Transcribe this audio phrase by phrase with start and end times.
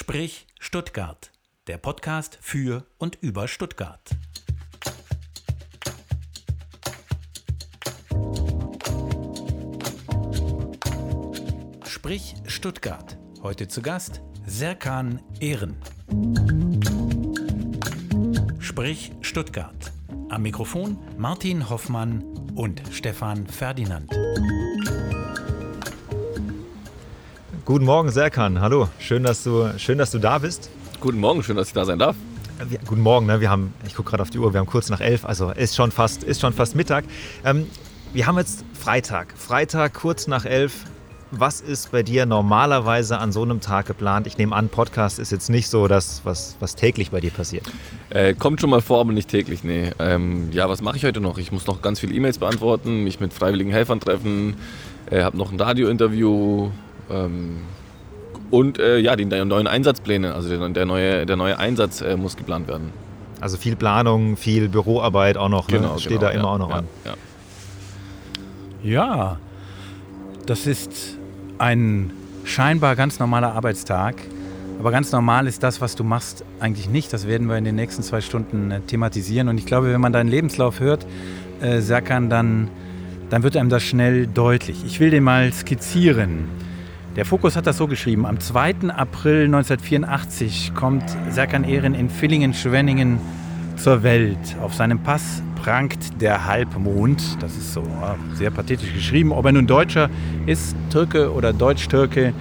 [0.00, 1.32] Sprich Stuttgart,
[1.66, 4.08] der Podcast für und über Stuttgart.
[11.84, 13.18] Sprich Stuttgart.
[13.42, 15.76] Heute zu Gast Serkan Ehren.
[18.60, 19.92] Sprich Stuttgart.
[20.28, 22.22] Am Mikrofon Martin Hoffmann
[22.54, 24.08] und Stefan Ferdinand.
[27.68, 28.62] Guten Morgen, Serkan.
[28.62, 30.70] Hallo, schön, dass du, schön, dass du da bist.
[31.00, 32.16] Guten Morgen, schön, dass ich da sein darf.
[32.66, 33.42] Wir, guten Morgen, ne?
[33.42, 35.76] wir haben, ich gucke gerade auf die Uhr, wir haben kurz nach elf, also ist
[35.76, 37.04] schon fast, ist schon fast Mittag.
[37.44, 37.66] Ähm,
[38.14, 40.86] wir haben jetzt Freitag, Freitag kurz nach elf.
[41.30, 44.26] Was ist bei dir normalerweise an so einem Tag geplant?
[44.26, 47.66] Ich nehme an, Podcast ist jetzt nicht so das, was, was täglich bei dir passiert.
[48.08, 49.90] Äh, kommt schon mal vor, aber nicht täglich, nee.
[49.98, 51.36] Ähm, ja, was mache ich heute noch?
[51.36, 54.56] Ich muss noch ganz viele E-Mails beantworten, mich mit freiwilligen Helfern treffen,
[55.10, 56.70] äh, habe noch ein Radiointerview,
[57.10, 57.58] ähm,
[58.50, 62.66] und äh, ja, die neuen Einsatzpläne, also der, neue, der neue Einsatz äh, muss geplant
[62.68, 62.92] werden.
[63.40, 65.78] Also viel Planung, viel Büroarbeit auch noch, ne?
[65.78, 66.00] genau, ne?
[66.00, 66.88] steht genau, da immer ja, auch noch ja, an.
[68.82, 68.90] Ja.
[68.90, 69.38] ja,
[70.46, 71.18] das ist
[71.58, 72.10] ein
[72.44, 74.16] scheinbar ganz normaler Arbeitstag.
[74.78, 77.12] Aber ganz normal ist das, was du machst, eigentlich nicht.
[77.12, 79.48] Das werden wir in den nächsten zwei Stunden äh, thematisieren.
[79.48, 81.04] Und ich glaube, wenn man deinen Lebenslauf hört,
[81.60, 82.68] äh, Serkan, dann,
[83.28, 84.84] dann wird einem das schnell deutlich.
[84.86, 86.48] Ich will den mal skizzieren.
[87.18, 88.24] Der Fokus hat das so geschrieben.
[88.26, 88.90] Am 2.
[88.96, 93.18] April 1984 kommt Serkan Ehren in Villingen-Schwenningen
[93.74, 94.38] zur Welt.
[94.62, 97.42] Auf seinem Pass prangt der Halbmond.
[97.42, 97.82] Das ist so
[98.34, 99.32] sehr pathetisch geschrieben.
[99.32, 100.10] Ob er nun Deutscher
[100.46, 102.34] ist, Türke oder Deutsch-Türke,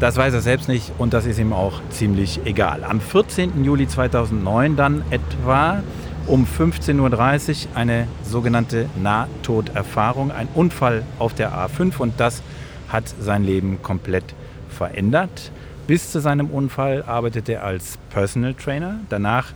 [0.00, 2.84] das weiß er selbst nicht und das ist ihm auch ziemlich egal.
[2.84, 3.64] Am 14.
[3.64, 5.82] Juli 2009 dann etwa
[6.26, 12.42] um 15.30 Uhr eine sogenannte Nahtoderfahrung, ein Unfall auf der A5 und das
[12.90, 14.34] hat sein Leben komplett
[14.68, 15.50] verändert.
[15.86, 19.00] Bis zu seinem Unfall arbeitete er als Personal Trainer.
[19.08, 19.52] Danach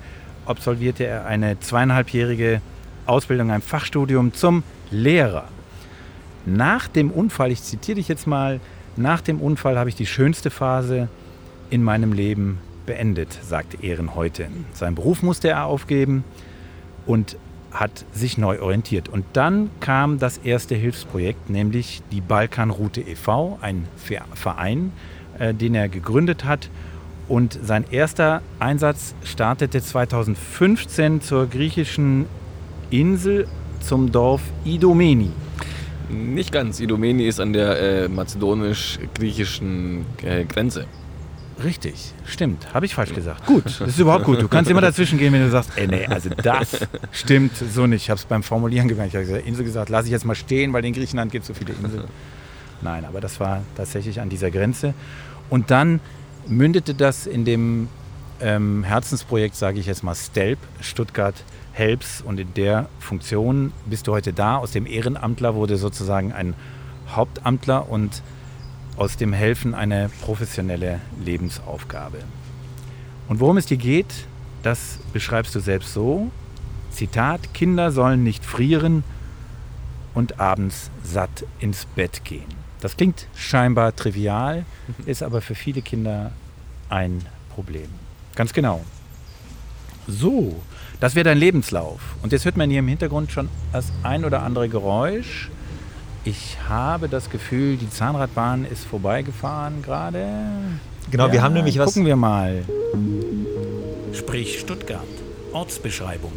[0.46, 2.60] absolvierte er eine zweieinhalbjährige
[3.06, 5.44] Ausbildung, ein Fachstudium zum Lehrer.
[6.46, 8.61] Nach dem Unfall, ich zitiere dich jetzt mal,
[8.96, 11.08] nach dem Unfall habe ich die schönste Phase
[11.70, 14.48] in meinem Leben beendet, sagt Ehren heute.
[14.73, 16.24] Seinen Beruf musste er aufgeben
[17.06, 17.36] und
[17.74, 19.08] hat sich neu orientiert.
[19.08, 23.86] Und dann kam das erste Hilfsprojekt, nämlich die Balkanroute e.V., ein
[24.35, 24.92] Verein,
[25.39, 26.70] äh, den er gegründet hat.
[27.27, 32.27] Und sein erster Einsatz startete 2015 zur griechischen
[32.90, 33.48] Insel
[33.80, 35.30] zum Dorf Idomeni.
[36.11, 36.80] Nicht ganz.
[36.80, 40.86] Idomeni ist an der äh, mazedonisch-griechischen äh, Grenze.
[41.64, 42.75] Richtig, stimmt.
[42.75, 43.47] Habe ich falsch gesagt.
[43.47, 44.42] Gut, das ist überhaupt gut.
[44.42, 48.02] Du kannst immer dazwischen gehen, wenn du sagst, ey, nee, also das stimmt so nicht.
[48.02, 49.14] Ich habe es beim Formulieren gemerkt.
[49.14, 51.48] Ich habe gesagt, Insel gesagt, lasse ich jetzt mal stehen, weil in Griechenland gibt es
[51.48, 52.05] so viele Inseln.
[52.83, 54.92] Nein, aber das war tatsächlich an dieser Grenze.
[55.48, 56.01] Und dann
[56.47, 57.89] mündete das in dem
[58.41, 61.35] ähm, Herzensprojekt, sage ich jetzt mal, STELP, Stuttgart
[61.73, 62.20] Helps.
[62.20, 64.58] Und in der Funktion bist du heute da.
[64.58, 66.55] Aus dem Ehrenamtler wurde sozusagen ein
[67.08, 68.23] Hauptamtler und
[68.96, 72.18] aus dem Helfen eine professionelle Lebensaufgabe.
[73.28, 74.27] Und worum es dir geht,
[74.62, 76.30] das beschreibst du selbst so.
[76.90, 79.02] Zitat, Kinder sollen nicht frieren
[80.14, 82.64] und abends satt ins Bett gehen.
[82.80, 84.64] Das klingt scheinbar trivial,
[85.06, 86.32] ist aber für viele Kinder
[86.88, 87.24] ein
[87.55, 87.88] Problem.
[88.34, 88.84] Ganz genau.
[90.06, 90.61] So,
[91.00, 92.00] das wäre dein Lebenslauf.
[92.22, 95.50] Und jetzt hört man hier im Hintergrund schon das ein oder andere Geräusch.
[96.27, 100.27] Ich habe das Gefühl, die Zahnradbahn ist vorbeigefahren gerade.
[101.11, 101.92] Genau, ja, wir haben nämlich was.
[101.92, 102.64] Gucken wir mal.
[104.14, 105.02] Sprich Stuttgart.
[105.52, 106.33] Ortsbeschreibung.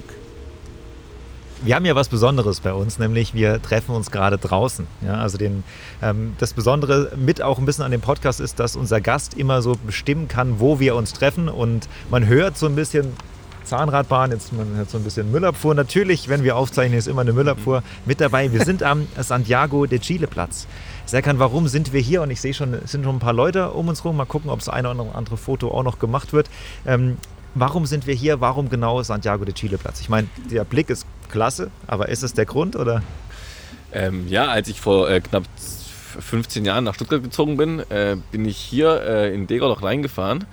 [1.64, 4.86] Wir haben ja was Besonderes bei uns, nämlich wir treffen uns gerade draußen.
[5.02, 5.64] Ja, also den,
[6.04, 9.62] ähm, das Besondere mit auch ein bisschen an dem Podcast ist, dass unser Gast immer
[9.62, 13.14] so bestimmen kann, wo wir uns treffen und man hört so ein bisschen
[13.68, 15.76] Zahnradbahn, jetzt man hat so ein bisschen Müllabfuhr.
[15.76, 18.52] Natürlich, wenn wir aufzeichnen, ist immer eine Müllabfuhr mit dabei.
[18.54, 20.68] Wir sind am Santiago de Chile Platz.
[21.06, 22.22] Serkan, warum sind wir hier?
[22.22, 24.16] Und ich sehe schon, es sind schon ein paar Leute um uns rum.
[24.16, 26.50] Mal gucken, ob das eine oder andere Foto auch noch gemacht wird.
[26.86, 27.18] Ähm,
[27.56, 28.40] warum sind wir hier?
[28.40, 30.00] Warum genau Santiago de Chile Platz?
[30.00, 33.04] Ich meine, der Blick ist klasse, aber ist es der Grund oder?
[33.92, 38.46] Ähm, ja, als ich vor äh, knapp 15 Jahren nach Stuttgart gezogen bin, äh, bin
[38.46, 40.46] ich hier äh, in Degau noch reingefahren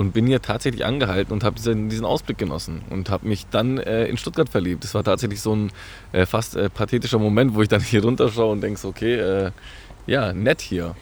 [0.00, 3.78] und bin hier tatsächlich angehalten und habe diesen, diesen, Ausblick genossen und habe mich dann
[3.78, 4.82] äh, in Stuttgart verliebt.
[4.82, 5.70] Das war tatsächlich so ein
[6.12, 9.50] äh, fast äh, pathetischer Moment, wo ich dann hier runterschaue und denke, okay, äh,
[10.06, 10.96] ja, nett hier.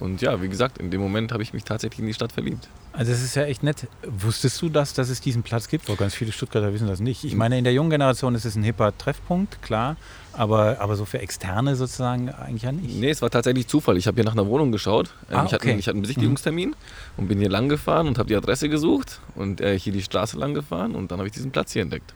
[0.00, 2.68] Und ja, wie gesagt, in dem Moment habe ich mich tatsächlich in die Stadt verliebt.
[2.92, 3.86] Also es ist ja echt nett.
[4.04, 5.88] Wusstest du das, dass es diesen Platz gibt?
[5.88, 7.22] Weil ganz viele Stuttgarter wissen das nicht.
[7.24, 9.96] Ich meine, in der jungen Generation ist es ein hipper Treffpunkt, klar.
[10.32, 12.98] Aber, aber so für Externe sozusagen eigentlich ja nicht.
[12.98, 13.96] Nee, es war tatsächlich Zufall.
[13.96, 15.14] Ich habe hier nach einer Wohnung geschaut.
[15.30, 15.76] Ähm, Ah, ich, hatte, okay.
[15.78, 16.74] ich hatte einen Besichtigungstermin
[17.16, 20.36] und bin hier lang gefahren und habe die Adresse gesucht und äh, hier die Straße
[20.38, 22.14] lang gefahren und dann habe ich diesen Platz hier entdeckt.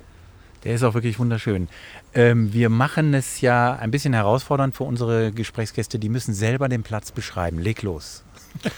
[0.64, 1.68] Der ist auch wirklich wunderschön.
[2.14, 5.98] Ähm, wir machen es ja ein bisschen herausfordernd für unsere Gesprächsgäste.
[5.98, 7.58] Die müssen selber den Platz beschreiben.
[7.58, 8.24] Leg los.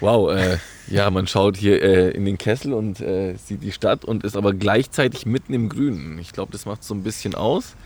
[0.00, 0.58] Wow, äh,
[0.88, 4.36] ja, man schaut hier äh, in den Kessel und äh, sieht die Stadt und ist
[4.36, 6.18] aber gleichzeitig mitten im Grünen.
[6.18, 7.76] Ich glaube, das macht so ein bisschen aus.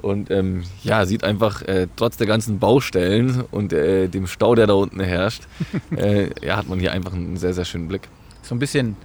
[0.00, 4.66] Und ähm, ja, sieht einfach äh, trotz der ganzen Baustellen und äh, dem Stau, der
[4.66, 5.44] da unten herrscht,
[5.96, 8.08] äh, ja, hat man hier einfach einen sehr, sehr schönen Blick.
[8.42, 8.96] So ein bisschen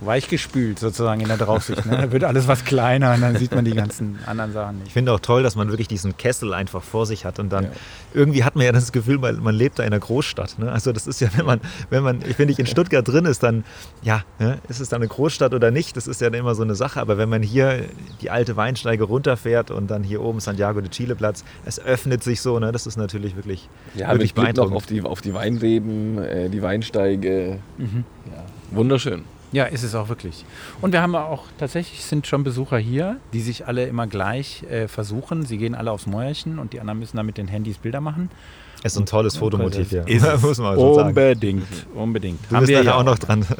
[0.00, 1.84] weichgespült sozusagen in der Draufsicht.
[1.86, 1.96] Ne?
[1.96, 4.92] Da wird alles was kleiner und dann sieht man die ganzen anderen Sachen Ich nicht.
[4.92, 7.70] finde auch toll, dass man wirklich diesen Kessel einfach vor sich hat und dann Ja.
[8.14, 10.58] irgendwie hat man ja das Gefühl, man, man lebt da in einer Großstadt.
[10.58, 10.70] Ne?
[10.70, 11.60] Also das ist ja, wenn man,
[11.90, 13.64] wenn man, ich finde, ich in Stuttgart drin ist, dann,
[14.02, 15.96] ja, ne, ist es dann eine Großstadt oder nicht?
[15.96, 17.00] Das ist ja dann immer so eine Sache.
[17.00, 17.84] Aber wenn man hier
[18.20, 22.40] die alte Weinsteige runterfährt und dann hier oben Santiago de Chile Platz, es öffnet sich
[22.40, 22.70] so, ne?
[22.72, 24.76] Das ist natürlich wirklich, Ja, wirklich mit Blick noch beeindruckend.
[24.76, 27.58] auf die, auf die Weinreben, äh, die Weinsteige.
[27.78, 27.86] Ja,
[28.70, 29.24] wunderschön.
[29.52, 30.44] Ja, ist es auch wirklich.
[30.80, 34.88] Und wir haben auch tatsächlich sind schon Besucher hier, die sich alle immer gleich äh,
[34.88, 35.46] versuchen.
[35.46, 38.30] Sie gehen alle aufs Mäuerchen und die anderen müssen dann mit den Handys Bilder machen.
[38.82, 40.06] Es ist ein tolles Fotomotiv hier.
[40.06, 40.42] Ist es.
[40.42, 41.08] Muss man schon sagen.
[41.08, 42.40] Unbedingt, unbedingt.
[42.50, 43.44] Du bist nachher ja auch noch dran.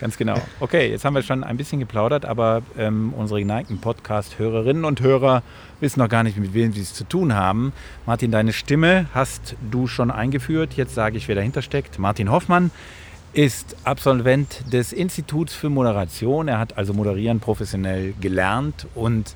[0.00, 0.34] Ganz genau.
[0.60, 5.42] Okay, jetzt haben wir schon ein bisschen geplaudert, aber ähm, unsere geneigten Podcast-Hörerinnen und Hörer
[5.80, 7.72] wissen noch gar nicht, mit wem sie es zu tun haben.
[8.04, 10.74] Martin, deine Stimme hast du schon eingeführt.
[10.74, 11.98] Jetzt sage ich, wer dahinter steckt.
[11.98, 12.70] Martin Hoffmann
[13.34, 16.46] ist Absolvent des Instituts für Moderation.
[16.46, 19.34] Er hat also Moderieren professionell gelernt und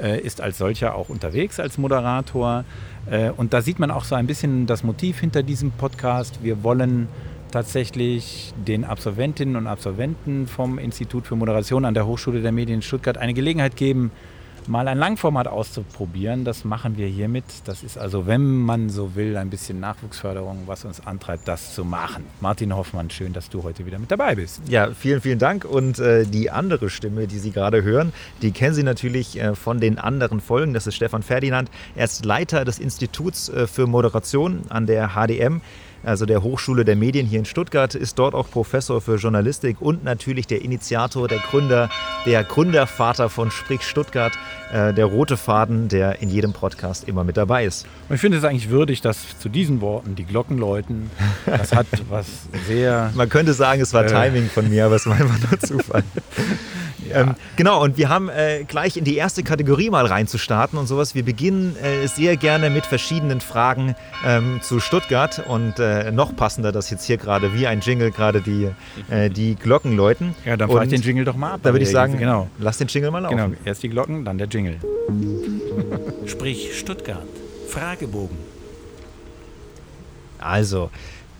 [0.00, 2.64] äh, ist als solcher auch unterwegs als Moderator.
[3.10, 6.40] Äh, und da sieht man auch so ein bisschen das Motiv hinter diesem Podcast.
[6.42, 7.08] Wir wollen
[7.50, 13.16] tatsächlich den Absolventinnen und Absolventen vom Institut für Moderation an der Hochschule der Medien Stuttgart
[13.16, 14.12] eine Gelegenheit geben,
[14.68, 16.44] mal ein Langformat auszuprobieren.
[16.44, 17.44] Das machen wir hiermit.
[17.64, 21.84] Das ist also, wenn man so will, ein bisschen Nachwuchsförderung, was uns antreibt, das zu
[21.84, 22.24] machen.
[22.40, 24.62] Martin Hoffmann, schön, dass du heute wieder mit dabei bist.
[24.68, 25.64] Ja, vielen, vielen Dank.
[25.64, 28.12] Und äh, die andere Stimme, die Sie gerade hören,
[28.42, 30.74] die kennen Sie natürlich äh, von den anderen Folgen.
[30.74, 31.70] Das ist Stefan Ferdinand.
[31.96, 35.60] Er ist Leiter des Instituts äh, für Moderation an der HDM,
[36.02, 40.04] also der Hochschule der Medien hier in Stuttgart, ist dort auch Professor für Journalistik und
[40.04, 41.90] natürlich der Initiator, der Gründer,
[42.26, 44.32] der Gründervater von Sprich Stuttgart,
[44.72, 47.86] äh, der rote Faden, der in jedem Podcast immer mit dabei ist.
[48.08, 51.10] Und ich finde es eigentlich würdig, dass zu diesen Worten die Glocken läuten.
[51.46, 52.26] Das hat was
[52.66, 54.08] sehr Man könnte sagen, es war Äh.
[54.08, 56.02] Timing von mir, aber es war einfach nur Zufall.
[57.12, 61.14] ähm, genau, und wir haben äh, gleich in die erste Kategorie mal reinzustarten und sowas.
[61.14, 63.94] Wir beginnen äh, sehr gerne mit verschiedenen Fragen
[64.24, 68.40] ähm, zu Stuttgart und äh, noch passender, dass jetzt hier gerade wie ein Jingle gerade
[68.40, 68.68] die,
[69.10, 70.34] äh, die Glocken läuten.
[70.44, 71.60] Ja, dann fahre ich den Jingle doch mal ab.
[71.62, 72.48] Da würde ich sagen, genau.
[72.58, 73.36] lass den Jingle mal laufen.
[73.36, 74.59] Genau, erst die Glocken, dann der Jingle.
[76.26, 77.26] Sprich Stuttgart.
[77.68, 78.36] Fragebogen.
[80.38, 80.90] Also,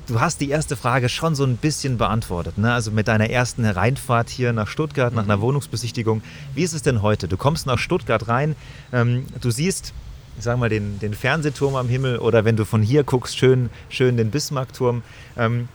[0.07, 2.59] du hast die erste Frage schon so ein bisschen beantwortet.
[2.59, 2.73] Ne?
[2.73, 6.23] Also mit deiner ersten Reinfahrt hier nach Stuttgart, nach einer Wohnungsbesichtigung.
[6.55, 7.29] Wie ist es denn heute?
[7.29, 8.57] Du kommst nach Stuttgart rein,
[8.93, 9.93] ähm, du siehst,
[10.37, 13.71] ich sag mal, den, den Fernsehturm am Himmel oder wenn du von hier guckst, schön,
[13.89, 15.03] schön den Bismarckturm.
[15.37, 15.69] Ähm,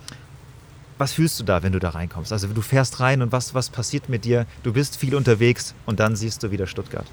[0.98, 2.31] was fühlst du da, wenn du da reinkommst?
[2.31, 4.45] Also du fährst rein und was, was passiert mit dir?
[4.63, 7.06] Du bist viel unterwegs und dann siehst du wieder Stuttgart.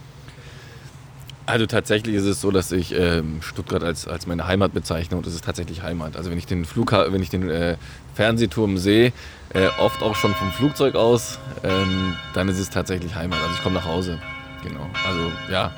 [1.44, 5.26] Also tatsächlich ist es so, dass ich ähm, Stuttgart als, als meine Heimat bezeichne und
[5.26, 6.16] es ist tatsächlich Heimat.
[6.16, 7.76] Also wenn ich den Flugha wenn ich den äh,
[8.14, 9.12] Fernsehturm sehe,
[9.52, 13.38] äh, oft auch schon vom Flugzeug aus, ähm, dann ist es tatsächlich Heimat.
[13.42, 14.18] Also ich komme nach Hause.
[14.62, 14.88] Genau.
[15.06, 15.72] Also ja,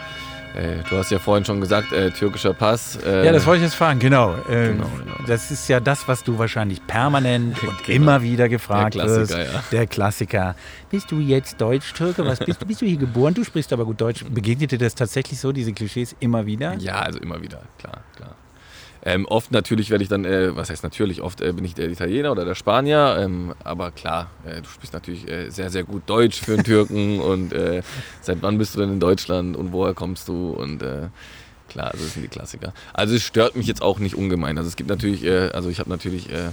[0.88, 2.96] du hast ja vorhin schon gesagt, äh, türkischer Pass.
[3.04, 4.34] äh, Ja, das wollte ich jetzt fragen, genau.
[4.49, 5.14] Äh, Genau, genau.
[5.26, 7.96] Das ist ja das, was du wahrscheinlich permanent und Genau.
[7.96, 9.32] immer wieder gefragt Der wirst.
[9.32, 9.44] Ja.
[9.73, 10.54] Der Klassiker.
[10.90, 12.25] Bist du jetzt Deutsch-Türke?
[12.25, 12.66] Was bist du?
[12.66, 13.34] Bist du hier geboren?
[13.34, 14.25] Du sprichst aber gut Deutsch.
[14.28, 16.75] Begegnet dir das tatsächlich so, diese Klischees immer wieder?
[16.78, 18.34] Ja, also immer wieder, klar, klar.
[19.04, 21.90] Ähm, oft natürlich werde ich dann, äh, was heißt natürlich, oft äh, bin ich der
[21.90, 26.04] Italiener oder der Spanier, ähm, aber klar, äh, du sprichst natürlich äh, sehr, sehr gut
[26.06, 27.82] Deutsch für einen Türken und äh,
[28.23, 30.50] seit wann bist du denn in Deutschland und woher kommst du?
[30.50, 31.08] Und äh,
[31.68, 32.73] klar, also das sind die Klassiker.
[32.94, 35.90] Also es stört mich jetzt auch nicht ungemein, also es gibt natürlich, also ich habe
[35.90, 36.52] natürlich äh,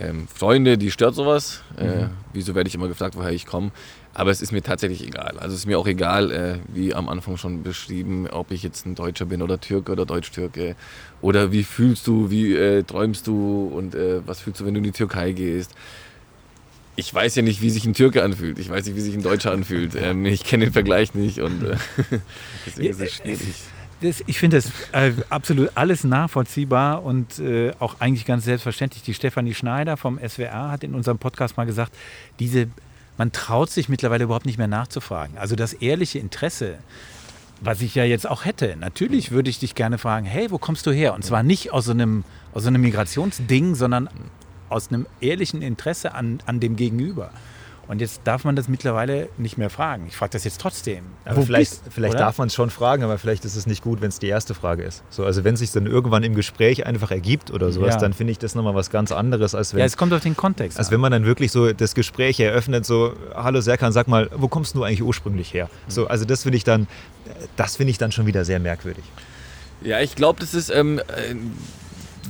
[0.00, 3.70] ähm, Freunde, die stört sowas, äh, wieso werde ich immer gefragt, woher ich komme,
[4.18, 5.38] aber es ist mir tatsächlich egal.
[5.38, 8.84] Also es ist mir auch egal, äh, wie am Anfang schon beschrieben, ob ich jetzt
[8.84, 10.74] ein Deutscher bin oder Türke oder Deutsch-Türke.
[11.20, 14.78] Oder wie fühlst du, wie äh, träumst du und äh, was fühlst du, wenn du
[14.78, 15.72] in die Türkei gehst.
[16.96, 18.58] Ich weiß ja nicht, wie sich ein Türke anfühlt.
[18.58, 19.94] Ich weiß nicht, wie sich ein Deutscher anfühlt.
[20.00, 21.76] Ähm, ich kenne den Vergleich nicht und äh,
[22.66, 23.54] deswegen ist es schwierig.
[24.00, 29.04] Das, ich finde das äh, absolut alles nachvollziehbar und äh, auch eigentlich ganz selbstverständlich.
[29.04, 31.92] Die Stefanie Schneider vom SWR hat in unserem Podcast mal gesagt,
[32.40, 32.68] diese,
[33.18, 35.36] man traut sich mittlerweile überhaupt nicht mehr nachzufragen.
[35.36, 36.78] Also das ehrliche Interesse,
[37.60, 38.76] was ich ja jetzt auch hätte.
[38.78, 41.14] Natürlich würde ich dich gerne fragen, hey, wo kommst du her?
[41.14, 44.08] Und zwar nicht aus so einem, aus so einem Migrationsding, sondern
[44.68, 47.30] aus einem ehrlichen Interesse an, an dem Gegenüber.
[47.88, 50.04] Und jetzt darf man das mittlerweile nicht mehr fragen.
[50.08, 51.04] Ich frage das jetzt trotzdem.
[51.24, 54.02] Aber vielleicht bist, vielleicht darf man es schon fragen, aber vielleicht ist es nicht gut,
[54.02, 55.02] wenn es die erste Frage ist.
[55.08, 58.00] So, also wenn es sich dann irgendwann im Gespräch einfach ergibt oder sowas, ja.
[58.00, 59.80] dann finde ich das nochmal was ganz anderes, als wenn.
[59.80, 60.78] Ja, es kommt auf den Kontext.
[60.78, 60.92] Als an.
[60.92, 64.74] wenn man dann wirklich so das Gespräch eröffnet, so, hallo Serkan, sag mal, wo kommst
[64.74, 65.70] du eigentlich ursprünglich her?
[65.86, 65.90] Mhm.
[65.90, 66.88] So, also das finde ich dann,
[67.56, 69.04] das finde ich dann schon wieder sehr merkwürdig.
[69.80, 70.68] Ja, ich glaube, das ist.
[70.70, 71.34] Ähm, äh,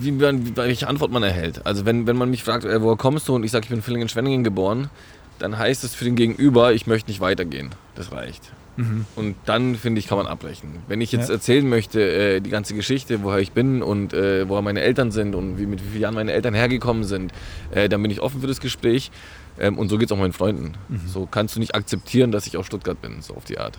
[0.01, 1.67] wie man, welche Antwort man erhält.
[1.67, 3.79] Also wenn, wenn man mich fragt, äh, woher kommst du und ich sage, ich bin
[3.79, 4.91] in Villingen-Schwenningen geboren,
[5.39, 7.71] dann heißt es für den Gegenüber, ich möchte nicht weitergehen.
[7.95, 8.53] Das reicht.
[8.77, 9.07] Mhm.
[9.17, 10.83] Und dann, finde ich, kann man abbrechen.
[10.87, 11.35] Wenn ich jetzt ja.
[11.35, 15.35] erzählen möchte, äh, die ganze Geschichte, woher ich bin und äh, woher meine Eltern sind
[15.35, 17.33] und wie, mit wie vielen Jahren meine Eltern hergekommen sind,
[17.73, 19.11] äh, dann bin ich offen für das Gespräch.
[19.59, 20.75] Ähm, und so geht es auch meinen Freunden.
[20.89, 21.01] Mhm.
[21.09, 23.77] So kannst du nicht akzeptieren, dass ich aus Stuttgart bin, so auf die Art.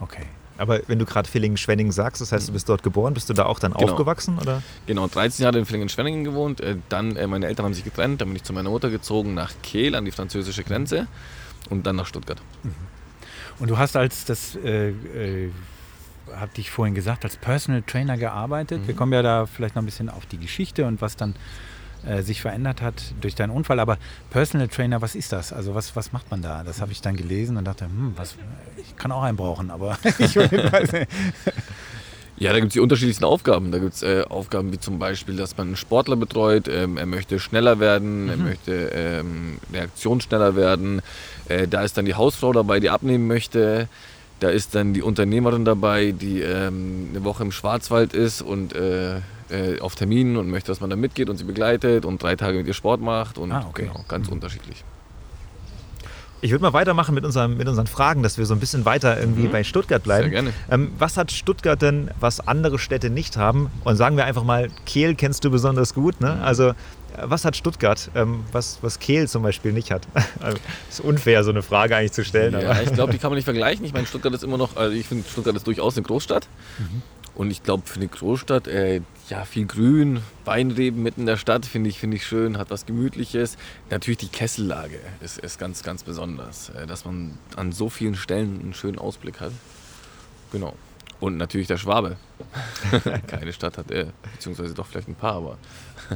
[0.00, 0.26] Okay.
[0.60, 3.46] Aber wenn du gerade Villingen-Schwenningen sagst, das heißt, du bist dort geboren, bist du da
[3.46, 3.92] auch dann genau.
[3.92, 4.38] aufgewachsen?
[4.38, 4.62] Oder?
[4.86, 6.60] Genau, 13 Jahre in Villingen-Schwenningen gewohnt.
[6.60, 9.32] Äh, dann, äh, meine Eltern haben sich getrennt, dann bin ich zu meiner Mutter gezogen
[9.32, 11.06] nach Kehl an die französische Grenze
[11.70, 12.42] und dann nach Stuttgart.
[12.62, 12.74] Mhm.
[13.58, 15.50] Und du hast als das, äh, äh,
[16.34, 18.82] habe ich vorhin gesagt, als Personal Trainer gearbeitet.
[18.82, 18.86] Mhm.
[18.86, 21.34] Wir kommen ja da vielleicht noch ein bisschen auf die Geschichte und was dann
[22.06, 23.80] äh, sich verändert hat durch deinen Unfall.
[23.80, 23.98] Aber
[24.30, 25.52] Personal Trainer, was ist das?
[25.52, 26.64] Also was, was macht man da?
[26.64, 28.36] Das habe ich dann gelesen und dachte, hm, was,
[28.76, 31.08] ich kann auch einen brauchen, aber ich weiß nicht.
[32.40, 33.70] Ja, da gibt es die unterschiedlichsten Aufgaben.
[33.70, 37.04] Da gibt es äh, Aufgaben wie zum Beispiel, dass man einen Sportler betreut, ähm, er
[37.04, 38.30] möchte schneller werden, mhm.
[38.30, 41.02] er möchte ähm, reaktionsschneller werden.
[41.48, 43.88] Äh, da ist dann die Hausfrau dabei, die abnehmen möchte.
[44.40, 49.20] Da ist dann die Unternehmerin dabei, die ähm, eine Woche im Schwarzwald ist und äh,
[49.50, 52.58] äh, auf Terminen und möchte, dass man da mitgeht und sie begleitet und drei Tage
[52.58, 53.86] mit ihr Sport macht und ah, okay.
[53.86, 54.34] genau, ganz mhm.
[54.34, 54.84] unterschiedlich.
[56.42, 59.20] Ich würde mal weitermachen mit, unserem, mit unseren Fragen, dass wir so ein bisschen weiter
[59.20, 59.52] irgendwie mhm.
[59.52, 60.30] bei Stuttgart bleiben.
[60.30, 60.52] Sehr gerne.
[60.70, 63.70] Ähm, was hat Stuttgart denn, was andere Städte nicht haben?
[63.84, 66.20] Und sagen wir einfach mal, Kehl kennst du besonders gut.
[66.20, 66.36] Ne?
[66.36, 66.42] Mhm.
[66.42, 66.72] Also
[67.22, 70.06] was hat Stuttgart, ähm, was, was Kehl zum Beispiel nicht hat?
[70.40, 72.54] also, ist unfair, so eine Frage eigentlich zu stellen.
[72.54, 73.84] Ja, ich glaube, die kann man nicht vergleichen.
[73.84, 76.48] Ich meine, Stuttgart ist immer noch, also ich finde, Stuttgart ist durchaus eine Großstadt.
[76.78, 77.02] Mhm.
[77.34, 81.64] Und ich glaube, für eine Großstadt, äh, ja, viel Grün, Weinreben mitten in der Stadt,
[81.64, 83.56] finde ich, find ich schön, hat was Gemütliches.
[83.88, 88.60] Natürlich die Kessellage ist, ist ganz, ganz besonders, äh, dass man an so vielen Stellen
[88.60, 89.52] einen schönen Ausblick hat.
[90.52, 90.74] Genau.
[91.20, 92.16] Und natürlich der Schwabe.
[93.26, 95.58] Keine Stadt hat er, beziehungsweise doch vielleicht ein paar, aber.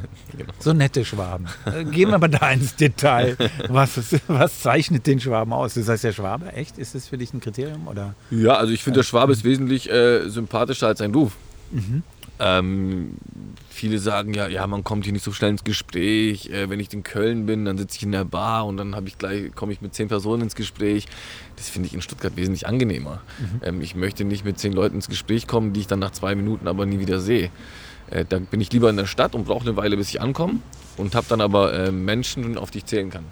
[0.36, 0.52] genau.
[0.58, 1.46] So nette Schwaben.
[1.66, 3.36] Äh, gehen wir mal da ins Detail.
[3.68, 5.74] Was, was zeichnet den Schwaben aus?
[5.74, 6.78] Das heißt, der Schwabe, echt?
[6.78, 7.88] Ist das für dich ein Kriterium?
[7.88, 8.14] Oder?
[8.30, 11.32] Ja, also ich finde, der Schwabe ist wesentlich äh, sympathischer als sein Ruf.
[11.70, 12.02] Mhm.
[12.40, 13.12] Ähm,
[13.70, 16.50] viele sagen ja, ja, man kommt hier nicht so schnell ins Gespräch.
[16.50, 19.18] Äh, wenn ich in Köln bin, dann sitze ich in der Bar und dann ich
[19.18, 21.06] gleich komme ich mit zehn Personen ins Gespräch.
[21.56, 23.22] Das finde ich in Stuttgart wesentlich angenehmer.
[23.38, 23.60] Mhm.
[23.62, 26.34] Ähm, ich möchte nicht mit zehn Leuten ins Gespräch kommen, die ich dann nach zwei
[26.34, 27.50] Minuten aber nie wieder sehe.
[28.11, 30.61] Äh, da bin ich lieber in der Stadt und brauche eine Weile, bis ich ankomme
[30.96, 33.25] und habe dann aber äh, Menschen, auf die ich zählen kann.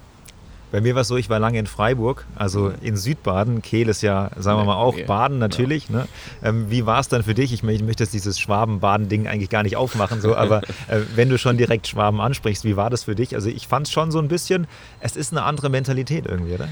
[0.73, 2.75] Bei mir war es so, ich war lange in Freiburg, also mhm.
[2.81, 3.61] in Südbaden.
[3.61, 5.91] Kehl ist ja, sagen wir mal, auch nee, Baden natürlich.
[5.91, 5.97] Ja.
[5.97, 6.09] Ne?
[6.43, 7.53] Ähm, wie war es dann für dich?
[7.53, 11.37] Ich, ich möchte jetzt dieses Schwaben-Baden-Ding eigentlich gar nicht aufmachen, so, aber äh, wenn du
[11.37, 13.35] schon direkt Schwaben ansprichst, wie war das für dich?
[13.35, 14.67] Also ich fand es schon so ein bisschen,
[15.01, 16.69] es ist eine andere Mentalität irgendwie, oder?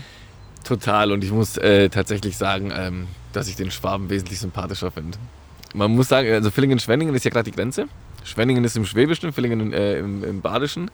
[0.64, 5.18] Total und ich muss äh, tatsächlich sagen, ähm, dass ich den Schwaben wesentlich sympathischer finde.
[5.74, 7.86] Man muss sagen, also Villingen-Schwenningen ist ja gerade die Grenze.
[8.24, 10.90] Schwenningen ist im Schwäbischen, Villingen äh, im, im Badischen.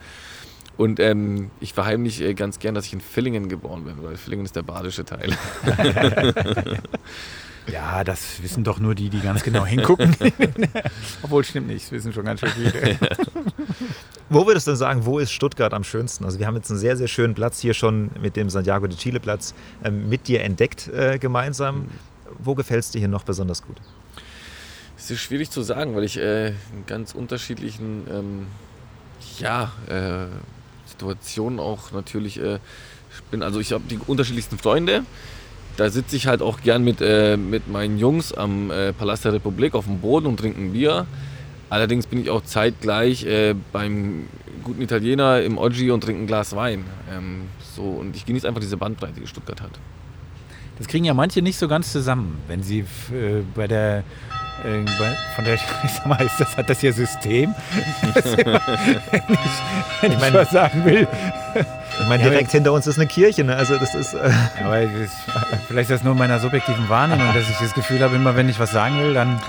[0.77, 4.45] Und ähm, ich verheimliche äh, ganz gern, dass ich in Villingen geboren bin, weil Villingen
[4.45, 5.31] ist der badische Teil.
[7.73, 10.15] ja, das wissen doch nur die, die ganz genau hingucken.
[11.23, 12.99] Obwohl, stimmt nicht, das wissen schon ganz schön viele.
[14.29, 16.25] Wo würdest du denn sagen, wo ist Stuttgart am schönsten?
[16.25, 18.99] Also wir haben jetzt einen sehr, sehr schönen Platz hier schon mit dem Santiago de
[18.99, 19.55] Chile Platz
[19.85, 21.77] ähm, mit dir entdeckt äh, gemeinsam.
[21.77, 21.89] Mhm.
[22.41, 23.77] Wo gefällt es dir hier noch besonders gut?
[25.07, 28.47] Es ist schwierig zu sagen, weil ich äh, in ganz unterschiedlichen ähm,
[29.39, 30.27] ja, äh,
[30.85, 32.59] Situationen auch natürlich äh,
[33.31, 33.45] bin.
[33.45, 35.05] Also ich habe die unterschiedlichsten Freunde.
[35.77, 39.35] Da sitze ich halt auch gern mit, äh, mit meinen Jungs am äh, Palast der
[39.35, 41.07] Republik auf dem Boden und trinken Bier.
[41.71, 44.27] Allerdings bin ich auch zeitgleich äh, beim
[44.65, 46.83] guten Italiener im Oggi und trinke ein Glas Wein.
[47.13, 47.43] Ähm,
[47.77, 49.79] so, und ich genieße einfach diese Bandbreite, die Stuttgart hat.
[50.79, 54.03] Das kriegen ja manche nicht so ganz zusammen, wenn sie äh, bei der
[55.35, 57.55] von der, ich sag mal, ist das, hat das hier System?
[58.03, 58.55] wenn
[59.29, 59.41] ich,
[60.01, 61.07] wenn ich mal sagen will,
[62.01, 63.57] Ich meine, Ja, direkt hinter uns ist eine Kirche, ne?
[63.57, 64.15] Also das ist.
[64.15, 64.31] Äh,
[64.63, 65.17] Aber es ist,
[65.67, 68.49] vielleicht ist das nur in meiner subjektiven Wahrnehmung, dass ich das Gefühl habe, immer wenn
[68.49, 69.41] ich was sagen will, dann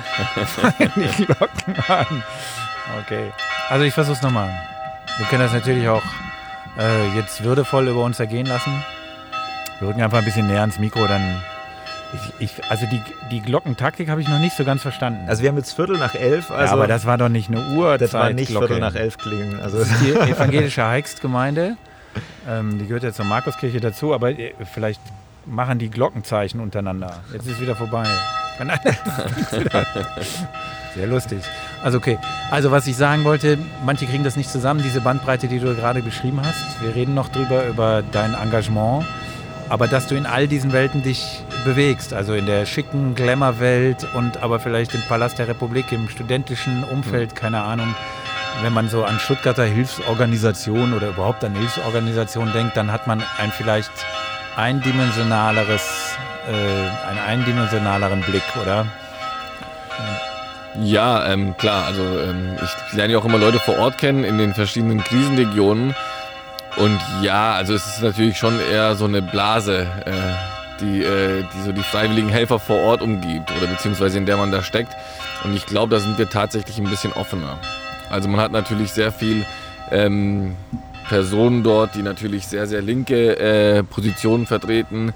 [0.46, 2.24] fangen die Glocken an.
[3.04, 3.32] Okay.
[3.70, 4.50] Also ich versuch's nochmal.
[5.18, 6.04] Wir können das natürlich auch
[6.80, 8.84] äh, jetzt würdevoll über uns ergehen lassen.
[9.80, 11.42] Wir rücken einfach ein bisschen näher ans Mikro, dann.
[12.14, 15.28] Ich, ich, also die, die Glockentaktik habe ich noch nicht so ganz verstanden.
[15.28, 16.52] also wir haben jetzt Viertel nach elf.
[16.52, 17.98] Also ja, aber das war doch nicht eine Uhr.
[17.98, 19.60] das war nicht Viertel nach elf klingen.
[19.60, 21.76] Also die evangelische Heichstgemeinde.
[22.48, 25.02] Ähm, die gehört ja zur Markuskirche dazu, aber äh, vielleicht
[25.46, 27.22] machen die Glockenzeichen untereinander.
[27.34, 28.06] Jetzt ist es wieder vorbei.
[30.96, 31.40] Sehr lustig.
[31.84, 32.18] Also okay.
[32.50, 36.02] Also was ich sagen wollte, manche kriegen das nicht zusammen, diese Bandbreite, die du gerade
[36.02, 36.82] beschrieben hast.
[36.82, 39.06] Wir reden noch drüber, über dein Engagement.
[39.70, 44.42] Aber dass du in all diesen Welten dich bewegst, also in der schicken Glamour-Welt und
[44.42, 47.94] aber vielleicht im Palast der Republik, im studentischen Umfeld, keine Ahnung.
[48.62, 53.52] Wenn man so an Stuttgarter Hilfsorganisationen oder überhaupt an Hilfsorganisationen denkt, dann hat man ein
[53.52, 53.92] vielleicht
[54.56, 56.16] eindimensionaleres,
[56.50, 58.88] äh, einen eindimensionaleren Blick, oder?
[60.82, 61.86] Ja, ähm, klar.
[61.86, 65.94] Also ähm, ich lerne ja auch immer Leute vor Ort kennen in den verschiedenen Krisenregionen.
[66.78, 70.12] Und ja, also es ist natürlich schon eher so eine Blase, äh,
[70.80, 74.52] die, äh, die so die freiwilligen Helfer vor Ort umgibt oder beziehungsweise in der man
[74.52, 74.96] da steckt.
[75.44, 77.58] Und ich glaube, da sind wir tatsächlich ein bisschen offener.
[78.10, 79.46] Also man hat natürlich sehr viel
[79.92, 80.56] ähm,
[81.08, 85.14] Personen dort, die natürlich sehr, sehr linke äh, Positionen vertreten.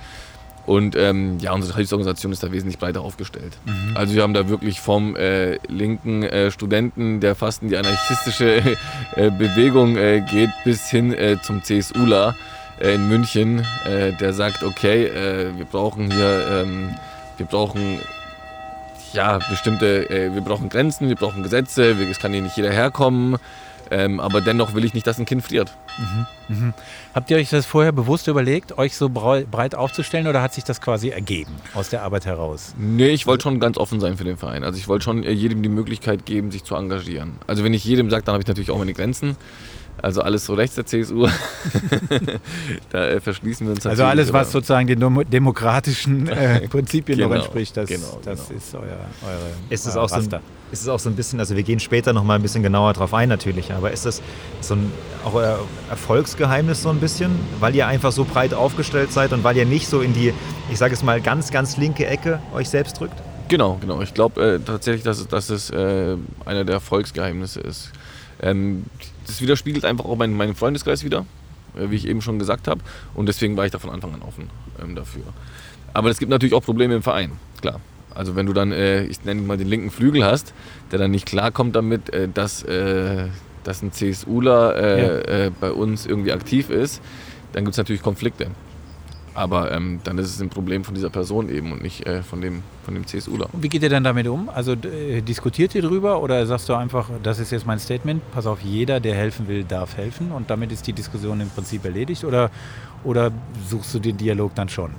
[0.71, 3.57] Und ähm, ja, unsere Hilfsorganisation ist da wesentlich breiter aufgestellt.
[3.93, 8.77] Also wir haben da wirklich vom äh, linken äh, Studenten, der fast in die anarchistische
[9.17, 12.35] äh, Bewegung äh, geht, bis hin äh, zum CSUler
[12.79, 15.11] äh, in München, der sagt, okay,
[15.57, 16.95] wir brauchen hier, ähm,
[17.35, 17.99] wir brauchen
[19.11, 23.35] ja bestimmte, wir brauchen Grenzen, wir brauchen Gesetze, wir, es kann hier nicht jeder herkommen.
[23.91, 25.75] Ähm, aber dennoch will ich nicht, dass ein Kind friert.
[27.13, 30.63] Habt ihr euch das vorher bewusst überlegt, euch so brei- breit aufzustellen oder hat sich
[30.63, 32.73] das quasi ergeben aus der Arbeit heraus?
[32.77, 34.63] Nee, ich wollte schon ganz offen sein für den Verein.
[34.63, 37.33] Also ich wollte schon äh, jedem die Möglichkeit geben, sich zu engagieren.
[37.47, 39.35] Also wenn ich jedem sage, dann habe ich natürlich auch meine Grenzen.
[40.01, 41.27] Also alles so rechts der CSU,
[42.91, 47.19] da äh, verschließen wir uns Also alles, was aber- sozusagen den demo- demokratischen äh, Prinzipien
[47.19, 48.57] noch Genau, entspricht, das, genau, das genau.
[48.57, 50.41] ist euer, eure Ist es auch so ein, Raster.
[50.71, 52.93] ist es auch so ein bisschen, also wir gehen später noch mal ein bisschen genauer
[52.93, 54.21] drauf ein natürlich, aber ist das
[54.61, 54.91] so ein
[55.23, 59.55] auch euer Erfolgsgeheimnis so ein bisschen, weil ihr einfach so breit aufgestellt seid und weil
[59.57, 60.33] ihr nicht so in die,
[60.71, 63.21] ich sage es mal, ganz, ganz linke Ecke euch selbst drückt?
[63.49, 64.01] Genau, genau.
[64.01, 66.15] Ich glaube äh, tatsächlich, dass es, dass es äh,
[66.45, 67.91] einer der Erfolgsgeheimnisse ist.
[68.41, 68.85] Ähm,
[69.31, 71.25] das widerspiegelt einfach auch meinen, meinen Freundeskreis wieder,
[71.75, 72.81] äh, wie ich eben schon gesagt habe.
[73.13, 74.49] Und deswegen war ich da von Anfang an offen
[74.81, 75.23] ähm, dafür.
[75.93, 77.81] Aber es gibt natürlich auch Probleme im Verein, klar.
[78.13, 80.53] Also wenn du dann, äh, ich nenne mal den linken Flügel hast,
[80.91, 83.27] der dann nicht klarkommt damit, äh, dass, äh,
[83.63, 87.01] dass ein CSUler äh, äh, bei uns irgendwie aktiv ist,
[87.53, 88.47] dann gibt es natürlich Konflikte.
[89.33, 92.41] Aber ähm, dann ist es ein Problem von dieser Person eben und nicht äh, von
[92.41, 93.47] dem, von dem CSUler.
[93.53, 94.49] Und wie geht ihr dann damit um?
[94.49, 98.45] Also äh, diskutiert ihr drüber oder sagst du einfach, das ist jetzt mein Statement, pass
[98.45, 102.25] auf, jeder, der helfen will, darf helfen und damit ist die Diskussion im Prinzip erledigt
[102.25, 102.51] oder,
[103.03, 103.31] oder
[103.67, 104.91] suchst du den Dialog dann schon?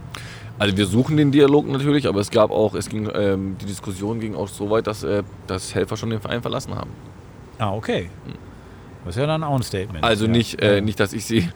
[0.59, 4.21] Also wir suchen den Dialog natürlich, aber es gab auch, es ging, ähm, die Diskussion
[4.21, 6.91] ging auch so weit, dass, äh, dass Helfer schon den Verein verlassen haben.
[7.59, 8.09] Ah, okay.
[9.05, 10.05] Das ist ja dann auch ein Statement.
[10.05, 10.31] Also ja.
[10.31, 11.49] nicht, äh, nicht, dass ich sie.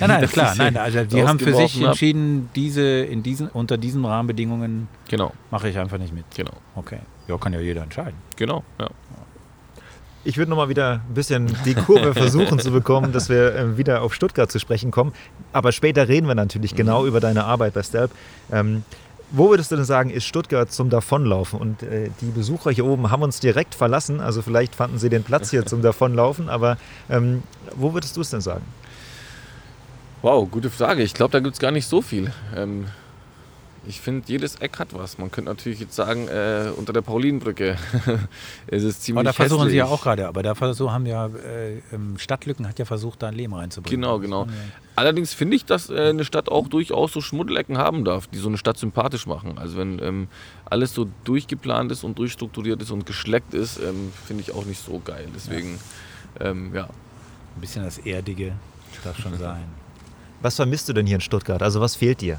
[0.00, 4.04] Nein, nein, klar, nein, also die haben für sich entschieden, diese, in diesen, unter diesen
[4.04, 6.24] Rahmenbedingungen Genau, mache ich einfach nicht mit.
[6.34, 6.98] genau, Okay.
[7.28, 8.14] Ja, kann ja jeder entscheiden.
[8.36, 8.64] genau.
[8.78, 8.88] Ja.
[10.26, 13.76] Ich würde noch mal wieder ein bisschen die Kurve versuchen zu bekommen, dass wir äh,
[13.78, 15.12] wieder auf Stuttgart zu sprechen kommen.
[15.52, 18.10] Aber später reden wir natürlich genau über deine Arbeit bei Stelp.
[18.50, 18.84] Ähm,
[19.36, 21.58] wo würdest du denn sagen, ist Stuttgart zum Davonlaufen?
[21.58, 24.20] Und äh, die Besucher hier oben haben uns direkt verlassen.
[24.20, 26.48] Also vielleicht fanden sie den Platz hier zum Davonlaufen.
[26.48, 26.76] Aber
[27.10, 27.42] ähm,
[27.74, 28.64] wo würdest du es denn sagen?
[30.22, 31.02] Wow, gute Frage.
[31.02, 32.32] Ich glaube, da gibt es gar nicht so viel.
[32.56, 32.86] Ähm,
[33.86, 35.18] ich finde, jedes Eck hat was.
[35.18, 37.76] Man könnte natürlich jetzt sagen, äh, unter der Paulinenbrücke
[38.66, 39.98] ist es ziemlich Aber da versuchen sie ja hässlich.
[40.00, 43.34] auch gerade, aber da versuchen haben ja, äh, ähm, Stadtlücken hat ja versucht, da ein
[43.34, 44.00] Leben reinzubringen.
[44.00, 44.46] Genau, genau.
[44.96, 48.48] Allerdings finde ich, dass äh, eine Stadt auch durchaus so Schmuddelecken haben darf, die so
[48.48, 49.58] eine Stadt sympathisch machen.
[49.58, 50.28] Also wenn ähm,
[50.64, 54.84] alles so durchgeplant ist und durchstrukturiert ist und geschleckt ist, ähm, finde ich auch nicht
[54.84, 55.26] so geil.
[55.34, 55.78] Deswegen,
[56.40, 56.84] ähm, ja.
[56.84, 58.52] Ein bisschen das Erdige
[59.04, 59.64] darf schon sein.
[60.42, 61.62] Was vermisst du denn hier in Stuttgart?
[61.62, 62.38] Also was fehlt dir?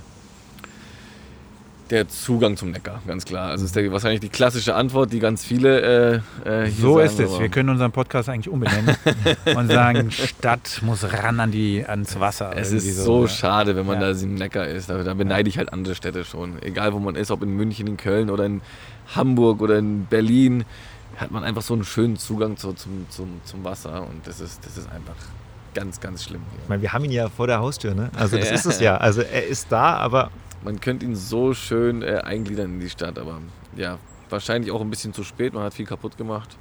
[1.91, 3.49] Der Zugang zum Neckar, ganz klar.
[3.51, 7.05] Also ist der, wahrscheinlich die klassische Antwort, die ganz viele äh, äh, hier So sagen,
[7.05, 7.29] ist es.
[7.31, 8.95] aber- Wir können unseren Podcast eigentlich umbenennen
[9.55, 12.53] und sagen, Stadt muss ran an die, ans Wasser.
[12.57, 13.27] Es ist so ja.
[13.27, 14.11] schade, wenn man Ja.
[14.13, 14.89] da im Neckar ist.
[14.89, 16.61] Da, da beneide ich halt andere Städte schon.
[16.63, 18.61] Egal wo man ist, ob in München, in Köln oder in
[19.15, 20.65] Hamburg oder in Berlin,
[21.17, 24.65] hat man einfach so einen schönen Zugang zu, zum, zum, zum Wasser und das ist,
[24.65, 25.15] das ist einfach
[25.75, 26.41] ganz, ganz schlimm.
[26.63, 28.09] Ich meine, wir haben ihn ja vor der Haustür, ne?
[28.17, 28.97] Also das ist es ja.
[28.97, 30.31] Also er ist da, aber
[30.65, 33.39] Man könnte ihn so schön äh, eingliedern in die Stadt, aber
[33.75, 33.99] ja,
[34.31, 35.53] wahrscheinlich auch ein bisschen zu spät.
[35.53, 36.57] Man hat viel kaputt gemacht.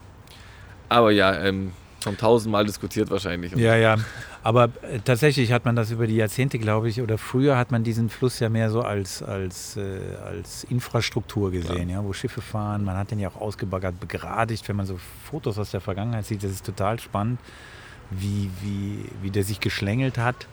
[0.91, 3.53] Aber ja, ähm, schon tausendmal diskutiert wahrscheinlich.
[3.57, 3.97] Ja, ja.
[4.43, 7.83] Aber äh, tatsächlich hat man das über die Jahrzehnte, glaube ich, oder früher hat man
[7.83, 12.05] diesen Fluss ja mehr so als, als, äh, als Infrastruktur gesehen, ja.
[12.05, 12.85] wo Schiffe fahren.
[12.85, 14.69] Man hat den ja auch ausgebaggert, begradigt.
[14.69, 14.99] Wenn man so
[15.31, 17.41] Fotos aus der Vergangenheit sieht, das ist total spannend,
[18.11, 20.47] wie, wie, wie der sich geschlängelt hat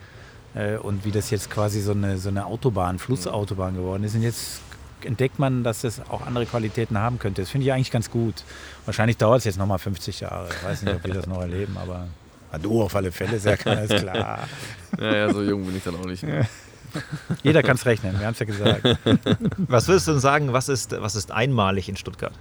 [0.56, 4.16] äh, und wie das jetzt quasi so eine, so eine Autobahn, Flussautobahn geworden ist.
[4.16, 4.62] Und jetzt
[5.04, 7.42] entdeckt man, dass das auch andere Qualitäten haben könnte.
[7.42, 8.44] Das finde ich eigentlich ganz gut.
[8.86, 10.50] Wahrscheinlich dauert es jetzt nochmal 50 Jahre.
[10.50, 12.08] Ich weiß nicht, ob wir das noch erleben, aber
[12.62, 14.48] du auf alle Fälle, sehr klar, ist klar.
[15.00, 16.26] Ja, ja, so jung bin ich dann auch nicht.
[17.44, 18.84] Jeder kann es rechnen, wir haben es ja gesagt.
[19.58, 22.34] was würdest du denn sagen, was ist, was ist einmalig in Stuttgart?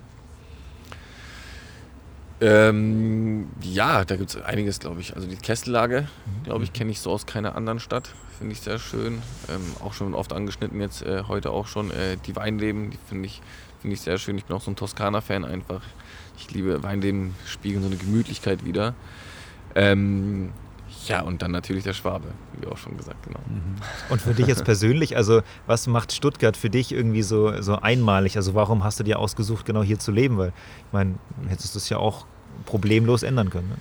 [2.41, 5.15] Ähm, ja, da gibt es einiges, glaube ich.
[5.15, 6.09] Also die Kessellage,
[6.45, 8.15] glaube ich, kenne ich so aus keiner anderen Stadt.
[8.39, 9.21] Finde ich sehr schön.
[9.51, 11.91] Ähm, auch schon oft angeschnitten, jetzt äh, heute auch schon.
[11.91, 13.43] Äh, die Weinleben, die finde ich,
[13.83, 14.39] find ich sehr schön.
[14.39, 15.83] Ich bin auch so ein Toskana-Fan einfach.
[16.39, 18.95] Ich liebe Weinleben, spiegeln so eine Gemütlichkeit wieder.
[19.75, 20.53] Ähm,
[21.07, 23.41] ja, und dann natürlich der Schwabe, wie auch schon gesagt, genau.
[24.09, 28.37] Und für dich jetzt persönlich, also was macht Stuttgart für dich irgendwie so, so einmalig?
[28.37, 30.39] Also warum hast du dir ausgesucht, genau hier zu leben?
[30.39, 30.49] Weil
[30.87, 31.15] ich meine,
[31.49, 32.27] hättest du es ja auch
[32.67, 33.69] problemlos ändern können.
[33.69, 33.77] Ne?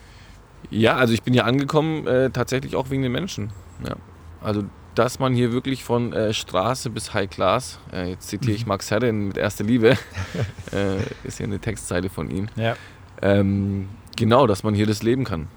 [0.71, 3.51] Ja, also ich bin hier angekommen, äh, tatsächlich auch wegen den Menschen.
[3.87, 3.95] Ja.
[4.41, 4.63] Also,
[4.95, 8.91] dass man hier wirklich von äh, Straße bis High Class, äh, jetzt zitiere ich Max
[8.91, 9.91] Herren mit Erste Liebe,
[10.73, 12.47] äh, ist hier eine Textzeile von ihm.
[12.55, 12.75] Ja.
[13.21, 13.87] Ähm,
[14.17, 15.47] genau, dass man hier das leben kann.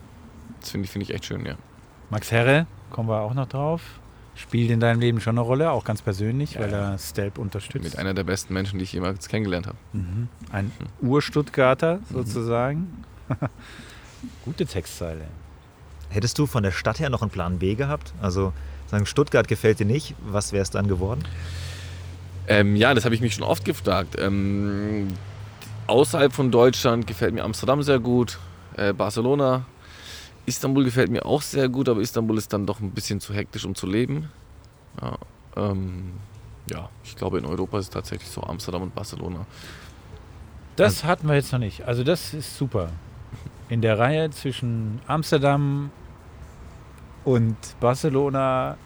[0.61, 1.55] Das finde ich, find ich echt schön, ja.
[2.11, 3.83] Max Herre, kommen wir auch noch drauf.
[4.35, 6.93] Spielt in deinem Leben schon eine Rolle, auch ganz persönlich, weil Ja.
[6.93, 7.85] er Stelp unterstützt.
[7.85, 9.77] Mit einer der besten Menschen, die ich jemals kennengelernt habe.
[9.93, 10.29] Mhm.
[10.51, 10.71] Ein
[11.03, 13.05] Ur-Stuttgarter sozusagen.
[14.45, 15.27] Gute Textzeile.
[16.09, 18.13] Hättest du von der Stadt her noch einen Plan B gehabt?
[18.21, 18.53] Also
[18.87, 21.25] sagen, Stuttgart gefällt dir nicht, was wäre es dann geworden?
[22.47, 24.17] Ähm, ja, das habe ich mich schon oft gefragt.
[24.19, 25.09] Ähm,
[25.87, 28.39] außerhalb von Deutschland gefällt mir Amsterdam sehr gut,
[28.77, 29.65] äh, Barcelona,
[30.45, 33.65] Istanbul gefällt mir auch sehr gut, aber Istanbul ist dann doch ein bisschen zu hektisch,
[33.65, 34.29] um zu leben.
[35.01, 35.19] Ja,
[35.57, 36.13] ähm,
[36.67, 39.47] ja ich glaube, in Europa ist es tatsächlich so Amsterdam und Barcelona.
[40.77, 41.83] Das hatten wir jetzt noch nicht.
[41.83, 42.89] Also das ist super.
[43.73, 45.91] In der Reihe zwischen Amsterdam
[47.25, 48.77] und Barcelona,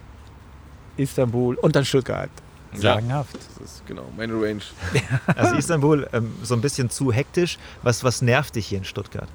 [0.97, 2.31] Istanbul und dann Stuttgart.
[2.75, 2.95] Ja.
[2.95, 3.35] Sagenhaft.
[3.35, 4.63] Das ist genau meine Range.
[5.35, 7.59] Also Istanbul ähm, so ein bisschen zu hektisch.
[7.83, 9.29] Was, was nervt dich hier in Stuttgart?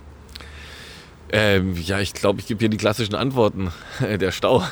[1.34, 3.72] Ähm, ja, ich glaube, ich gebe hier die klassischen Antworten.
[4.02, 4.64] Der Stau.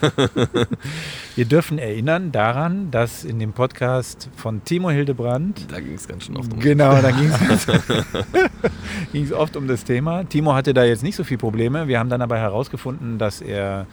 [1.34, 6.26] Wir dürfen erinnern daran, dass in dem Podcast von Timo Hildebrand Da ging es ganz
[6.26, 6.60] schön oft um.
[6.60, 7.30] Genau, da ging
[9.24, 10.24] es oft um das Thema.
[10.24, 11.88] Timo hatte da jetzt nicht so viele Probleme.
[11.88, 13.86] Wir haben dann aber herausgefunden, dass er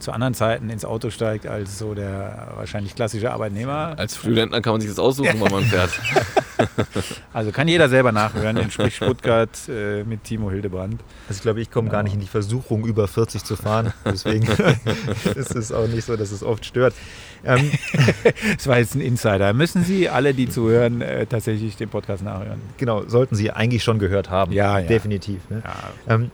[0.00, 3.94] zu anderen Zeiten ins Auto steigt als so der wahrscheinlich klassische Arbeitnehmer.
[3.96, 5.90] Als Frühlentner kann man sich das aussuchen, wann man fährt.
[7.32, 11.00] Also kann jeder selber nachhören, den Sprich Stuttgart äh, mit Timo Hildebrand.
[11.26, 13.94] Also ich glaube, ich komme gar nicht in die Versuchung, über 40 zu fahren.
[14.04, 14.46] Deswegen
[15.36, 16.92] ist es auch nicht so, dass es oft stört.
[17.44, 17.70] Ähm,
[18.56, 19.54] Das war jetzt ein Insider.
[19.54, 22.60] Müssen Sie alle, die zuhören, äh, tatsächlich den Podcast nachhören?
[22.76, 24.52] genau, sollten Sie eigentlich schon gehört haben.
[24.52, 24.86] Ja, ja.
[24.86, 25.40] Definitiv.
[25.48, 25.62] Ne?
[25.64, 26.30] Ja, Ähm,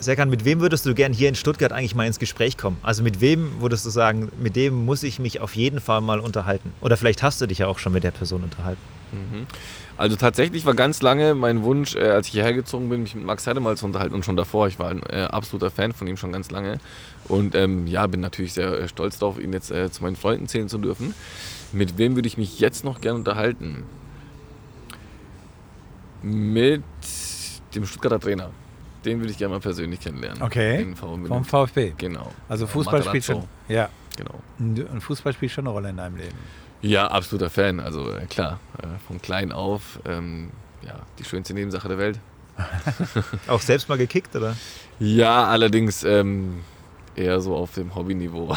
[0.00, 2.76] Serkan, mit wem würdest du gern hier in Stuttgart eigentlich mal ins Gespräch kommen?
[2.82, 6.20] Also mit wem würdest du sagen, mit dem muss ich mich auf jeden Fall mal
[6.20, 6.72] unterhalten?
[6.80, 8.80] Oder vielleicht hast du dich ja auch schon mit der Person unterhalten.
[9.10, 9.46] Mhm.
[9.96, 13.24] Also tatsächlich war ganz lange mein Wunsch, äh, als ich hierher gezogen bin, mich mit
[13.24, 14.68] Max Herre mal zu unterhalten und schon davor.
[14.68, 16.78] Ich war ein äh, absoluter Fan von ihm schon ganz lange.
[17.26, 20.68] Und ähm, ja, bin natürlich sehr äh, stolz darauf, ihn jetzt zu meinen Freunden zählen
[20.68, 21.12] zu dürfen.
[21.72, 23.82] Mit wem würde ich mich jetzt noch gerne unterhalten?
[26.22, 26.84] Mit
[27.74, 28.50] dem Stuttgarter Trainer.
[29.08, 30.42] Den würde ich gerne mal persönlich kennenlernen.
[30.42, 30.78] Okay.
[30.78, 31.26] Den VfB.
[31.28, 31.92] vom VfB.
[31.96, 32.32] Genau.
[32.48, 33.44] Also Fußball spielt schon.
[33.68, 34.34] Ja, Genau.
[34.58, 36.36] ein Fußball spielt schon eine Rolle in deinem Leben.
[36.82, 37.78] Ja, absoluter Fan.
[37.80, 40.00] Also äh, klar, äh, von klein auf.
[40.04, 40.50] Ähm,
[40.82, 42.18] ja, die schönste Nebensache der Welt.
[43.46, 44.56] Auch selbst mal gekickt, oder?
[44.98, 46.60] Ja, allerdings ähm,
[47.18, 48.54] eher so auf dem Hobbyniveau.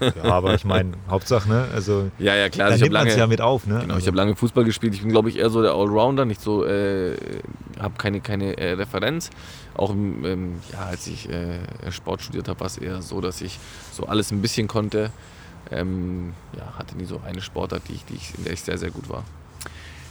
[0.00, 1.68] Ja, aber ich meine, Hauptsache, ne?
[1.74, 2.68] Also, ja, ja, klar.
[2.68, 3.74] dann ich nimmt lange, ja mit auf, ne?
[3.74, 4.94] genau, ich also, habe lange Fußball gespielt.
[4.94, 7.16] Ich bin, glaube ich, eher so der Allrounder, nicht so, äh,
[7.78, 9.30] habe keine, keine äh, Referenz.
[9.74, 11.58] Auch ähm, ja, als ich äh,
[11.90, 13.58] Sport studiert habe, war es eher so, dass ich
[13.92, 15.10] so alles ein bisschen konnte.
[15.70, 18.78] Ähm, ja, hatte nie so eine Sportart, die ich, die ich, in der ich sehr,
[18.78, 19.24] sehr gut war.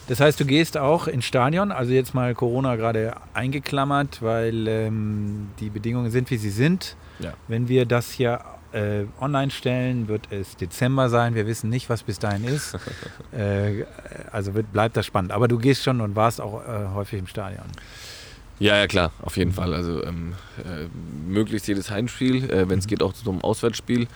[0.08, 5.50] Das heißt, du gehst auch ins Stadion, also jetzt mal Corona gerade eingeklammert, weil ähm,
[5.60, 6.96] die Bedingungen sind, wie sie sind.
[7.20, 7.34] Ja.
[7.48, 8.42] Wenn wir das hier
[8.72, 11.34] äh, online stellen, wird es Dezember sein.
[11.34, 12.78] Wir wissen nicht, was bis dahin ist.
[13.32, 13.86] äh,
[14.32, 15.32] also wird, bleibt das spannend.
[15.32, 17.66] Aber du gehst schon und warst auch äh, häufig im Stadion.
[18.60, 19.74] Ja, ja, klar, auf jeden Fall.
[19.74, 20.88] Also ähm, äh,
[21.28, 24.08] möglichst jedes Heimspiel, äh, wenn es geht auch zu einem Auswärtsspiel.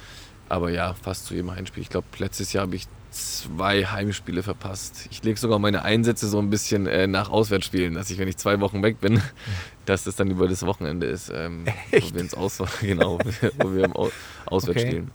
[0.49, 1.81] Aber ja, fast zu jedem Heimspiel.
[1.83, 5.07] Ich glaube, letztes Jahr habe ich zwei Heimspiele verpasst.
[5.11, 8.37] Ich lege sogar meine Einsätze so ein bisschen äh, nach Auswärtsspielen, dass ich, wenn ich
[8.37, 9.21] zwei Wochen weg bin,
[9.85, 13.19] dass das dann über das Wochenende ist, ähm, wo wir ins Aus genau,
[13.57, 14.09] wo wir im Au
[14.45, 14.89] Auswärts Okay.
[14.91, 15.11] spielen.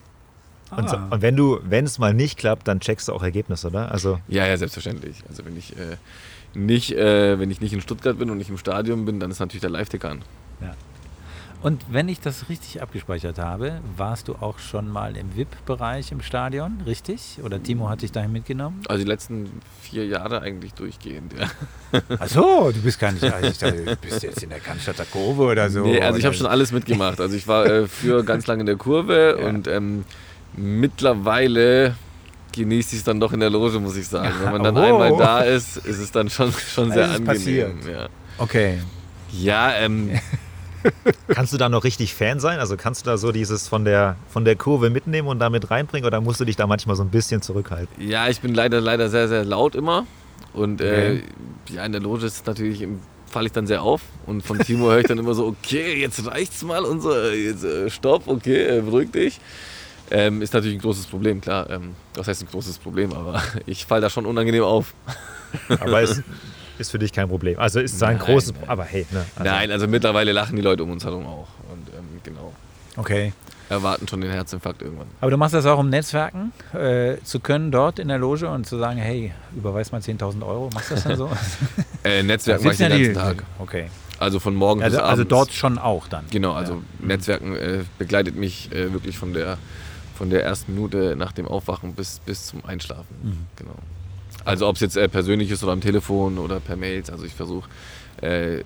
[0.77, 1.09] Und, so, Ah.
[1.11, 3.93] und wenn du, wenn es mal nicht klappt, dann checkst du auch Ergebnisse, oder?
[3.93, 5.23] Also Ja, ja, selbstverständlich.
[5.29, 5.97] Also wenn ich äh,
[6.55, 9.39] nicht, äh, wenn ich nicht in Stuttgart bin und nicht im Stadion bin, dann ist
[9.41, 10.23] natürlich der Live-Ticker an.
[11.65, 16.21] Und wenn ich das richtig abgespeichert habe, warst du auch schon mal im VIP-Bereich im
[16.21, 17.39] Stadion, richtig?
[17.43, 18.83] Oder Timo hat dich dahin mitgenommen?
[18.87, 19.49] Also die letzten
[19.81, 21.49] vier Jahre eigentlich durchgehend, ja.
[22.19, 25.85] Achso, du bist gar nicht, also du bist jetzt in der Cannstatter Kurve oder so.
[25.85, 27.19] Nee, also ich habe schon alles mitgemacht.
[27.19, 29.47] Also ich war äh, früher ganz lange in der Kurve Ja.
[29.49, 30.05] und ähm,
[30.55, 31.95] mittlerweile
[32.53, 34.35] genieße ich es dann doch in der Loge, muss ich sagen.
[34.43, 34.81] Wenn man dann Oh.
[34.81, 37.79] einmal da ist, ist es dann schon, schon sehr ist angenehm.
[37.91, 38.81] Ja, Okay.
[39.33, 40.11] ja ähm,
[41.29, 42.59] kannst du da noch richtig Fan sein?
[42.59, 46.07] Also kannst du da so dieses von der, von der Kurve mitnehmen und damit reinbringen
[46.07, 47.89] oder musst du dich da manchmal so ein bisschen zurückhalten?
[48.01, 50.07] ja, ich bin leider, leider sehr, sehr laut immer.
[50.53, 51.23] Und äh, Okay.
[51.71, 52.87] ja, in der Loge ist natürlich,
[53.27, 54.03] falle ich dann sehr auf.
[54.27, 57.35] Und von Timo höre ich dann immer so, okay, jetzt reicht's mal und so, äh,
[57.47, 59.41] jetzt, äh, stopp, okay, äh, beruhig dich.
[60.11, 61.69] Ähm, ist natürlich ein großes Problem, klar.
[61.71, 64.95] Ähm, was heißt ein großes Problem, aber ich falle da schon unangenehm auf.
[65.81, 66.23] Aber es
[66.79, 67.59] ist für dich kein Problem.
[67.59, 68.69] Also ist es ein Nein, großes, nein.
[68.69, 69.25] aber hey, ne?
[69.37, 71.49] Also, Nein, also mittlerweile lachen die Leute um uns herum auch.
[71.71, 72.53] Und ähm, genau,
[72.97, 73.33] Okay.
[73.69, 75.07] erwarten schon den Herzinfarkt irgendwann.
[75.21, 78.67] Aber du machst das auch, um Netzwerken äh, zu können dort in der Loge und
[78.67, 80.71] zu sagen, hey, überweis mal 10.000 Euro.
[80.73, 81.31] Machst du das dann so?
[82.05, 83.45] Äh, Netzwerken mache ich den ganzen ja die- Tag.
[83.59, 83.87] Okay.
[84.19, 85.11] Also von morgen Also, bis abends.
[85.21, 86.25] also dort schon auch dann.
[86.31, 89.57] Genau, also Netzwerken äh, begleitet mich äh, wirklich von der,
[90.17, 93.07] von der ersten Minute nach dem Aufwachen bis, bis zum Einschlafen.
[93.23, 93.47] Mhm.
[93.57, 93.75] Genau.
[94.45, 97.11] Also ob es jetzt äh, persönlich ist oder am Telefon oder per Mails.
[97.11, 97.69] Also ich versuche
[98.21, 98.63] äh,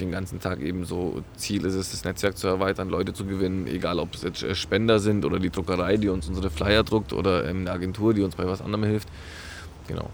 [0.00, 3.66] den ganzen Tag eben so, Ziel ist es, das Netzwerk zu erweitern, Leute zu gewinnen,
[3.66, 7.12] egal ob es jetzt äh, Spender sind oder die Druckerei, die uns unsere Flyer druckt
[7.12, 9.08] oder ähm, eine Agentur, die uns bei was anderem hilft.
[9.88, 10.08] Genau.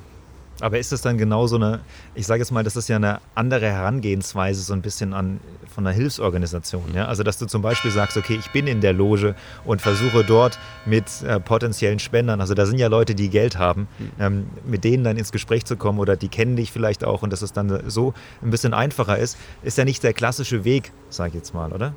[0.61, 1.81] Aber ist es dann genau so eine,
[2.15, 5.87] ich sage jetzt mal, das ist ja eine andere Herangehensweise so ein bisschen an von
[5.87, 6.95] einer Hilfsorganisation.
[6.95, 7.07] Ja?
[7.07, 10.59] Also dass du zum Beispiel sagst, okay, ich bin in der Loge und versuche dort
[10.87, 13.87] mit äh, potenziellen Spendern, also da sind ja Leute, die Geld haben,
[14.19, 17.33] ähm, mit denen dann ins Gespräch zu kommen oder die kennen dich vielleicht auch und
[17.33, 21.29] dass es dann so ein bisschen einfacher ist, ist ja nicht der klassische Weg, sage
[21.29, 21.95] ich jetzt mal, oder?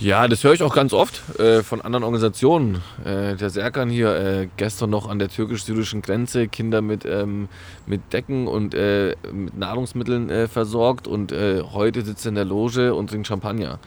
[0.00, 2.76] Ja, das höre ich auch ganz oft äh, von anderen Organisationen.
[3.04, 7.50] Äh, der Serkan hier äh, gestern noch an der türkisch-syrischen Grenze Kinder mit, ähm,
[7.84, 12.46] mit Decken und äh, mit Nahrungsmitteln äh, versorgt und äh, heute sitzt er in der
[12.46, 13.78] Loge und trinkt Champagner.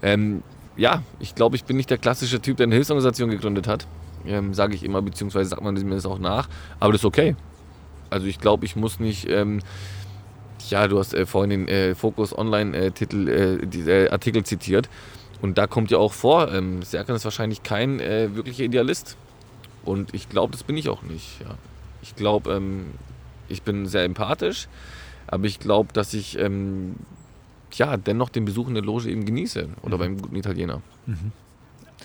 [0.00, 0.42] Ähm,
[0.78, 3.86] ja, ich glaube, ich bin nicht der klassische Typ, der eine Hilfsorganisation gegründet hat.
[4.26, 6.48] Ähm, Sage ich immer, beziehungsweise sagt man mir das auch nach.
[6.80, 7.36] Aber das ist okay.
[8.08, 9.28] Also ich glaube, ich muss nicht...
[9.28, 9.60] Ähm,
[10.70, 13.28] ja, du hast vorhin den Focus Online-Titel,
[13.88, 14.88] äh, Artikel zitiert.
[15.42, 19.16] Und da kommt ja auch vor, ähm, Serkan ist wahrscheinlich kein äh, wirklicher Idealist.
[19.84, 21.40] Und ich glaube, das bin ich auch nicht.
[21.40, 21.56] Ja.
[22.00, 22.92] Ich glaube, ähm,
[23.48, 24.68] ich bin sehr empathisch,
[25.26, 26.94] aber ich glaube, dass ich ähm,
[27.72, 29.68] ja, dennoch den Besuch in der Loge eben genieße.
[29.82, 30.80] Oder beim guten Italiener.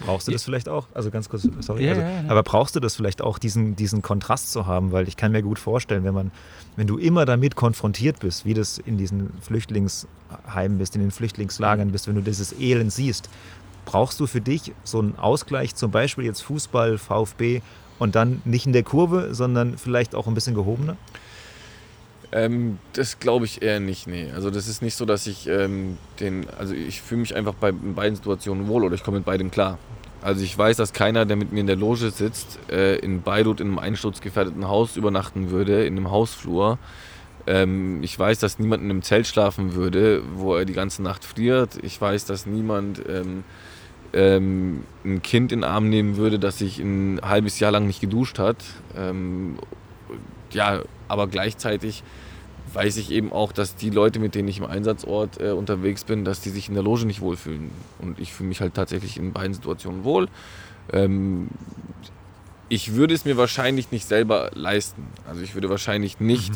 [0.06, 0.88] Brauchst du das vielleicht auch?
[0.94, 1.86] Also ganz kurz, sorry.
[1.86, 2.30] Ja, also, ja, ja.
[2.30, 4.92] Aber brauchst du das vielleicht auch, diesen, diesen Kontrast zu haben?
[4.92, 6.32] Weil ich kann mir gut vorstellen, wenn man,
[6.76, 11.92] wenn du immer damit konfrontiert bist, wie das in diesen Flüchtlingsheimen bist, in den Flüchtlingslagern
[11.92, 13.30] bist, wenn du dieses Elend siehst,
[13.86, 17.62] brauchst du für dich so einen Ausgleich, zum Beispiel jetzt Fußball, VfB
[18.00, 20.98] und dann nicht in der Kurve, sondern vielleicht auch ein bisschen gehobener?
[22.32, 24.30] Ähm, das glaube ich eher nicht, nee.
[24.36, 27.72] Also das ist nicht so, dass ich ähm, den, also ich fühle mich einfach bei
[27.72, 29.78] beiden Situationen wohl oder ich komme mit beidem klar.
[30.22, 33.62] Also ich weiß, dass keiner, der mit mir in der Loge sitzt, äh, in Beirut
[33.62, 36.80] in einem einsturzgefährdeten Haus übernachten würde, in einem Hausflur.
[37.46, 41.24] Ähm, ich weiß, dass niemand in einem Zelt schlafen würde, wo er die ganze Nacht
[41.24, 41.78] friert.
[41.82, 43.46] Ich weiß, dass niemand ähm,
[44.14, 48.02] ähm, ein Kind in den Arm nehmen würde, das sich ein halbes Jahr lang nicht
[48.02, 48.58] geduscht hat.
[48.98, 49.58] Ähm,
[50.52, 52.04] ja, aber gleichzeitig
[52.74, 56.26] weiß ich eben auch, dass die Leute, mit denen ich im Einsatzort äh, unterwegs bin,
[56.26, 57.72] dass die sich in der Loge nicht wohlfühlen.
[58.00, 60.28] Und ich fühle mich halt tatsächlich in beiden Situationen wohl.
[60.92, 61.48] Ähm,
[62.70, 65.08] ich würde es mir wahrscheinlich nicht selber leisten.
[65.28, 66.54] Also ich würde wahrscheinlich nicht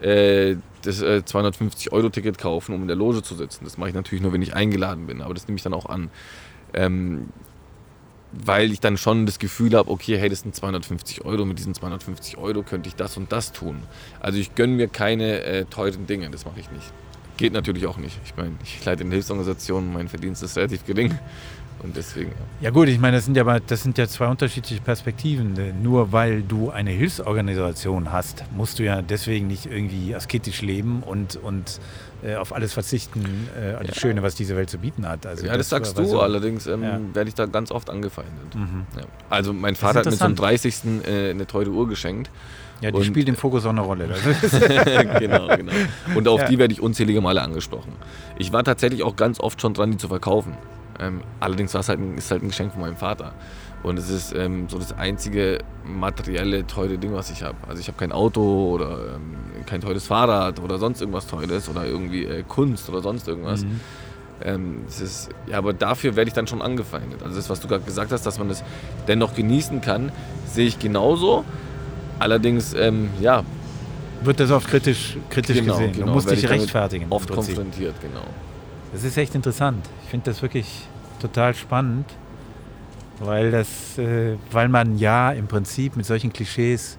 [0.00, 3.64] äh, das äh, 250-Euro-Ticket kaufen, um in der Loge zu sitzen.
[3.64, 5.86] Das mache ich natürlich nur, wenn ich eingeladen bin, aber das nehme ich dann auch
[5.86, 6.10] an.
[6.74, 7.28] Ähm,
[8.32, 11.74] weil ich dann schon das Gefühl habe, okay, hey, das sind 250 Euro, mit diesen
[11.74, 13.82] 250 Euro könnte ich das und das tun.
[14.20, 16.92] Also ich gönne mir keine äh, teuren Dinge, das mache ich nicht.
[17.36, 18.18] Geht natürlich auch nicht.
[18.24, 21.18] Ich meine, ich leite eine Hilfsorganisation, mein Verdienst ist relativ gering
[21.82, 22.32] Und deswegen.
[22.60, 25.82] Ja gut, ich meine, das sind ja, das sind ja zwei unterschiedliche Perspektiven.
[25.82, 31.36] Nur weil du eine Hilfsorganisation hast, musst du ja deswegen nicht irgendwie asketisch leben und,
[31.36, 31.80] und
[32.24, 35.26] äh, auf alles verzichten, äh, alles Schöne, was diese Welt zu bieten hat.
[35.26, 37.00] Also ja, das, sagst war du, so- allerdings ähm, Ja.
[37.12, 38.54] werde ich da ganz oft angefeindet.
[38.54, 38.86] Mhm.
[38.96, 39.02] Ja.
[39.30, 40.40] Also mein Vater hat mir zum interessant.
[40.40, 41.04] 30.
[41.06, 42.30] Äh, eine teure Uhr geschenkt.
[42.80, 44.08] Ja, die Und- spielt im Fokus auch eine Rolle.
[44.08, 44.20] Das
[45.20, 45.72] genau, genau.
[46.16, 46.48] Und auf Ja.
[46.48, 47.92] die werde ich unzählige Male angesprochen.
[48.38, 50.54] Ich war tatsächlich auch ganz oft schon dran, die zu verkaufen.
[51.00, 53.32] Ähm, allerdings war es halt ein, ist halt ein Geschenk von meinem Vater.
[53.82, 57.56] Und es ist ähm, so das einzige materielle, teure Ding, was ich habe.
[57.68, 59.34] Also ich habe kein Auto oder ähm,
[59.66, 63.64] kein teures Fahrrad oder sonst irgendwas Teures oder irgendwie äh, Kunst oder sonst irgendwas.
[63.64, 63.80] Mhm.
[64.44, 67.22] Ähm, ist, ja, aber dafür werde ich dann schon angefeindet.
[67.22, 68.62] Also das, was du gerade gesagt hast, dass man es
[69.08, 70.12] dennoch genießen kann,
[70.46, 71.44] sehe ich genauso.
[72.18, 73.42] Allerdings, ähm, ja,
[74.22, 75.92] wird das oft kritisch, kritisch Genau, gesehen.
[75.92, 77.06] genau, du musst dich rechtfertigen.
[77.10, 78.24] oft konfrontiert, genau.
[78.92, 79.84] Das ist echt interessant.
[80.04, 80.86] Ich finde das wirklich
[81.20, 82.06] total spannend,
[83.24, 86.98] weil das, äh, weil man ja im Prinzip mit solchen Klischees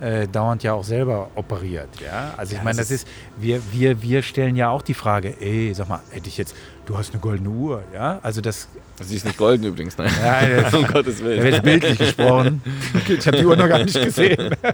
[0.00, 1.88] äh, dauernd ja auch selber operiert.
[2.00, 2.34] Ja?
[2.36, 5.72] Also ich Ja, meine, das ist, wir, wir, wir stellen ja auch die Frage, ey,
[5.74, 6.54] sag mal, hätte ich jetzt,
[6.86, 8.20] du hast eine goldene Uhr, ja?
[8.22, 8.68] Also das,
[9.00, 10.10] Sie ist nicht golden übrigens, nein.
[10.22, 11.42] ja, das um Gottes da Willen.
[11.42, 12.62] wird jetzt bildlich gesprochen.
[13.08, 14.54] Ich habe die Uhr noch gar nicht gesehen.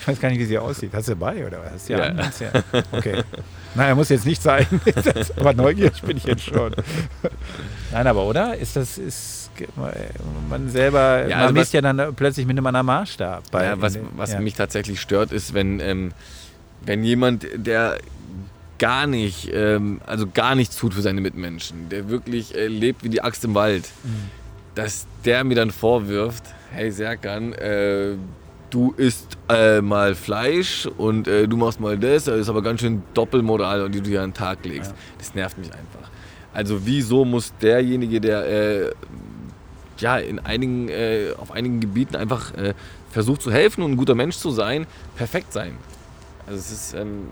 [0.00, 0.90] Ich weiß gar nicht, wie sie aussieht.
[0.92, 1.88] Hast du dabei oder was?
[1.88, 2.12] Ja.
[2.12, 2.24] Ja.
[2.92, 3.22] Okay.
[3.74, 4.66] Naja, muss jetzt nicht sein.
[5.38, 6.74] Aber neugierig bin ich jetzt schon.
[7.92, 8.56] Nein, aber oder?
[8.56, 9.43] Ist das, ist
[10.48, 13.50] man selber, Ja, man also misst was- ja dann plötzlich mit einem anderen Maßstab.
[13.50, 14.40] bei- ja, was was ja.
[14.40, 16.12] mich tatsächlich stört, ist, wenn, ähm,
[16.84, 17.98] wenn jemand, der
[18.78, 23.08] gar nicht, ähm, also gar nichts tut für seine Mitmenschen, der wirklich äh, lebt wie
[23.08, 24.30] die Axt im Wald, Mhm.
[24.74, 28.14] dass der mir dann vorwirft, hey Serkan, äh,
[28.70, 32.80] du isst äh, mal Fleisch und äh, du machst mal das, das ist aber ganz
[32.80, 34.90] schön Doppelmoral, die du hier an den Tag legst.
[34.90, 34.96] Ja.
[35.18, 36.10] Das nervt mich einfach.
[36.52, 38.46] Also wieso muss derjenige, der
[38.86, 38.90] äh,
[40.00, 42.74] ja, in einigen, äh, auf einigen Gebieten einfach äh,
[43.10, 45.76] versucht zu helfen und ein guter Mensch zu sein, perfekt sein.
[46.46, 47.28] Also es ist, ähm,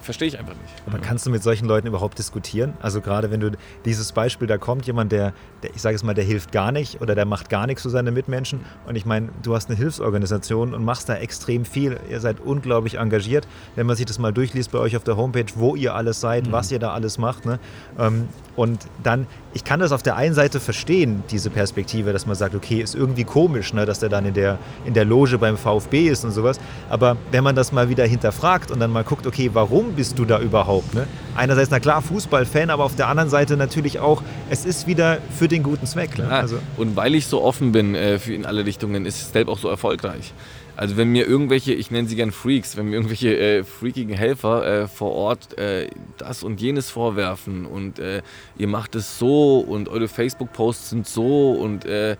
[0.00, 0.74] verstehe ich einfach nicht.
[0.86, 2.74] Aber kannst du mit solchen Leuten überhaupt diskutieren?
[2.80, 3.52] Also gerade wenn du
[3.84, 5.32] dieses Beispiel, da kommt jemand, der,
[5.62, 7.90] der ich sage es mal, der hilft gar nicht oder der macht gar nichts für
[7.90, 8.60] seine Mitmenschen.
[8.86, 11.98] Und ich meine, du hast eine Hilfsorganisation und machst da extrem viel.
[12.10, 13.46] Ihr seid unglaublich engagiert.
[13.76, 16.50] Wenn man sich das mal durchliest bei euch auf der Homepage, wo ihr alles seid,
[16.52, 17.46] was ihr da alles macht.
[17.46, 17.58] Ne?
[17.98, 22.34] Ähm, Und dann, ich kann das auf der einen Seite verstehen, diese Perspektive, dass man
[22.34, 25.56] sagt, okay, ist irgendwie komisch, ne, dass der dann in der, in der Loge beim
[25.56, 26.58] VfB ist und sowas.
[26.90, 30.24] Aber wenn man das mal wieder hinterfragt und dann mal guckt, okay, warum bist du
[30.24, 30.94] da überhaupt?
[30.94, 31.06] Ne?
[31.36, 35.48] Einerseits, na klar, Fußballfan, aber auf der anderen Seite natürlich auch, es ist wieder für
[35.48, 36.18] den guten Zweck.
[36.18, 36.28] Ne?
[36.28, 39.58] Also, und weil ich so offen bin äh, für in alle Richtungen, ist Stelp auch
[39.58, 40.32] so erfolgreich.
[40.78, 44.82] Also wenn mir irgendwelche, ich nenne sie gern Freaks, wenn mir irgendwelche äh, freakigen Helfer
[44.82, 48.22] äh, vor Ort äh, das und jenes vorwerfen und äh,
[48.56, 52.16] ihr macht es so und eure Facebook-Posts sind so und äh,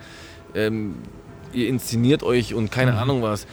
[0.57, 0.97] ähm,
[1.53, 3.47] ihr inszeniert euch und keine Ahnung was,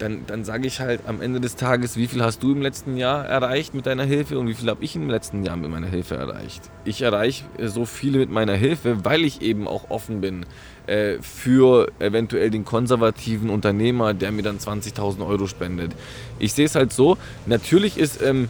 [0.00, 2.96] dann, dann sage ich halt am Ende des Tages, wie viel hast du im letzten
[2.96, 5.86] Jahr erreicht mit deiner Hilfe und wie viel habe ich im letzten Jahr mit meiner
[5.86, 6.62] Hilfe erreicht.
[6.84, 10.46] Ich erreiche äh, so viele mit meiner Hilfe, weil ich eben auch offen bin
[10.86, 15.92] äh, für eventuell den konservativen Unternehmer, der mir dann 20.000 Euro spendet.
[16.38, 18.22] Ich sehe es halt so, natürlich ist...
[18.22, 18.48] Ähm,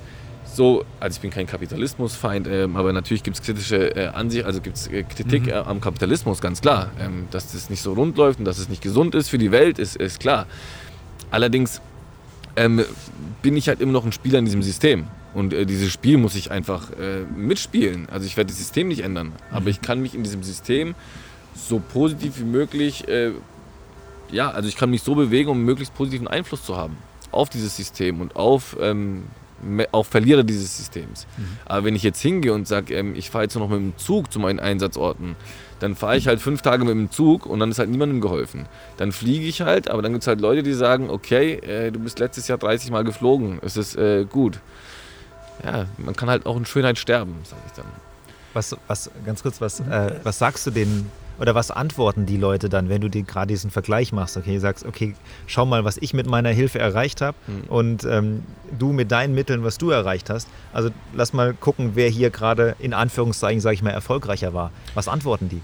[0.52, 4.60] so, also ich bin kein Kapitalismusfeind, ähm, aber natürlich gibt es kritische äh, Ansicht, also
[4.60, 6.90] gibt es äh, Kritik äh, am Kapitalismus, ganz klar.
[6.98, 9.52] Ähm, dass das nicht so rund läuft und dass es nicht gesund ist für die
[9.52, 10.46] Welt, ist, ist klar.
[11.30, 11.80] Allerdings
[12.56, 12.84] ähm,
[13.42, 15.06] bin ich halt immer noch ein Spieler in diesem System.
[15.34, 18.08] Und äh, dieses Spiel muss ich einfach äh, mitspielen.
[18.10, 19.32] Also ich werde das System nicht ändern.
[19.50, 20.94] Aber ich kann mich in diesem System
[21.54, 23.32] so positiv wie möglich, äh,
[24.30, 26.96] ja, also ich kann mich so bewegen, um möglichst positiven Einfluss zu haben
[27.32, 29.24] auf dieses System und auf, ähm,
[29.92, 31.26] auf Verlierer dieses Systems.
[31.64, 34.32] Aber wenn ich jetzt hingehe und sage, ähm, ich fahre jetzt noch mit dem Zug
[34.32, 35.36] zu meinen Einsatzorten,
[35.80, 38.66] dann fahre ich halt fünf Tage mit dem Zug und dann ist halt niemandem geholfen.
[38.96, 41.98] Dann fliege ich halt, aber dann gibt es halt Leute, die sagen, okay, äh, du
[41.98, 44.60] bist letztes Jahr 30 Mal geflogen, es ist äh, gut.
[45.64, 47.86] Ja, man kann halt auch in Schönheit sterben, sage ich dann.
[48.54, 51.10] was, was, ganz kurz, was, äh, was sagst du denen
[51.40, 54.36] oder was antworten die Leute dann, wenn du dir gerade diesen Vergleich machst?
[54.36, 55.14] Okay, sagst, okay,
[55.46, 57.62] schau mal, was ich mit meiner Hilfe erreicht habe Mhm.
[57.68, 58.42] und ähm,
[58.78, 60.48] du mit deinen Mitteln, was du erreicht hast.
[60.72, 64.70] Also lass mal gucken, wer hier gerade in Anführungszeichen, sage ich mal, erfolgreicher war.
[64.94, 65.60] Was antworten die?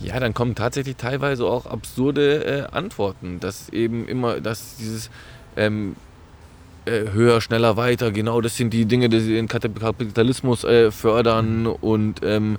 [0.00, 5.10] Ja, dann kommen tatsächlich teilweise auch absurde äh, Antworten, dass eben immer, dass dieses
[5.56, 5.96] ähm,
[6.84, 11.66] äh, höher, schneller, weiter, genau das sind die Dinge, die den Kap- Kapitalismus äh, fördern
[11.66, 12.58] und ähm,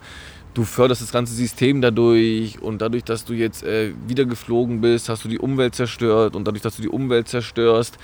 [0.54, 5.10] du förderst das ganze System dadurch und dadurch, dass du jetzt äh, wieder geflogen bist,
[5.10, 7.98] hast du die Umwelt zerstört und dadurch, dass du die Umwelt zerstörst,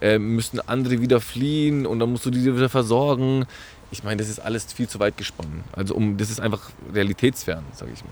[0.00, 3.46] äh, müssen andere wieder fliehen und dann musst du diese wieder versorgen.
[3.90, 5.62] Ich meine, das ist alles viel zu weit gesponnen.
[5.72, 8.10] Also um, das ist einfach realitätsfern, sage ich mal.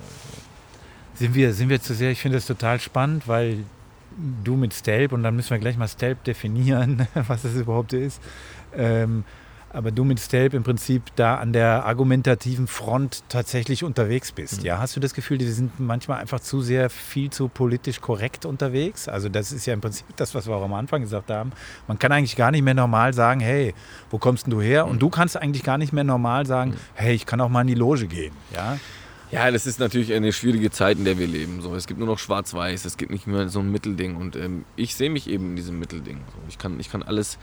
[1.15, 3.65] Sind wir, sind wir zu sehr, ich finde das total spannend, weil
[4.45, 8.21] du mit Stelp, und dann müssen wir gleich mal Stelp definieren, was das überhaupt ist.
[8.77, 9.25] Ähm,
[9.73, 14.61] aber du mit Stelp im Prinzip da an der argumentativen Front tatsächlich unterwegs bist.
[14.61, 14.67] Mhm.
[14.67, 18.45] Ja, hast du das Gefühl, die sind manchmal einfach zu sehr viel zu politisch korrekt
[18.45, 19.09] unterwegs?
[19.09, 21.53] Also das ist ja im Prinzip das, was wir auch am Anfang gesagt haben.
[21.89, 23.75] Man kann eigentlich gar nicht mehr normal sagen, hey,
[24.11, 24.85] wo kommst denn du her?
[24.85, 24.93] Mhm.
[24.93, 26.77] Und du kannst eigentlich gar nicht mehr normal sagen, mhm.
[26.95, 28.35] hey, ich kann auch mal in die Loge gehen.
[28.55, 28.79] Ja.
[29.31, 31.61] Ja, das ist natürlich eine schwierige Zeit, in der wir leben.
[31.63, 34.17] So, es gibt nur noch Schwarz-Weiß, es gibt nicht mehr so ein Mittelding.
[34.17, 36.17] Und ähm, ich sehe mich eben in diesem Mittelding.
[36.17, 37.39] So, ich, kann, ich kann alles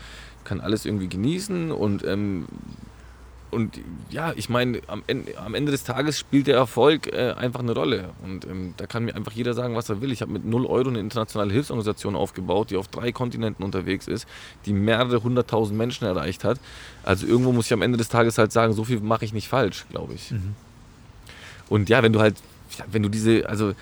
[0.47, 2.45] kann alles irgendwie genießen und, ähm,
[3.51, 3.79] und
[4.09, 7.73] ja, ich meine, am Ende, am Ende des Tages spielt der Erfolg äh, einfach eine
[7.73, 8.09] Rolle.
[8.23, 10.11] Und ähm, da kann mir einfach jeder sagen, was er will.
[10.11, 14.27] Ich habe mit 0 Euro eine internationale Hilfsorganisation aufgebaut, die auf drei Kontinenten unterwegs ist,
[14.65, 16.59] die mehrere hunderttausend Menschen erreicht hat.
[17.03, 19.47] Also irgendwo muss ich am Ende des Tages halt sagen, so viel mache ich nicht
[19.47, 20.31] falsch, glaube ich.
[20.31, 20.55] Mhm.
[21.69, 22.35] Und ja, wenn du halt,
[22.91, 23.73] wenn du diese, also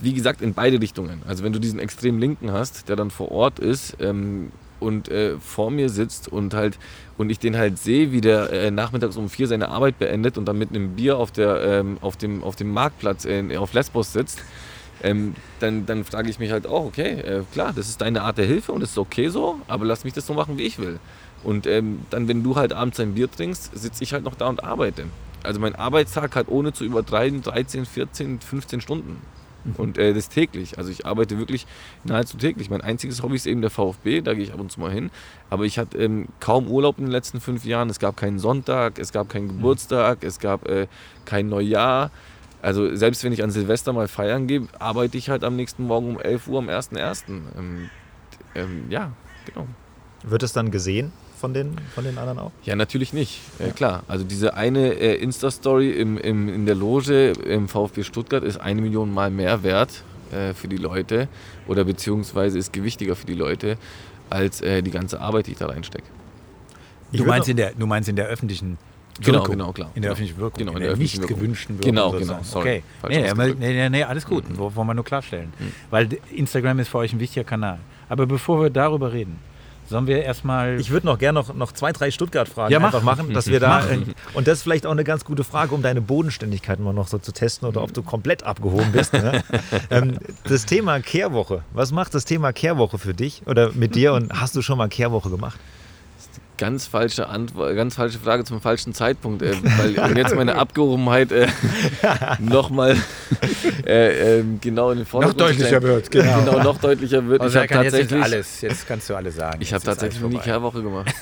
[0.00, 1.22] wie gesagt, in beide Richtungen.
[1.26, 5.38] Also wenn du diesen extrem Linken hast, der dann vor Ort ist, ähm, und äh,
[5.38, 6.78] vor mir sitzt und halt
[7.18, 10.44] und ich den halt sehe, wie der äh, nachmittags um vier seine Arbeit beendet und
[10.46, 14.12] dann mit einem Bier auf, der, ähm, auf, dem, auf dem Marktplatz äh, auf Lesbos
[14.12, 14.42] sitzt,
[15.02, 18.38] ähm, dann, dann frage ich mich halt auch, okay, äh, klar, das ist deine Art
[18.38, 20.78] der Hilfe und das ist okay so, aber lass mich das so machen, wie ich
[20.78, 20.98] will.
[21.42, 24.48] Und ähm, dann, wenn du halt abends ein Bier trinkst, sitze ich halt noch da
[24.48, 25.04] und arbeite.
[25.42, 29.20] Also mein Arbeitstag hat ohne zu übertreiben 13, 14, 15 Stunden.
[29.66, 29.74] Mhm.
[29.76, 30.78] Und äh, das täglich.
[30.78, 31.66] Also ich arbeite wirklich
[32.04, 32.70] nahezu täglich.
[32.70, 35.10] Mein einziges Hobby ist eben der VfB, da gehe ich ab und zu mal hin.
[35.50, 37.90] Aber ich hatte ähm, kaum Urlaub in den letzten fünf Jahren.
[37.90, 39.56] Es gab keinen Sonntag, es gab keinen mhm.
[39.56, 40.86] Geburtstag, es gab äh,
[41.24, 42.10] kein Neujahr.
[42.62, 46.16] Also selbst wenn ich an Silvester mal feiern gehe, arbeite ich halt am nächsten Morgen
[46.16, 47.24] um 11 Uhr am 1.1.
[47.28, 47.90] Ähm,
[48.54, 49.12] ähm, ja,
[49.44, 49.66] genau.
[50.22, 51.12] Wird es dann gesehen?
[51.38, 52.52] Von den, von den anderen auch?
[52.64, 53.40] Ja, natürlich nicht.
[53.58, 53.68] Ja.
[53.68, 54.02] klar.
[54.08, 58.80] Also diese eine äh, Insta-Story im, im, in der Loge im VfB Stuttgart ist eine
[58.80, 61.28] Million Mal mehr wert äh, für die Leute
[61.66, 63.76] oder beziehungsweise ist gewichtiger für die Leute
[64.30, 66.06] als äh, die ganze Arbeit, die ich da reinstecke.
[67.12, 68.78] Du meinst, in der, du meinst in der öffentlichen
[69.20, 69.52] Genau, Wirkung.
[69.52, 69.90] Genau, genau, klar.
[69.94, 70.58] In der öffentlichen Wirkung.
[70.58, 71.36] Genau, in, in der, der nicht Wirkung.
[71.38, 71.94] gewünschten Wirkung.
[71.94, 72.38] Genau, genau.
[72.42, 72.82] Sorry.
[73.02, 73.32] Okay.
[73.34, 74.48] Nee, nee, nee, nee, alles gut.
[74.48, 74.58] Mhm.
[74.58, 75.52] Wollen wir nur klarstellen.
[75.58, 75.72] Mhm.
[75.90, 77.78] Weil Instagram ist für euch ein wichtiger Kanal.
[78.08, 79.38] Aber bevor wir darüber reden,
[79.88, 80.80] Sollen wir erstmal.
[80.80, 83.88] Ich würde noch gerne noch, noch zwei, drei Stuttgart-Fragen ja, einfach machen, dass wir da.
[83.88, 83.98] Äh,
[84.34, 87.18] und das ist vielleicht auch eine ganz gute Frage, um deine Bodenständigkeit mal noch so
[87.18, 89.12] zu testen oder ob du komplett abgehoben bist.
[89.12, 89.42] Ne?
[89.90, 91.62] ähm, das Thema Kehrwoche.
[91.72, 94.88] Was macht das Thema Kehrwoche für dich oder mit dir und hast du schon mal
[94.88, 95.58] Kehrwoche gemacht?
[96.58, 101.30] Ganz falsche Antwort, ganz falsche Frage zum falschen Zeitpunkt, äh, weil und jetzt meine Abgehobenheit
[101.30, 101.48] äh,
[102.38, 102.96] nochmal
[103.86, 106.40] äh, ähm, genau in den Vordergrund Noch deutlicher wird, genau.
[106.44, 106.62] genau.
[106.62, 107.42] noch deutlicher wird.
[107.42, 109.58] Also ich habe tatsächlich jetzt alles, jetzt kannst du alles sagen.
[109.60, 111.12] Ich habe tatsächlich nur die Kehrwoche gemacht.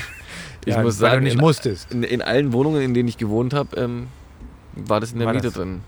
[0.64, 1.92] ich ja, muss sagen, du nicht in, musstest.
[1.92, 4.08] In, in, allen Wohnungen, in denen ich gewohnt habe, ähm,
[4.74, 5.54] war das in der war Miete das?
[5.54, 5.82] drin.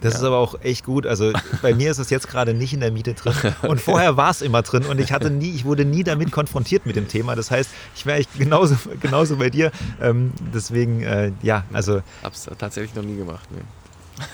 [0.00, 0.20] Das ja.
[0.20, 1.06] ist aber auch echt gut.
[1.06, 1.32] Also
[1.62, 3.34] bei mir ist es jetzt gerade nicht in der Miete drin.
[3.62, 6.86] Und vorher war es immer drin und ich hatte nie, ich wurde nie damit konfrontiert
[6.86, 7.36] mit dem Thema.
[7.36, 9.70] Das heißt, ich wäre echt genauso, genauso bei dir.
[10.00, 12.02] Ähm, deswegen, äh, ja, also.
[12.22, 13.46] Hab's tatsächlich noch nie gemacht.
[13.50, 13.60] Nee.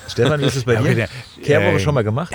[0.09, 1.09] Stefan, wie ist es bei ja, dir?
[1.43, 2.35] Kehrwoche äh, schon mal gemacht?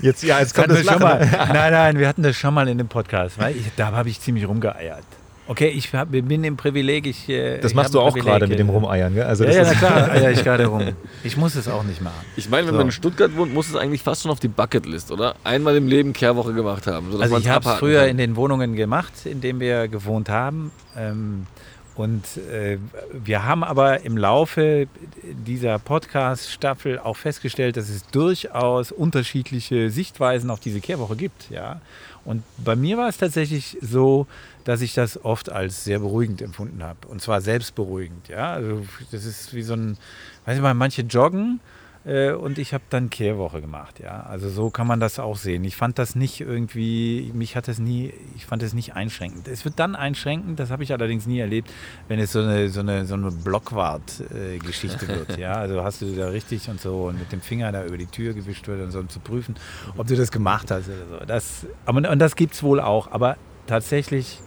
[0.00, 1.18] Jetzt, ja, jetzt kommt das schon mal.
[1.52, 4.20] Nein, nein, wir hatten das schon mal in dem Podcast, weil ich, da habe ich
[4.20, 5.04] ziemlich rumgeeiert.
[5.50, 7.08] Okay, ich hab, bin im Privileg.
[7.08, 9.24] Ich, äh, das machst du auch gerade mit dem Rumeiern, gell?
[9.24, 10.92] Also ja, ja, na klar, eier ich gerade rum.
[11.24, 12.24] Ich muss es auch nicht machen.
[12.36, 12.78] Ich meine, wenn so.
[12.78, 15.34] man in Stuttgart wohnt, muss es eigentlich fast schon auf die Bucketlist, oder?
[15.42, 17.20] Einmal im Leben Kehrwoche gemacht haben.
[17.20, 18.10] Also ich habe es früher kann.
[18.10, 20.70] in den Wohnungen gemacht, in denen wir gewohnt haben.
[20.96, 21.48] Ähm,
[21.96, 22.78] und äh,
[23.12, 24.86] wir haben aber im Laufe
[25.24, 31.50] dieser Podcast-Staffel auch festgestellt, dass es durchaus unterschiedliche Sichtweisen auf diese Kehrwoche gibt.
[31.50, 31.80] Ja?
[32.24, 34.26] Und bei mir war es tatsächlich so,
[34.64, 37.08] dass ich das oft als sehr beruhigend empfunden habe.
[37.08, 38.28] Und zwar selbstberuhigend.
[38.28, 38.52] Ja?
[38.52, 39.96] Also das ist wie so ein,
[40.44, 41.60] weiß ich mal, manche joggen
[42.04, 44.00] äh, und ich habe dann Kehrwoche gemacht.
[44.00, 44.22] Ja?
[44.22, 45.64] Also so kann man das auch sehen.
[45.64, 49.48] Ich fand das nicht irgendwie, mich hat das nie, ich fand es nicht einschränkend.
[49.48, 51.70] Es wird dann einschränkend, das habe ich allerdings nie erlebt,
[52.08, 55.36] wenn es so eine, so eine, so eine Blockwart-Geschichte wird.
[55.38, 55.54] Ja?
[55.54, 58.32] Also hast du da richtig und so und mit dem Finger da über die Tür
[58.32, 59.56] gewischt wird und so, um zu prüfen,
[59.96, 61.26] ob du das gemacht hast oder so.
[61.26, 63.10] Das, aber, und das gibt es wohl auch.
[63.10, 63.36] Aber
[63.66, 64.38] tatsächlich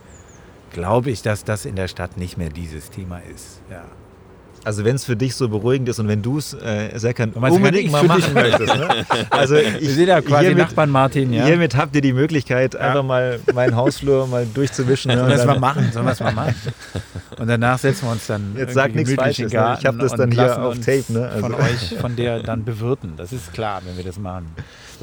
[0.74, 3.62] glaube ich, dass das in der Stadt nicht mehr dieses Thema ist.
[3.72, 3.84] Ja.
[4.66, 7.92] Also wenn es für dich so beruhigend ist und wenn du es, äh, Serkan, unbedingt
[7.92, 8.74] mal machen möchtest.
[8.76, 9.06] Ne?
[9.30, 11.46] Also ich, Wir sind ja quasi hiermit, Nachbarn Martin, ja.
[11.46, 15.10] hiermit habt ihr die Möglichkeit, einfach mal meinen Hausflur mal durchzuwischen.
[15.10, 15.18] Ne?
[15.18, 15.92] Sollen Und wir es mal machen?
[15.92, 16.56] Sollen wir es mal machen?
[17.38, 19.46] Und danach setzen wir uns dann Jetzt sag nichts Falsches, ne?
[19.48, 21.28] Ich Garten hab das dann hier auf Tape, ne?
[21.28, 23.14] Also- Von euch, von der dann bewirten.
[23.18, 24.46] Das ist klar, wenn wir das machen.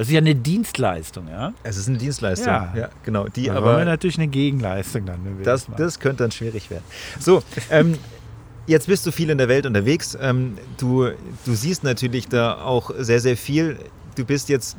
[0.01, 1.53] Das ist ja eine Dienstleistung, ja?
[1.63, 2.47] Es ist eine Dienstleistung.
[2.47, 2.73] Ja.
[2.75, 3.29] Ja, genau.
[3.29, 6.85] Die Da aber natürlich eine Gegenleistung dann, das, das, könnte dann schwierig werden.
[7.19, 7.99] So, ähm,
[8.67, 10.17] jetzt bist du viel in der Welt unterwegs.
[10.19, 11.11] Ähm, du,
[11.45, 13.77] du siehst natürlich da auch sehr, sehr viel.
[14.17, 14.79] Du bist jetzt,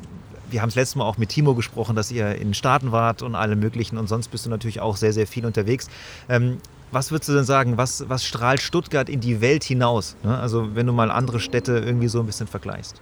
[0.50, 3.22] wir haben es letztes Mal auch mit Timo gesprochen, dass ihr in den Staaten wart
[3.22, 5.88] und alle möglichen und sonst bist du natürlich auch sehr, sehr viel unterwegs.
[6.28, 6.58] Ähm,
[6.90, 10.16] was würdest du denn sagen, was, was strahlt Stuttgart in die Welt hinaus?
[10.24, 10.36] Ne?
[10.36, 13.00] Also wenn du mal andere Städte irgendwie so ein bisschen vergleichst.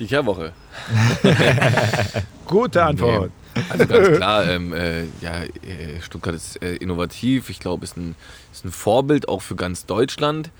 [0.00, 0.52] Die Kehrwoche.
[2.46, 3.30] Gute Antwort.
[3.68, 7.50] Also ganz klar, ähm, äh, ja, äh, Stuttgart ist äh, innovativ.
[7.50, 8.14] Ich glaube, ist ein,
[8.52, 10.50] ist ein Vorbild auch für ganz Deutschland,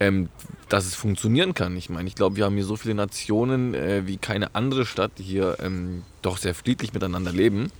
[0.00, 0.28] ähm,
[0.68, 1.76] dass es funktionieren kann.
[1.76, 5.12] Ich meine, ich glaube, wir haben hier so viele Nationen äh, wie keine andere Stadt,
[5.18, 7.70] die hier ähm, doch sehr friedlich miteinander leben.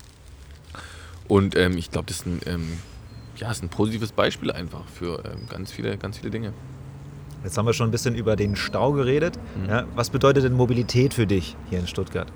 [1.29, 2.79] Und ähm, ich glaube, das ist ein, ähm,
[3.37, 6.53] ja, ist ein positives Beispiel einfach für ähm, ganz, viele, ganz viele Dinge.
[7.45, 9.39] Jetzt haben wir schon ein bisschen über den Stau geredet.
[9.69, 12.31] Ja, was bedeutet denn Mobilität für dich hier in Stuttgart?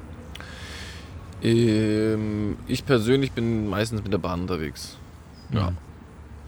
[1.42, 4.96] Ähm, ich persönlich bin meistens mit der Bahn unterwegs.
[5.50, 5.72] Ja.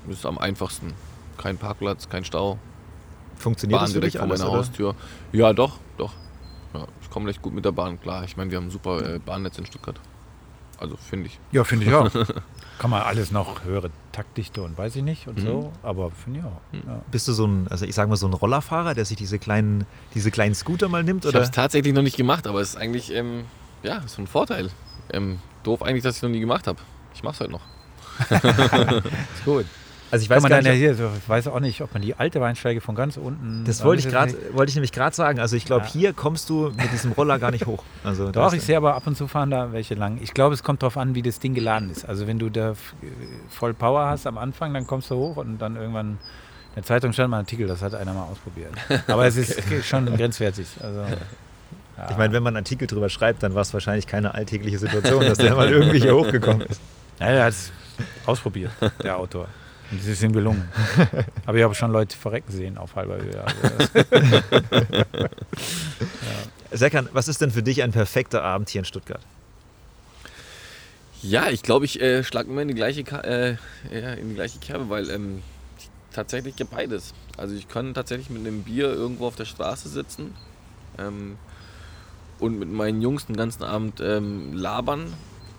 [0.07, 0.93] Das ist am einfachsten.
[1.37, 2.59] Kein Parkplatz, kein Stau.
[3.37, 4.45] Funktioniert Bahn das direkt vor meiner?
[4.45, 4.95] Haustür.
[5.33, 6.13] Ja, doch, doch.
[6.75, 8.25] Ja, ich komme recht gut mit der Bahn klar.
[8.25, 9.99] Ich meine, wir haben ein super äh, Bahnnetz in Stuttgart.
[10.81, 11.39] Also finde ich.
[11.53, 12.11] Ja, finde ich auch.
[12.79, 15.47] Kann man alles noch höhere Taktdichte und weiß ich nicht und Mhm.
[15.47, 16.61] so, aber finde ich auch.
[16.87, 17.01] Ja.
[17.11, 19.87] Bist du so ein, also ich sage mal so ein Rollerfahrer, der sich diese kleinen,
[20.15, 21.25] diese kleinen Scooter mal nimmt?
[21.25, 21.39] Ich Oder?
[21.39, 23.45] habe es tatsächlich noch nicht gemacht, aber es ist eigentlich, ähm,
[23.85, 24.71] ja, ist ein Vorteil.
[25.13, 26.79] Ähm, doof eigentlich, dass ich es noch nie gemacht habe.
[27.15, 27.63] Ich mache es halt noch.
[28.31, 29.67] Ist gut.
[30.15, 32.01] Also ich Kann weiß man gar nicht, hier, so, ich weiß auch nicht, ob man
[32.01, 33.65] die alte Weinsteige von ganz unten.
[33.67, 35.41] das wollte ich gerade, wollte ich nämlich gerade sagen.
[35.41, 35.91] Also ich glaube, Ja.
[35.93, 37.83] hier kommst du mit diesem Roller gar nicht hoch.
[38.05, 40.19] Also Doch, ich sehe aber ab und zu fahren da welche lang.
[40.23, 42.05] Ich glaube, es kommt darauf an, wie das Ding geladen ist.
[42.09, 42.95] Also wenn du da f-
[43.49, 46.19] voll Power hast am Anfang, dann kommst du hoch und dann irgendwann in
[46.77, 48.71] der Zeitung stand mal ein Artikel, das hat einer mal ausprobiert.
[49.09, 50.69] Aber es ist schon grenzwertig.
[50.81, 51.01] Also,
[51.97, 52.11] ja.
[52.11, 55.25] Ich meine, wenn man einen Artikel drüber schreibt, dann war es wahrscheinlich keine alltägliche Situation,
[55.25, 56.81] dass der mal irgendwie hier hochgekommen ist.
[57.21, 57.73] Ja, er hat es
[58.27, 59.47] ausprobiert, der Autor.
[59.91, 60.69] Und ist ihm gelungen.
[61.47, 63.45] Aber ich habe schon Leute verrecken sehen auf halber Höhe.
[63.45, 64.05] Also,
[66.73, 69.21] Serkan, was ist denn für dich ein perfekter Abend hier in Stuttgart?
[71.23, 73.57] Ja, ich glaube, ich äh, schlage immer in die gleiche, äh,
[73.91, 75.43] ja, in die gleiche Kerbe, weil ähm,
[75.79, 77.15] ich tatsächlich gibt beides.
[77.37, 80.35] Also ich kann tatsächlich mit einem Bier irgendwo auf der Straße sitzen
[80.99, 81.39] ähm,
[82.41, 85.15] und mit meinen Jungs den ganzen Abend ähm, labern.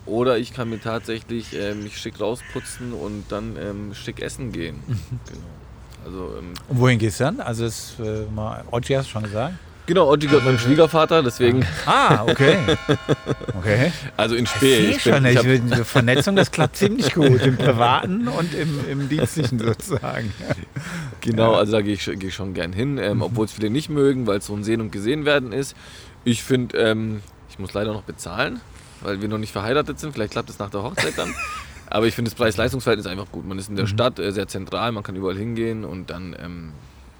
[0.05, 4.81] Oder ich kann mir tatsächlich äh, mich schick rausputzen und dann ähm, schick essen gehen.
[4.85, 5.45] genau.
[6.05, 7.39] Also ähm, und wohin gehst du dann?
[7.41, 9.55] Also, das, äh, mal, Ogi hast du schon gesagt.
[9.87, 12.57] genau, Otti gehört meinem Schwiegervater, deswegen, Ah, okay.
[13.57, 13.91] Okay.
[14.15, 14.75] also in Ich Spee.
[14.75, 17.41] sehe Ich schon, bin, ich ich hab, Vernetzung, das klappt ziemlich gut.
[17.41, 20.31] Im Privaten und im, im Dienstlichen sozusagen.
[21.21, 23.89] Genau, also da gehe ich, geh ich schon gern hin, ähm, obwohl es viele nicht
[23.89, 25.75] mögen, weil es so ein Sehen und Gesehen werden ist.
[26.23, 28.59] Ich finde, ähm, ich muss leider noch bezahlen,
[29.05, 30.13] weil wir noch nicht verheiratet sind.
[30.13, 31.33] Vielleicht klappt es nach der Hochzeit dann.
[31.87, 33.45] Aber ich finde das Preis-Leistungs-Verhältnis einfach gut.
[33.45, 36.71] Man ist in der Stadt äh, sehr zentral, man kann überall hingehen und dann, ähm,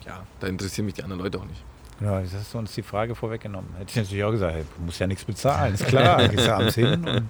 [0.06, 1.62] ja, da interessieren mich die anderen Leute auch nicht.
[2.02, 3.70] Ja, jetzt hast du uns die Frage vorweggenommen.
[3.78, 5.76] Hätte ich natürlich auch gesagt, hey, du musst ja nichts bezahlen.
[5.76, 7.26] Ist klar, gehst abends hin.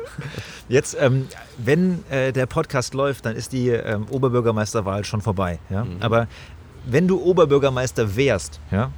[0.68, 5.60] Jetzt, ähm, wenn äh, der Podcast läuft, dann ist die ähm, Oberbürgermeisterwahl schon vorbei.
[5.70, 5.84] Ja?
[5.84, 5.98] Mhm.
[6.00, 6.26] Aber
[6.84, 8.90] wenn du Oberbürgermeister wärst, ja,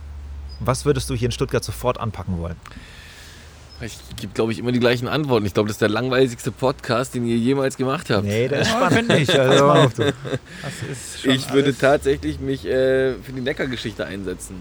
[0.61, 2.57] was würdest du hier in Stuttgart sofort anpacken wollen?
[3.85, 5.45] Ich gebe, glaube ich, immer die gleichen Antworten.
[5.45, 8.25] Ich glaube, das ist der langweiligste Podcast, den ihr jemals gemacht habt.
[8.25, 8.95] Nee, der ist spannend.
[8.95, 9.29] finde ich.
[9.39, 10.05] Also, auf, du.
[10.05, 10.13] das
[10.91, 14.57] ist schon Ich würde alles- tatsächlich mich äh, für die Neckargeschichte einsetzen.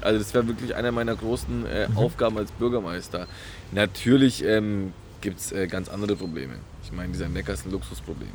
[0.00, 1.96] Also das wäre wirklich einer meiner großen äh, Mhm.
[1.98, 3.26] Aufgaben als Bürgermeister.
[3.72, 6.54] Natürlich ähm, gibt es äh, ganz andere Probleme.
[6.84, 8.28] Ich meine, dieser Neckar ist ein Luxusproblem.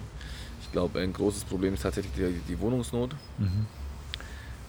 [0.64, 3.12] Ich glaube, ein großes Problem ist tatsächlich die, die Wohnungsnot.
[3.38, 3.68] Mhm.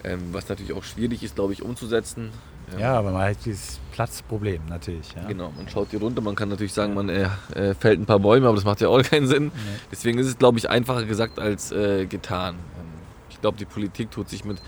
[0.05, 2.31] Ähm, was natürlich auch schwierig ist, glaube ich, umzusetzen.
[2.79, 5.13] Ja, aber man hat dieses Platzproblem natürlich.
[5.15, 5.27] Ja.
[5.27, 8.21] Genau, man schaut hier runter, man kann natürlich sagen, man äh, äh, fällt ein paar
[8.21, 9.53] Bäume, aber das macht ja auch keinen Sinn.
[9.91, 12.55] Deswegen ist es, glaube ich, einfacher gesagt als äh, getan.
[12.55, 12.87] Ähm,
[13.31, 14.59] ich glaube, die Politik tut sich mit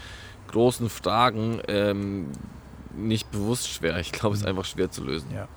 [0.51, 2.27] großen Fragen ähm,
[2.97, 3.99] nicht bewusst schwer.
[3.99, 5.29] Ich glaube, es ist einfach schwer zu lösen.
[5.35, 5.49] Ja.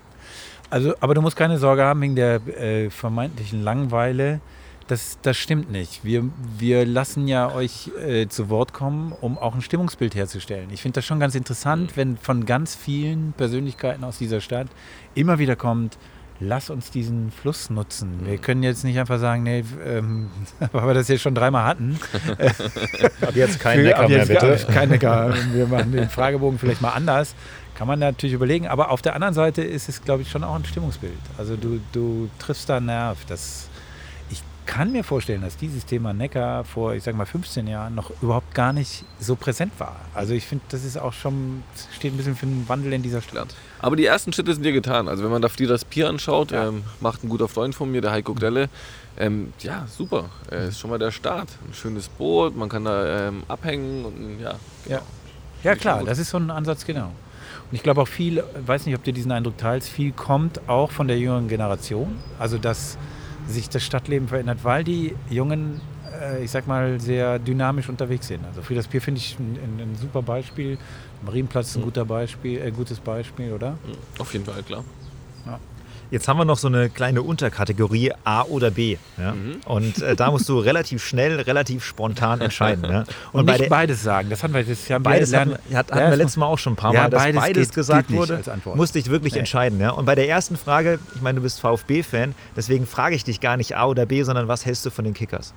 [0.70, 4.40] Also, aber du musst keine Sorge haben wegen der äh, vermeintlichen Langeweile.
[4.88, 6.04] Das, das stimmt nicht.
[6.06, 6.30] Wir,
[6.60, 10.70] wir lassen ja euch äh, zu Wort kommen, um auch ein Stimmungsbild herzustellen.
[10.72, 14.68] Ich finde das schon ganz interessant, wenn von ganz vielen Persönlichkeiten aus dieser Stadt
[15.16, 15.98] immer wieder kommt,
[16.40, 18.28] lass uns diesen Fluss nutzen.
[18.28, 20.30] Wir können jetzt nicht einfach sagen, nee, ähm,
[20.72, 22.00] weil wir das jetzt schon dreimal hatten.
[23.22, 24.66] Ab jetzt kein Für- Neckar ab mehr, jetzt bitte.
[24.72, 25.34] Kein Neckar.
[25.52, 27.34] Wir machen den Fragebogen vielleicht mal anders.
[27.76, 28.68] Kann man natürlich überlegen.
[28.68, 31.18] Aber auf der anderen Seite ist es, glaube ich, schon auch ein Stimmungsbild.
[31.40, 33.18] Also du, du triffst da einen Nerv.
[33.28, 33.68] Das,
[34.66, 38.54] kann mir vorstellen, dass dieses Thema Neckar vor, ich sage mal, 15 Jahren noch überhaupt
[38.54, 39.96] gar nicht so präsent war.
[40.14, 41.64] Also ich finde, das ist auch schon,
[41.96, 43.56] steht ein bisschen für einen Wandel in dieser Stadt.
[43.80, 45.08] Aber die ersten Schritte sind dir getan.
[45.08, 46.68] Also wenn man da Frieders Pier anschaut, Ja.
[46.68, 48.70] ähm, macht ein guter Freund von mir, der Heiko Grelle.
[49.18, 50.30] Ähm, ja, super.
[50.52, 51.50] Äh, ist schon mal der Start.
[51.68, 54.56] Ein schönes Boot, man kann da ähm, abhängen und ja.
[54.88, 55.02] Ja,
[55.64, 57.12] ja ich klar, das ist so ein Ansatz, genau.
[57.72, 60.92] Und ich glaube auch viel, weiß nicht, ob du diesen Eindruck teilst, viel kommt auch
[60.92, 62.16] von der jüngeren Generation.
[62.38, 62.98] Also, dass
[63.48, 65.82] sich das Stadtleben verändert, weil die Jungen,
[66.22, 68.46] äh, ich sag mal, sehr dynamisch unterwegs sind.
[68.46, 70.78] Also, Frieders Pier finde ich ein, ein, ein super Beispiel.
[71.24, 73.72] Marienplatz ist ein guter Beispiel, äh, gutes Beispiel, oder?
[73.72, 73.78] Mhm,
[74.20, 74.84] Auf jeden Fall, klar.
[76.16, 78.96] Jetzt haben wir noch so eine kleine Unterkategorie A oder B.
[79.18, 79.34] Ja?
[79.34, 79.58] Mhm.
[79.66, 82.86] Und äh, da musst du relativ schnell, relativ spontan entscheiden.
[82.90, 83.04] Ja?
[83.34, 85.98] Und, bei nicht beides sagen, das haben wir, das haben beides wir hatten, hat, hatten
[86.00, 88.18] Ja, wir letztes Mal auch schon ein paar Mal, dass beides beides, geht- gesagt nicht
[88.18, 88.42] wurde.
[88.76, 89.40] Musste ich wirklich Nee.
[89.40, 89.78] entscheiden.
[89.82, 89.90] Ja?
[89.90, 93.58] Und bei der ersten Frage, ich meine, du bist VfB-Fan, deswegen frage ich dich gar
[93.58, 95.54] nicht A oder B, sondern was hältst du von den Kickers?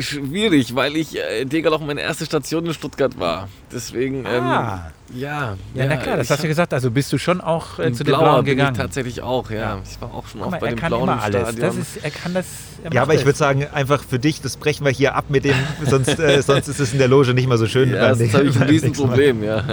[0.00, 3.48] Schwierig, weil ich äh, Degerloch meine erste Station in Stuttgart war.
[3.72, 4.90] Deswegen, ähm, Ah.
[5.14, 5.56] ja.
[5.74, 6.72] Ja, na klar, das hast du gesagt.
[6.74, 8.74] Also bist du schon auch äh, zu den Blauen bin gegangen.
[8.74, 9.56] ich tatsächlich auch, ja.
[9.56, 9.82] Ja.
[9.88, 11.40] Ich war auch schon oft mal, bei er den kann Blauen immer im alles.
[11.42, 11.60] Stadion.
[11.66, 12.46] Das ist, er kann das.
[12.84, 15.44] er Ja, aber ich würde sagen, einfach für dich, das brechen wir hier ab mit
[15.44, 15.54] dem,
[15.84, 17.90] sonst, äh, sonst ist es in der Loge nicht mal so schön.
[17.92, 18.68] ja, das habe ich ein.
[18.68, 19.64] Riesenproblem, ja.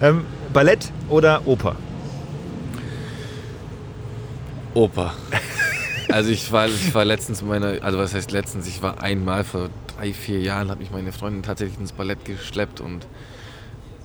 [0.00, 1.76] Ähm, Ballett oder Oper?
[4.74, 5.14] Opa.
[6.10, 9.68] Also ich war, ich war letztens meine, also was heißt letztens, ich war einmal vor
[9.96, 13.06] drei, vier Jahren, hat mich meine Freundin tatsächlich ins Ballett geschleppt und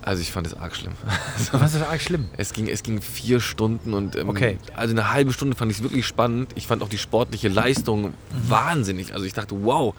[0.02, 0.94] also ich fand es arg schlimm.
[1.38, 2.26] Also, Das ist arg schlimm.
[2.36, 4.58] es, ging, es ging vier Stunden und ähm, Okay.
[4.76, 6.52] also eine halbe Stunde fand ich es wirklich spannend.
[6.56, 8.14] Ich fand auch die sportliche Leistung
[8.50, 9.14] wahnsinnig.
[9.14, 9.96] Also ich dachte, wow,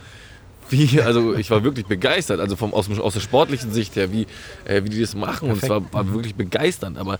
[0.68, 4.26] wie, also ich war wirklich begeistert, also vom, aus, aus der sportlichen Sicht her, wie,
[4.66, 5.94] äh, wie die das machen und es war, Perfekt.
[5.94, 7.18] war wirklich begeisternd, aber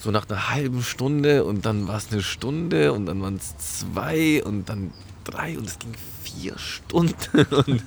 [0.00, 3.56] so nach einer halben Stunde und dann war es eine Stunde und dann waren es
[3.58, 4.92] zwei und dann
[5.24, 7.44] drei und es ging vier Stunden.
[7.66, 7.82] Und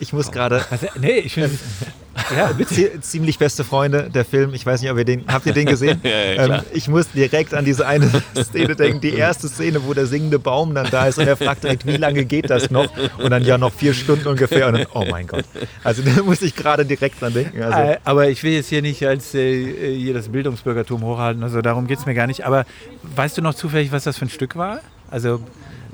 [0.00, 0.64] Ich muss gerade.
[0.70, 1.50] Was, nee, ich finde.
[2.36, 4.52] ja, Zie- Ziemlich beste Freunde, der Film.
[4.54, 5.24] Ich weiß nicht, ob ihr den.
[5.28, 6.00] Habt ihr den gesehen?
[6.08, 9.00] Ja, ja, ähm, ich muss direkt an diese eine Szene denken.
[9.00, 11.96] Die erste Szene, wo der singende Baum dann da ist und er fragt direkt, wie
[11.96, 12.88] lange geht das noch?
[13.18, 14.66] Und dann ja noch vier Stunden ungefähr.
[14.68, 15.44] Und dann, oh mein Gott.
[15.84, 17.62] Also da muss ich gerade direkt dran denken.
[17.62, 21.60] Also, Äh, aber ich will jetzt hier nicht als äh, hier das Bildungsbürgertum hochhalten, also
[21.62, 22.44] darum geht es mir gar nicht.
[22.44, 22.64] Aber
[23.16, 24.80] weißt du noch zufällig, was das für ein Stück war?
[25.10, 25.40] Also,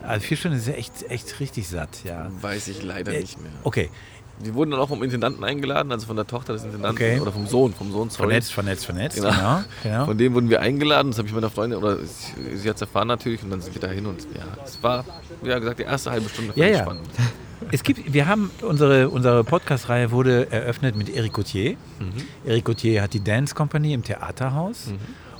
[0.06, 2.28] also vier Stunden ist ja echt, echt richtig satt, ja.
[2.40, 3.50] weiß ich leider Äh, nicht mehr.
[3.64, 3.90] Okay,
[4.40, 7.20] Wir wurden dann auch vom Intendanten eingeladen, also von der Tochter des Intendanten Okay.
[7.20, 8.28] oder vom Sohn, vom Sohn, sorry.
[8.30, 9.30] vernetzt, vernetzt, vernetzt, Genau.
[9.30, 9.60] genau.
[9.84, 10.04] genau.
[10.06, 12.82] Von dem wurden wir eingeladen, das habe ich meiner Freundin, oder sie, sie hat es
[12.82, 15.04] erfahren natürlich, und dann sind wir dahin und ja, es war,
[15.44, 16.82] ja gesagt, die erste halbe Stunde Ja, ja.
[16.82, 17.06] spannend.
[17.70, 21.76] Es gibt, wir haben unsere, unsere Podcast-Reihe wurde eröffnet mit Eric Gauthier.
[21.98, 22.12] Mhm.
[22.44, 24.88] Eric Gauthier hat die Dance Company im Theaterhaus.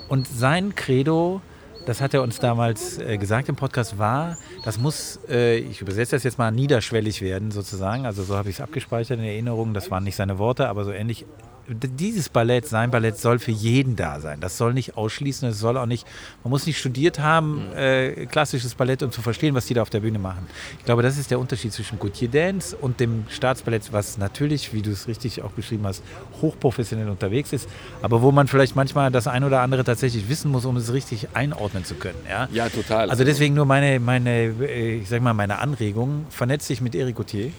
[0.08, 1.42] Und sein Credo,
[1.86, 6.16] das hat er uns damals äh, gesagt im Podcast, war, das muss, äh, ich übersetze
[6.16, 8.06] das jetzt mal, niederschwellig werden sozusagen.
[8.06, 9.74] Also so habe ich es abgespeichert in Erinnerung.
[9.74, 11.26] Das waren nicht seine Worte, aber so ähnlich.
[11.66, 14.40] Dieses Ballett, sein Ballett soll für jeden da sein.
[14.40, 16.06] Das soll nicht ausschließen, es soll auch nicht,
[16.42, 19.88] man muss nicht studiert haben, äh, klassisches Ballett, um zu verstehen, was die da auf
[19.88, 20.46] der Bühne machen.
[20.78, 24.82] Ich glaube, das ist der Unterschied zwischen Gautier Dance und dem Staatsballett, was natürlich, wie
[24.82, 26.02] du es richtig auch beschrieben hast,
[26.42, 27.66] hochprofessionell unterwegs ist,
[28.02, 31.28] aber wo man vielleicht manchmal das ein oder andere tatsächlich wissen muss, um es richtig
[31.32, 32.18] einordnen zu können.
[32.28, 33.08] Ja, Ja, total.
[33.08, 37.16] Also deswegen nur meine, meine, äh, ich sag mal, meine Anregung, vernetz dich mit Eric
[37.16, 37.52] Gauthier,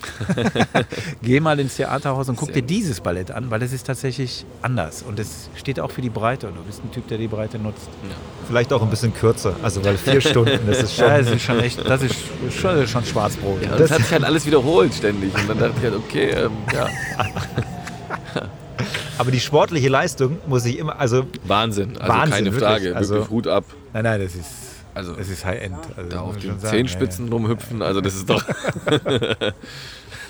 [1.23, 3.94] geh mal ins Theaterhaus und guck Sehr dir dieses Ballett an, weil das ist tatsächlich
[4.61, 7.27] anders und es steht auch für die Breite und du bist ein Typ, der die
[7.27, 7.87] Breite nutzt.
[8.47, 9.55] vielleicht auch ein bisschen kürzer.
[9.63, 11.05] Also, weil vier Stunden, das ist schon.
[11.09, 12.15] Ja, das ist schon echt, das ist
[12.59, 13.63] schon, schon Schwarzbrot.
[13.63, 15.33] ja, und das hat sich halt alles wiederholt ständig.
[15.35, 16.87] Und dann dachte ich halt, okay, ähm, ja,
[19.17, 20.99] Aber die sportliche Leistung muss ich immer.
[20.99, 21.97] Also, Wahnsinn.
[21.97, 22.63] Also Wahnsinn, keine wirklich.
[22.63, 22.95] Frage.
[22.95, 23.63] Also- wirklich Hut ab.
[23.93, 24.45] Nein, nein, das ist,
[24.93, 25.77] Also das ist High-End.
[25.95, 28.43] Also, da auf den schon sagen, Zehenspitzen rumhüpfen, also das ist doch.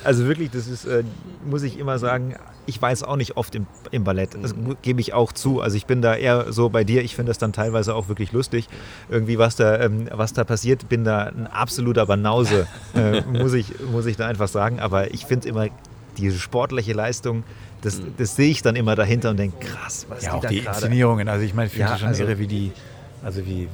[0.06, 1.04] also wirklich, das ist, äh,
[1.46, 2.36] muss ich immer sagen,
[2.68, 4.32] ich weiß auch nicht oft im, im Ballett.
[4.42, 5.62] Das mu- gebe ich auch zu.
[5.62, 7.04] Also ich bin da eher so bei dir.
[7.04, 8.68] Ich finde das dann teilweise auch wirklich lustig.
[9.10, 13.68] Irgendwie, was da, ähm, was da passiert, bin da ein absoluter Banause, äh, muss, ich,
[13.92, 14.80] muss ich da einfach sagen.
[14.80, 15.68] Aber ich finde immer,
[16.18, 17.44] diese sportliche Leistung,
[17.82, 20.48] das, das sehe ich dann immer dahinter und denke, krass, was Ja, die auch da
[20.50, 20.76] die gerade...
[20.78, 21.28] Inszenierungen.
[21.28, 22.72] Also ich meine, ich finde Ja, schon also- irre, wie die,
[23.24, 23.68] also wie,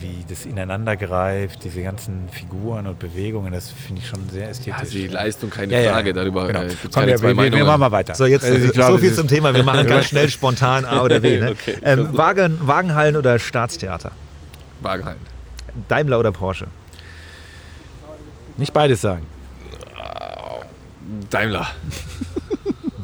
[0.00, 4.92] wie das ineinander greift, diese ganzen Figuren und Bewegungen, das finde ich schon sehr ästhetisch.
[4.94, 5.92] Ja, die Leistung, keine Ja, ja.
[5.92, 6.12] Frage.
[6.12, 6.62] Darüber Genau.
[6.62, 7.66] äh, gibt's Komm, keine wir, zwei wir, wir Meinungen.
[7.66, 8.14] machen mal weiter.
[8.14, 9.54] So, jetzt Also glaube, so viel zum Thema.
[9.54, 11.38] Wir machen ganz schnell spontan A oder B.
[11.40, 11.50] Ne?
[11.52, 11.76] Okay.
[11.82, 14.12] ähm, Wagen, Wagenhallen oder Staatstheater?
[14.82, 15.20] Wagenhallen.
[15.88, 16.66] Daimler oder Porsche?
[18.56, 19.26] Nicht beides sagen.
[21.30, 21.66] Daimler.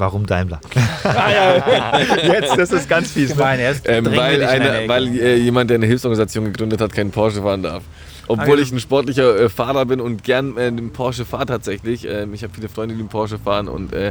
[0.03, 0.61] Warum Daimler?
[2.25, 3.29] Jetzt, das ist ganz fies.
[3.29, 3.37] Ne?
[3.37, 7.41] Gemein, erst Ähm, weil eine weil äh, jemand, der eine Hilfsorganisation gegründet hat, keinen Porsche
[7.41, 7.85] fahren darf.
[8.27, 12.05] Obwohl Ah, ich ein sportlicher äh, Fahrer bin und gern äh, den Porsche fahre tatsächlich.
[12.05, 14.11] Ähm, ich habe viele Freunde, die den Porsche fahren und, äh,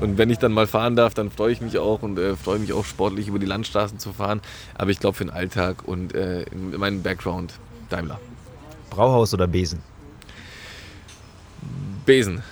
[0.00, 2.58] und wenn ich dann mal fahren darf, dann freue ich mich auch und äh, freue
[2.58, 4.40] mich auch sportlich über die Landstraßen zu fahren.
[4.74, 7.52] Aber ich glaube für den Alltag und äh, in meinem Background
[7.90, 8.18] Daimler.
[8.88, 9.80] Brauhaus oder Besen?
[12.06, 12.42] Besen.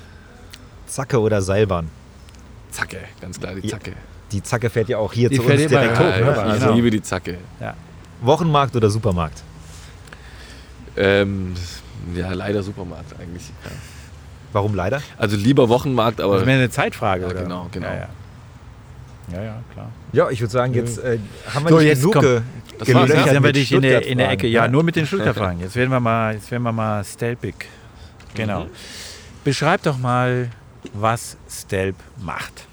[0.86, 1.88] Zacke oder Seilbahn?
[2.74, 3.78] Zacke, ganz klar die Ja.
[3.78, 3.92] Zacke.
[4.32, 6.18] Die Zacke fährt ja auch hier Die zu fährt uns immer direkt hoch, hoch.
[6.18, 6.24] ne?
[6.24, 6.32] Ne?
[6.32, 7.38] ich Also, liebe die Zacke.
[8.20, 9.42] Wochenmarkt oder Supermarkt?
[10.96, 11.54] Ähm,
[12.14, 13.48] ja, leider Supermarkt eigentlich.
[13.64, 13.70] Ja.
[14.52, 15.02] Warum leider?
[15.18, 17.42] Also lieber Wochenmarkt, aber Das ist mir eine Zeitfrage, Ja, oder?
[17.42, 17.88] genau, genau.
[17.88, 18.08] Ja, ja.
[19.32, 19.90] ja, ja, klar.
[20.12, 21.18] Ja, ich würde sagen, jetzt äh,
[21.52, 22.40] haben wir So, jetzt genug ge
[22.78, 23.08] Das gelöchert.
[23.26, 24.30] Jetzt haben wir dich in der, in der.
[24.30, 24.46] Ecke.
[24.46, 25.60] Ja, nur mit den Stuttgart-Fragen.
[25.60, 27.54] Jetzt werden wir mal, jetzt werden wir mal Stelpig.
[28.34, 28.66] Genau.
[29.44, 30.48] Beschreib doch mal,
[30.92, 32.66] was Stelp macht.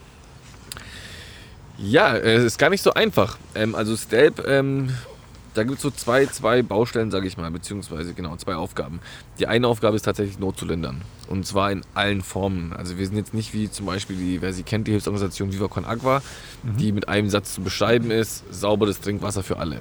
[1.77, 3.37] Ja, äh, es ist gar nicht so einfach.
[3.55, 4.89] Ähm, also Stelp, ähm,
[5.53, 8.99] da gibt es so zwei, zwei Baustellen, sage ich mal, beziehungsweise genau zwei Aufgaben.
[9.39, 11.01] Die eine Aufgabe ist tatsächlich Not zu lindern.
[11.27, 12.73] Und zwar in allen Formen.
[12.73, 15.67] Also wir sind jetzt nicht wie zum Beispiel, die, wer sie kennt, die Hilfsorganisation Viva
[15.67, 16.21] Con Agua,
[16.63, 19.79] die mit einem Satz zu beschreiben ist, sauberes Trinkwasser für alle.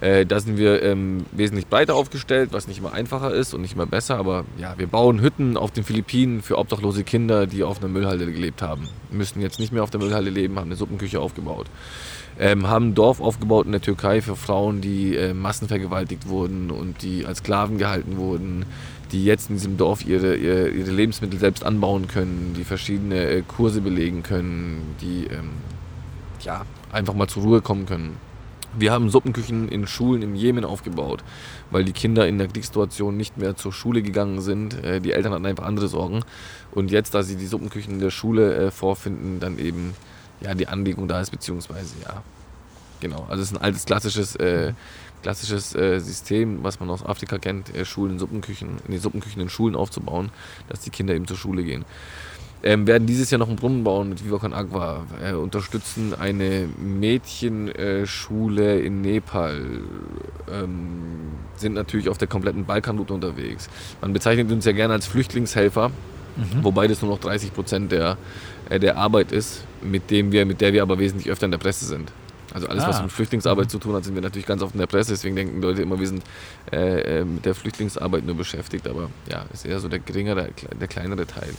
[0.00, 3.74] Äh, da sind wir ähm, wesentlich breiter aufgestellt, was nicht immer einfacher ist und nicht
[3.74, 7.78] immer besser, aber ja, wir bauen Hütten auf den Philippinen für obdachlose Kinder, die auf
[7.78, 8.88] einer Müllhalde gelebt haben.
[9.10, 11.66] Müssen jetzt nicht mehr auf der Müllhalde leben, haben eine Suppenküche aufgebaut.
[12.38, 17.02] Ähm, haben ein Dorf aufgebaut in der Türkei für Frauen, die äh, massenvergewaltigt wurden und
[17.02, 18.66] die als Sklaven gehalten wurden,
[19.10, 23.42] die jetzt in diesem Dorf ihre, ihre, ihre Lebensmittel selbst anbauen können, die verschiedene äh,
[23.42, 25.50] Kurse belegen können, die ähm,
[26.42, 28.27] ja, einfach mal zur Ruhe kommen können.
[28.76, 31.24] Wir haben Suppenküchen in Schulen im Jemen aufgebaut,
[31.70, 34.82] weil die Kinder in der Kriegssituation nicht mehr zur Schule gegangen sind.
[34.84, 36.22] Äh, Die Eltern hatten einfach andere Sorgen.
[36.72, 39.94] Und jetzt, da sie die Suppenküchen in der Schule äh, vorfinden, dann eben
[40.40, 42.22] ja, die Anlegung da ist, beziehungsweise ja,
[43.00, 43.26] genau.
[43.28, 44.72] Also es ist ein altes klassisches, äh,
[45.22, 49.48] klassisches äh, System, was man aus Afrika kennt, äh, Schulen, Suppenküchen, in die Suppenküchen in
[49.48, 50.30] Schulen aufzubauen,
[50.68, 51.84] dass die Kinder eben zur Schule gehen.
[52.62, 56.68] Ähm, werden dieses Jahr noch einen Brunnen bauen mit Viva Con Agua, äh, unterstützen eine
[56.76, 59.60] Mädchenschule in Nepal,
[60.52, 63.68] ähm, sind natürlich auf der kompletten Balkanroute unterwegs.
[64.00, 65.90] Man bezeichnet uns ja gerne als Flüchtlingshelfer,
[66.62, 68.16] wobei das nur noch 30 Prozent der,
[68.68, 71.58] äh, der Arbeit ist, mit, dem wir, mit der wir aber wesentlich öfter in der
[71.58, 72.10] Presse sind.
[72.54, 73.02] Also alles, was Ah.
[73.02, 75.12] mit Flüchtlingsarbeit zu tun hat, sind wir natürlich ganz oft in der Presse.
[75.12, 76.22] Deswegen denken Leute immer, wir sind
[76.72, 78.88] äh, äh, mit der Flüchtlingsarbeit nur beschäftigt.
[78.88, 80.48] Aber ja, ist eher so der geringere,
[80.80, 81.50] der kleinere Teil.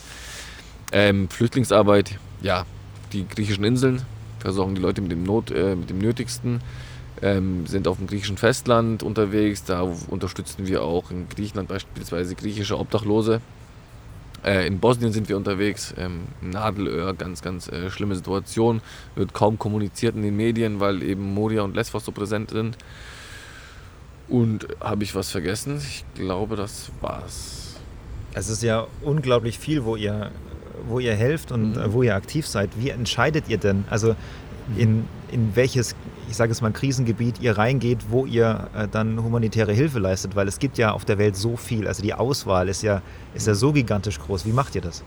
[0.92, 2.66] Ähm, Flüchtlingsarbeit, ja,
[3.14, 4.02] die griechischen Inseln
[4.40, 6.62] versorgen die Leute mit dem, Not, äh, mit dem Nötigsten,
[7.22, 9.64] ähm, sind auf dem griechischen Festland unterwegs.
[9.64, 13.42] Da unterstützen wir auch in Griechenland beispielsweise griechische Obdachlose.
[14.44, 18.82] Äh, in Bosnien sind wir unterwegs, ähm, Nadelöhr, ganz, ganz äh, schlimme Situation.
[19.16, 22.78] Wird kaum kommuniziert in den Medien, weil eben Moria und Lesbos so präsent sind.
[24.30, 25.78] Und habe ich was vergessen?
[25.78, 27.76] Ich glaube, das war's.
[28.34, 30.32] Es ist ja unglaublich viel, wo ihr,
[30.88, 31.77] wo ihr helft und Mhm.
[31.82, 32.69] äh, wo ihr aktiv seid.
[32.77, 34.15] Wie entscheidet ihr denn, also
[34.77, 35.95] in, in welches,
[36.30, 40.36] ich sage es mal, Krisengebiet ihr reingeht, wo ihr äh, dann humanitäre Hilfe leistet?
[40.36, 41.88] Weil es gibt ja auf der Welt so viel.
[41.88, 43.01] Also die Auswahl ist ja,
[43.34, 44.45] ist ja so gigantisch groß.
[44.45, 45.03] Wie macht ihr das?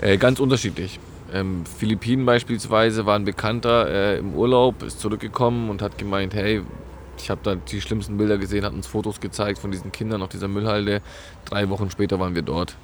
[0.00, 1.00] Äh, ganz unterschiedlich.
[1.32, 6.62] Ähm, Philippinen beispielsweise war ein Bekannter äh, im Urlaub, ist zurückgekommen und hat gemeint, hey,
[7.18, 10.28] ich habe da die schlimmsten Bilder gesehen, hat uns Fotos gezeigt von diesen Kindern auf
[10.28, 11.00] dieser Müllhalde.
[11.46, 12.76] Drei Wochen später waren wir dort.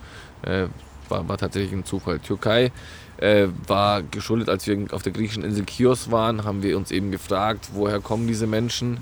[1.08, 2.18] War, war tatsächlich ein Zufall.
[2.18, 2.72] Türkei
[3.18, 7.10] äh, war geschuldet, als wir auf der griechischen Insel Chios waren, haben wir uns eben
[7.10, 8.98] gefragt, woher kommen diese Menschen?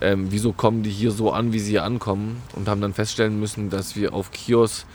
[0.00, 2.42] Ähm, wieso kommen die hier so an, wie sie hier ankommen?
[2.54, 4.86] Und haben dann feststellen müssen, dass wir auf Chios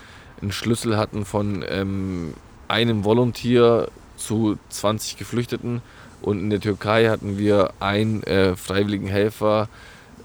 [0.41, 2.33] einen Schlüssel hatten von ähm,
[2.67, 5.81] einem Volontier zu 20 Geflüchteten.
[6.21, 9.67] Und in der Türkei hatten wir einen äh, freiwilligen Helfer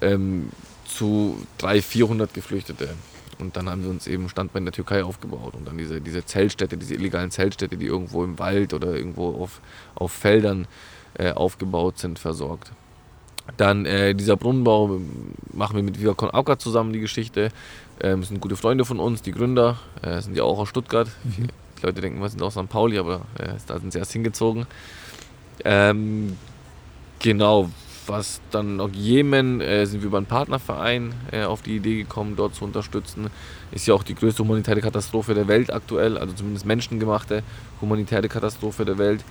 [0.01, 0.51] ähm,
[0.87, 2.91] zu 300, 400 Geflüchtete.
[3.39, 6.25] Und dann haben wir uns eben Standbein in der Türkei aufgebaut und dann diese, diese
[6.25, 9.61] Zeltstädte, diese illegalen Zeltstädte, die irgendwo im Wald oder irgendwo auf,
[9.95, 10.67] auf Feldern
[11.15, 12.73] äh, aufgebaut sind, versorgt.
[13.57, 17.51] Dann äh, dieser Brunnenbau ähm, machen wir mit Viva Con Auca zusammen die Geschichte.
[18.01, 21.09] Ähm, das sind gute Freunde von uns, die Gründer, äh, sind ja auch aus Stuttgart.
[21.25, 22.69] Die Leute denken, wir sind aus St.
[22.69, 24.67] Pauli, aber äh, da sind sie erst hingezogen.
[25.65, 26.37] Ähm,
[27.21, 27.71] genau,
[28.09, 32.35] was dann noch Jemen, äh, sind wir über einen Partnerverein äh, auf die Idee gekommen,
[32.37, 33.29] dort zu unterstützen.
[33.71, 37.43] Ist ja auch die größte humanitäre Katastrophe der Welt aktuell, also zumindest menschengemachte
[37.81, 39.25] humanitäre Katastrophe der Welt.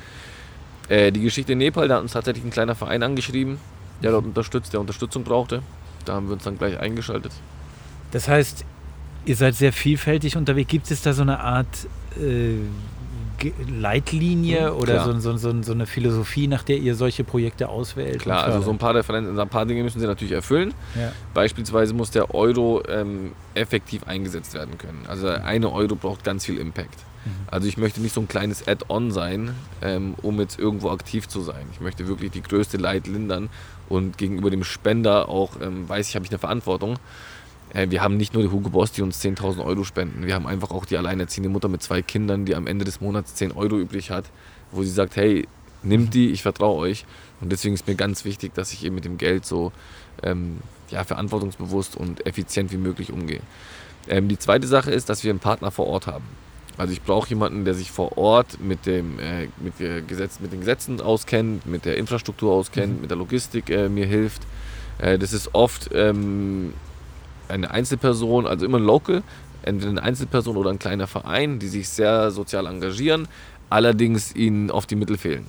[0.89, 3.57] Äh, die Geschichte in Nepal, da hat uns tatsächlich ein kleiner Verein angeschrieben,
[4.01, 5.61] der dort unterstützt, der Unterstützung brauchte.
[6.05, 7.33] Da haben wir uns dann gleich eingeschaltet.
[8.11, 8.63] Das heißt,
[9.25, 10.69] ihr seid sehr vielfältig unterwegs.
[10.69, 12.55] Gibt es da so eine Art äh,
[13.69, 18.19] Leitlinie Mhm, oder so, so, so, so eine Philosophie, nach der ihr solche Projekte auswählt?
[18.19, 20.73] Klar, also so ein paar Referenzen, ein paar Dinge müssen sie natürlich erfüllen.
[20.95, 21.11] Ja.
[21.33, 25.05] Beispielsweise muss der Euro ähm, effektiv eingesetzt werden können.
[25.07, 26.99] Also eine Euro braucht ganz viel Impact.
[27.51, 31.41] Also ich möchte nicht so ein kleines Add-on sein, ähm, um jetzt irgendwo aktiv zu
[31.41, 31.65] sein.
[31.73, 33.49] Ich möchte wirklich die größte Leid lindern
[33.89, 36.97] und gegenüber dem Spender auch ähm, weiß ich, habe ich eine Verantwortung.
[37.73, 40.25] Äh, wir haben nicht nur die Hugo Boss, die uns 10.000 Euro spenden.
[40.25, 43.35] Wir haben einfach auch die alleinerziehende Mutter mit zwei Kindern, die am Ende des Monats
[43.35, 44.25] 10 Euro übrig hat,
[44.71, 45.47] wo sie sagt, hey,
[45.83, 47.05] nimmt die, ich vertraue euch.
[47.41, 49.71] Und deswegen ist mir ganz wichtig, dass ich eben mit dem Geld so
[50.23, 50.57] ähm,
[50.89, 53.41] ja, verantwortungsbewusst und effizient wie möglich umgehe.
[54.07, 56.25] Ähm, die zweite Sache ist, dass wir einen Partner vor Ort haben.
[56.77, 60.51] Also ich brauche jemanden, der sich vor Ort mit, dem, äh, mit, der Gesetz, mit
[60.51, 64.43] den Gesetzen auskennt, mit der Infrastruktur auskennt, mit der Logistik äh, mir hilft.
[64.99, 66.73] Äh, das ist oft ähm,
[67.49, 69.23] eine Einzelperson, also immer ein Local,
[69.63, 73.27] entweder eine Einzelperson oder ein kleiner Verein, die sich sehr sozial engagieren,
[73.69, 75.45] allerdings ihnen oft die Mittel fehlen.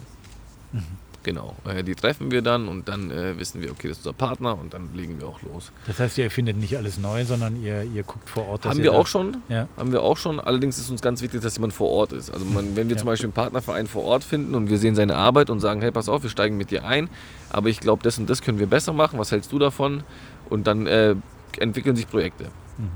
[1.25, 4.17] Genau, äh, die treffen wir dann und dann äh, wissen wir, okay, das ist unser
[4.17, 5.73] Partner und dann legen wir auch los.
[5.87, 8.65] Das heißt, ihr erfindet nicht alles neu, sondern ihr, ihr guckt vor Ort.
[8.65, 9.67] Haben wir auch schon, Ja.
[9.77, 10.41] haben wir auch schon.
[10.41, 12.31] Allerdings ist uns ganz wichtig, dass jemand vor Ort ist.
[12.31, 13.01] Also man, wenn wir Ja.
[13.01, 15.91] zum Beispiel einen Partnerverein vor Ort finden und wir sehen seine Arbeit und sagen, hey,
[15.91, 17.11] pass auf, wir steigen mit dir ein,
[17.51, 19.19] aber ich glaube, das und das können wir besser machen.
[19.19, 20.05] Was hältst du davon?
[20.49, 21.15] Und dann äh,
[21.61, 22.45] entwickeln sich Projekte.
[22.79, 22.91] Mhm.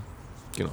[0.56, 0.72] Genau.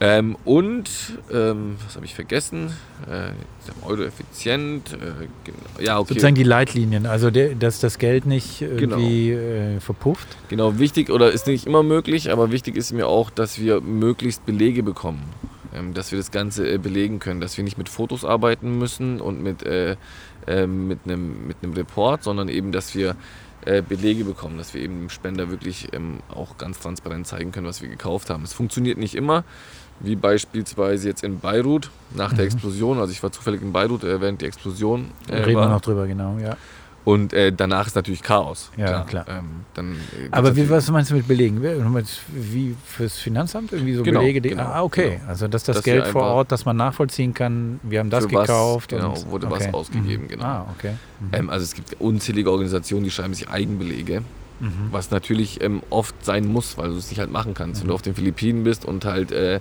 [0.00, 0.90] Ähm, und,
[1.32, 2.66] ähm, was habe ich vergessen?
[3.06, 4.92] Äh, der Euro effizient.
[4.92, 4.96] Äh,
[5.44, 5.58] genau.
[5.80, 6.08] Ja, okay.
[6.08, 8.96] Sozusagen die Leitlinien, also der, dass das Geld nicht Genau.
[8.96, 10.26] irgendwie äh, verpufft.
[10.48, 14.44] Genau, wichtig oder ist nicht immer möglich, aber wichtig ist mir auch, dass wir möglichst
[14.44, 15.22] Belege bekommen.
[15.74, 19.20] Ähm, dass wir das Ganze äh, belegen können, dass wir nicht mit Fotos arbeiten müssen
[19.20, 19.96] und mit, äh,
[20.46, 23.16] äh, mit, einem, mit einem Report, sondern eben, dass wir
[23.82, 27.80] Belege bekommen, dass wir eben dem Spender wirklich ähm, auch ganz transparent zeigen können, was
[27.82, 28.42] wir gekauft haben.
[28.44, 29.44] Es funktioniert nicht immer,
[30.00, 32.50] wie beispielsweise jetzt in Beirut nach der Mhm.
[32.52, 32.98] Explosion.
[32.98, 35.68] Also ich war zufällig in Beirut, äh, während die Explosion äh, Reden wir war.
[35.68, 36.56] noch drüber, genau, ja.
[37.04, 38.70] Und äh, danach ist natürlich Chaos.
[38.78, 39.26] Ja, klar.
[39.28, 39.44] Ähm,
[39.74, 41.62] dann, äh, Aber wie, was meinst du mit Belegen?
[41.62, 43.72] Wie- fürs Finanzamt?
[43.72, 44.40] Irgendwie so Genau, Belege?
[44.40, 45.16] die- genau, ah, okay.
[45.18, 45.28] genau.
[45.28, 48.46] Also, dass das Dass Geld vor Ort, dass man nachvollziehen kann, wir haben das was,
[48.46, 48.90] gekauft.
[48.90, 50.28] genau, und, wurde was ausgegeben, mhm.
[50.28, 50.44] genau.
[50.44, 50.94] Ah, okay.
[51.20, 51.28] Mhm.
[51.32, 54.22] Ähm, also es gibt unzählige Organisationen, die schreiben sich Eigenbelege,
[54.60, 54.70] Mhm.
[54.90, 57.80] was natürlich ähm, oft sein muss, weil du es nicht halt machen kannst.
[57.80, 57.88] Wenn Mhm.
[57.88, 59.60] du auf den Philippinen bist und halt äh,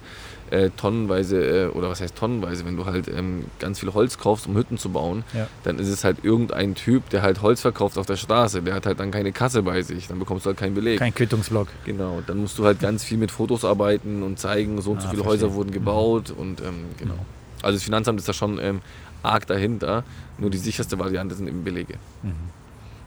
[0.54, 4.48] äh, tonnenweise, äh, oder was heißt tonnenweise, wenn du halt ähm, ganz viel Holz kaufst,
[4.48, 5.48] um Hütten zu bauen, Ja.
[5.64, 8.86] dann ist es halt irgendein Typ, der halt Holz verkauft auf der Straße, der hat
[8.86, 11.00] halt dann keine Kasse bei sich, dann bekommst du halt keinen Beleg.
[11.00, 11.68] Kein Quittungsblock.
[11.86, 15.08] Genau, dann musst du halt ganz viel mit Fotos arbeiten und zeigen, so und so
[15.08, 15.46] Ah, viele verstehe.
[15.48, 15.74] Häuser wurden Mhm.
[15.74, 17.16] gebaut und ähm, genau.
[17.16, 17.20] Mhm.
[17.64, 18.82] Also das Finanzamt ist da schon ähm,
[19.24, 20.04] arg dahinter,
[20.38, 21.96] nur die sicherste Variante sind eben Belege.
[22.22, 22.34] Mhm.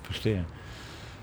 [0.03, 0.45] Verstehe.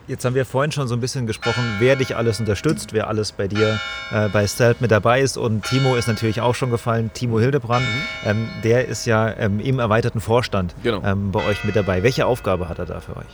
[0.06, 3.32] Jetzt haben wir vorhin schon so ein bisschen gesprochen, wer dich alles unterstützt, wer alles
[3.32, 3.80] bei dir
[4.12, 5.38] äh, bei Stealth mit dabei ist.
[5.38, 7.86] Und Timo ist natürlich auch schon gefallen, Timo Hildebrand.
[8.26, 11.02] Ähm, der ist ja ähm, im erweiterten Vorstand Genau.
[11.06, 12.04] ähm, bei euch mit dabei.
[12.04, 13.26] Welche Aufgabe hat er da für euch?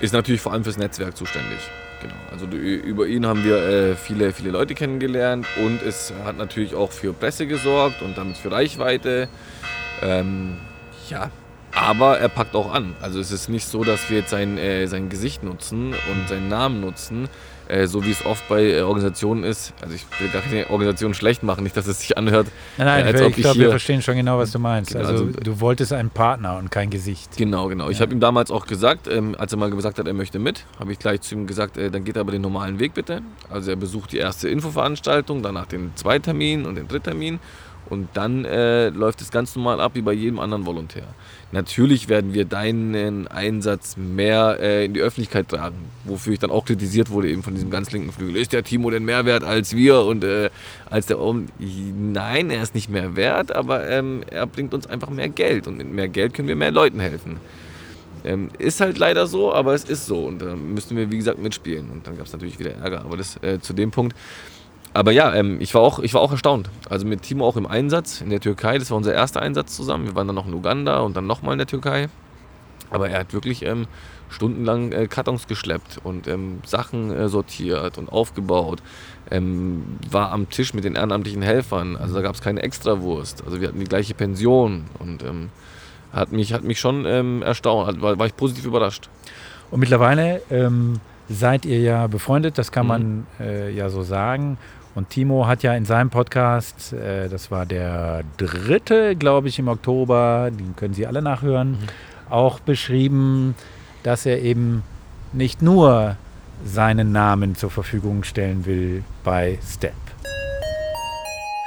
[0.00, 1.58] Ist natürlich vor allem fürs Netzwerk zuständig.
[2.00, 2.14] Genau.
[2.30, 6.92] Also über ihn haben wir äh, viele, viele Leute kennengelernt und es hat natürlich auch
[6.92, 9.28] für Presse gesorgt und damit für Reichweite.
[10.00, 10.56] Ähm,
[11.10, 11.30] ja,
[11.74, 12.94] aber er packt auch an.
[13.00, 16.48] Also es ist nicht so, dass wir jetzt sein, äh, sein Gesicht nutzen und seinen
[16.48, 17.28] Namen nutzen,
[17.68, 19.74] äh, so wie es oft bei äh, Organisationen ist.
[19.82, 22.46] Also ich will gar keine Organisation schlecht machen, nicht, dass es sich anhört.
[22.78, 24.58] Nein, nein, Ja, als ich, ob ich ich glaube, wir verstehen schon genau, was du
[24.58, 24.92] meinst.
[24.92, 27.36] Genau, Also, also- du wolltest einen Partner und kein Gesicht.
[27.36, 27.90] Genau, genau.
[27.90, 28.02] Ich Ja.
[28.06, 30.92] habe ihm damals auch gesagt, ähm, als er mal gesagt hat, er möchte mit, habe
[30.92, 33.20] ich gleich zu ihm gesagt, äh, dann geht er aber den normalen Weg bitte.
[33.50, 37.38] Also er besucht die erste Infoveranstaltung, danach den Zweitermin und den Dritttermin
[37.90, 41.04] und dann äh, läuft es ganz normal ab wie bei jedem anderen Volontär.
[41.50, 46.66] Natürlich werden wir deinen Einsatz mehr äh, in die Öffentlichkeit tragen, wofür ich dann auch
[46.66, 48.36] kritisiert wurde eben von diesem ganz linken Flügel.
[48.36, 50.50] Ist der Timo denn mehr wert als wir und äh,
[50.90, 51.48] als der Oben?
[51.58, 55.78] Nein, er ist nicht mehr wert, aber ähm, er bringt uns einfach mehr Geld und
[55.78, 57.38] mit mehr Geld können wir mehr Leuten helfen.
[58.24, 61.38] Ähm, ist halt leider so, aber es ist so und da müssten wir wie gesagt
[61.38, 64.14] mitspielen und dann gab es natürlich wieder Ärger, aber das äh, zu dem Punkt.
[64.98, 66.70] Aber ja, ähm, ich, war auch, ich war auch erstaunt.
[66.90, 70.06] Also mit Timo auch im Einsatz in der Türkei, das war unser erster Einsatz zusammen.
[70.06, 72.08] Wir waren dann noch in Uganda und dann nochmal in der Türkei.
[72.90, 73.86] Aber er hat wirklich ähm,
[74.28, 78.82] stundenlang äh, Kartons geschleppt und ähm, Sachen äh, sortiert und aufgebaut.
[79.30, 81.96] Ähm, war am Tisch mit den ehrenamtlichen Helfern.
[81.96, 83.44] Also da gab es keine Extrawurst.
[83.44, 85.50] Also wir hatten die gleiche Pension und ähm,
[86.12, 89.08] hat mich, hat mich schon ähm, erstaunt, war, war ich positiv überrascht.
[89.70, 90.42] Und mittlerweile
[91.28, 92.88] seid ihr ja befreundet, das kann Mhm.
[92.88, 94.58] man äh, ja so sagen.
[94.98, 99.68] Und Timo hat ja in seinem Podcast, äh, das war der dritte, glaube ich, im
[99.68, 101.78] Oktober, den können Sie alle nachhören, Mhm.
[102.30, 103.54] auch beschrieben,
[104.02, 104.82] dass er eben
[105.32, 106.16] nicht nur
[106.64, 109.94] seinen Namen zur Verfügung stellen will bei Step.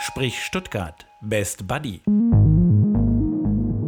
[0.01, 1.05] Sprich Stuttgart.
[1.21, 2.01] Best Buddy.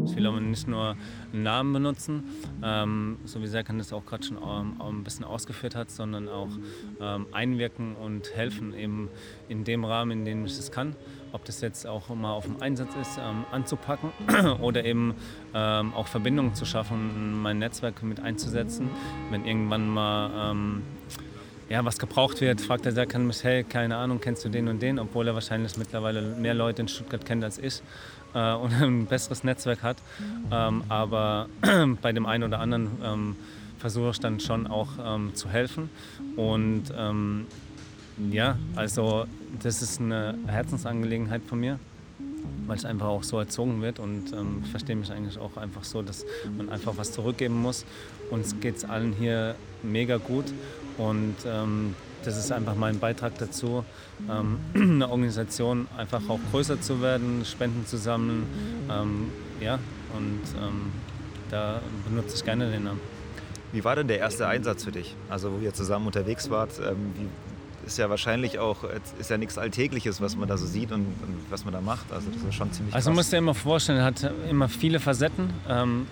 [0.05, 0.95] Ich will aber nicht nur
[1.33, 2.23] Namen benutzen,
[2.63, 6.49] ähm, so wie Serkan das auch gerade schon ähm, ein bisschen ausgeführt hat, sondern auch
[7.01, 9.09] ähm, einwirken und helfen eben
[9.49, 10.95] in dem Rahmen, in dem ich es kann.
[11.31, 14.11] Ob das jetzt auch mal auf dem Einsatz ist, ähm, anzupacken
[14.61, 15.15] oder eben
[15.55, 18.89] ähm, auch Verbindungen zu schaffen, mein Netzwerk mit einzusetzen,
[19.31, 20.83] wenn irgendwann mal ähm,
[21.69, 24.81] ja, was gebraucht wird, fragt der Serkan mich, hey, keine Ahnung, kennst du den und
[24.81, 27.81] den, obwohl er wahrscheinlich mittlerweile mehr Leute in Stuttgart kennt als ich
[28.33, 29.97] äh, und ein besseres Netzwerk hat.
[30.51, 31.47] Ähm, aber
[32.01, 33.35] bei dem einen oder anderen ähm,
[33.79, 35.89] versuche ich dann schon auch ähm, zu helfen.
[36.35, 37.47] Und ähm,
[38.31, 39.25] ja, also
[39.61, 41.79] das ist eine Herzensangelegenheit von mir
[42.67, 45.83] weil es einfach auch so erzogen wird und ähm, ich verstehe mich eigentlich auch einfach
[45.83, 46.25] so, dass
[46.57, 47.85] man einfach was zurückgeben muss.
[48.31, 50.45] Uns geht es allen hier mega gut
[50.97, 53.83] und ähm, das ist einfach mein Beitrag dazu,
[54.29, 58.43] ähm, eine Organisation einfach auch größer zu werden, Spenden zu sammeln.
[58.89, 59.29] Ähm,
[59.61, 59.75] ja,
[60.17, 60.91] und ähm,
[61.49, 62.99] da benutze ich gerne den Namen.
[63.71, 65.15] Wie war denn der erste Einsatz für dich?
[65.29, 67.27] Also wo ihr zusammen unterwegs wart, ähm, wie,
[67.87, 68.85] ist ja wahrscheinlich auch,
[69.19, 72.11] ist ja nichts Alltägliches, was man da so sieht und, und was man da macht.
[72.13, 73.17] Also das ist schon ziemlich Also du krass.
[73.17, 75.49] musst dir immer vorstellen, hat immer viele Facetten.
[75.67, 76.07] Ähm,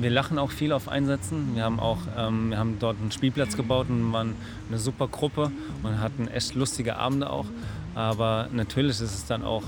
[0.00, 1.54] wir lachen auch viel auf Einsätzen.
[1.54, 4.34] Wir haben auch, ähm, wir haben dort einen Spielplatz gebaut und waren
[4.68, 5.50] eine super Gruppe
[5.82, 7.46] und hatten echt lustige Abende auch.
[7.94, 9.64] Aber natürlich ist es dann auch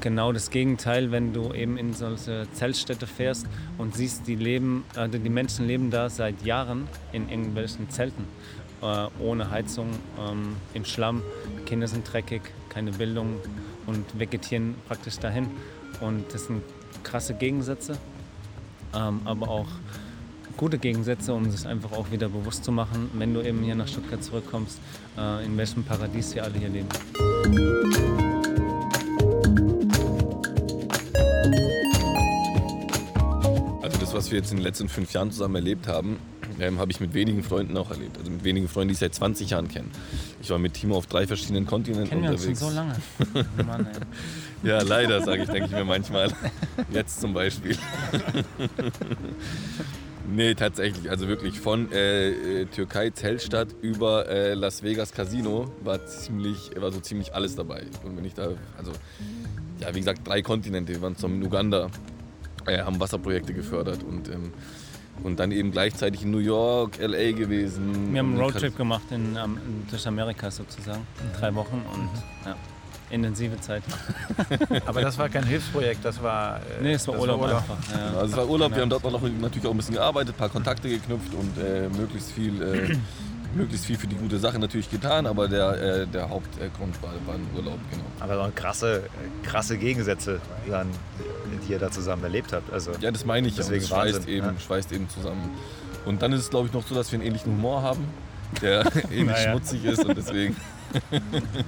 [0.00, 3.46] genau das Gegenteil, wenn du eben in solche Zeltstädte fährst
[3.78, 8.24] und siehst, die leben, äh, die Menschen leben da seit Jahren in irgendwelchen Zelten.
[8.82, 11.22] Äh, ohne Heizung, ähm, im Schlamm,
[11.66, 13.36] Kinder sind dreckig, keine Bildung
[13.86, 15.48] und vegetieren praktisch dahin.
[16.00, 16.62] Und das sind
[17.02, 17.98] krasse Gegensätze,
[18.94, 19.68] ähm, aber auch
[20.56, 23.88] gute Gegensätze, um sich einfach auch wieder bewusst zu machen, wenn du eben hier nach
[23.88, 24.78] Stuttgart zurückkommst,
[25.16, 26.88] äh, in welchem Paradies wir alle hier leben.
[33.82, 36.18] Also das, was wir jetzt in den letzten fünf Jahren zusammen erlebt haben,
[36.60, 38.18] ähm, habe ich mit wenigen Freunden auch erlebt.
[38.18, 39.88] Also mit wenigen Freunden, die ich seit 20 Jahren kenne.
[40.42, 43.02] Ich war mit Timo auf drei verschiedenen Kontinenten Kennen wir uns schon unterwegs.
[43.18, 43.46] so lange?
[43.66, 43.88] Mann.
[44.62, 46.30] Ja, leider, sage ich, denke ich mir manchmal.
[46.92, 47.76] Jetzt zum Beispiel.
[50.30, 51.10] nee, tatsächlich.
[51.10, 56.92] Also wirklich von äh, äh, Türkei, Zeltstadt über äh, Las Vegas Casino war, ziemlich, war
[56.92, 57.86] so ziemlich alles dabei.
[58.04, 58.92] Und wenn ich da, also,
[59.80, 60.92] ja, wie gesagt, drei Kontinente.
[60.92, 61.88] Wir waren in Uganda,
[62.66, 64.52] äh, haben Wasserprojekte gefördert und, ähm,
[65.22, 67.32] und dann eben gleichzeitig in New York, L.A.
[67.32, 68.12] gewesen.
[68.12, 69.58] Wir haben einen Roadtrip gemacht in, ähm,
[69.90, 72.10] durch Amerika sozusagen, in drei Wochen und
[72.46, 72.56] ja,
[73.10, 73.82] intensive Zeit.
[74.86, 76.56] Aber das war kein Hilfsprojekt, das war.
[76.58, 77.76] äh, Nee, es war das Urlaub einfach.
[77.92, 78.06] Ja.
[78.18, 80.48] Also es war Urlaub, wir haben dort noch natürlich auch ein bisschen gearbeitet, ein paar
[80.48, 82.96] Kontakte geknüpft und äh, möglichst, viel, äh,
[83.54, 85.70] möglichst viel für die gute Sache natürlich getan, aber der,
[86.02, 88.04] äh, der Hauptgrund war, war ein Urlaub, genau.
[88.20, 89.02] Aber waren krasse,
[89.42, 90.88] krasse Gegensätze, dann,
[91.66, 92.72] die ihr da zusammen erlebt habt.
[92.72, 93.62] Also Ja, das meine ich ja.
[93.64, 94.60] und Deswegen Das schweißt eben, ja.
[94.60, 95.50] schweißt eben zusammen.
[96.06, 98.04] Und dann ist es, glaube ich, noch so, dass wir einen ähnlichen Humor haben,
[98.62, 99.50] der ähnlich Naja.
[99.50, 100.56] schmutzig ist und deswegen.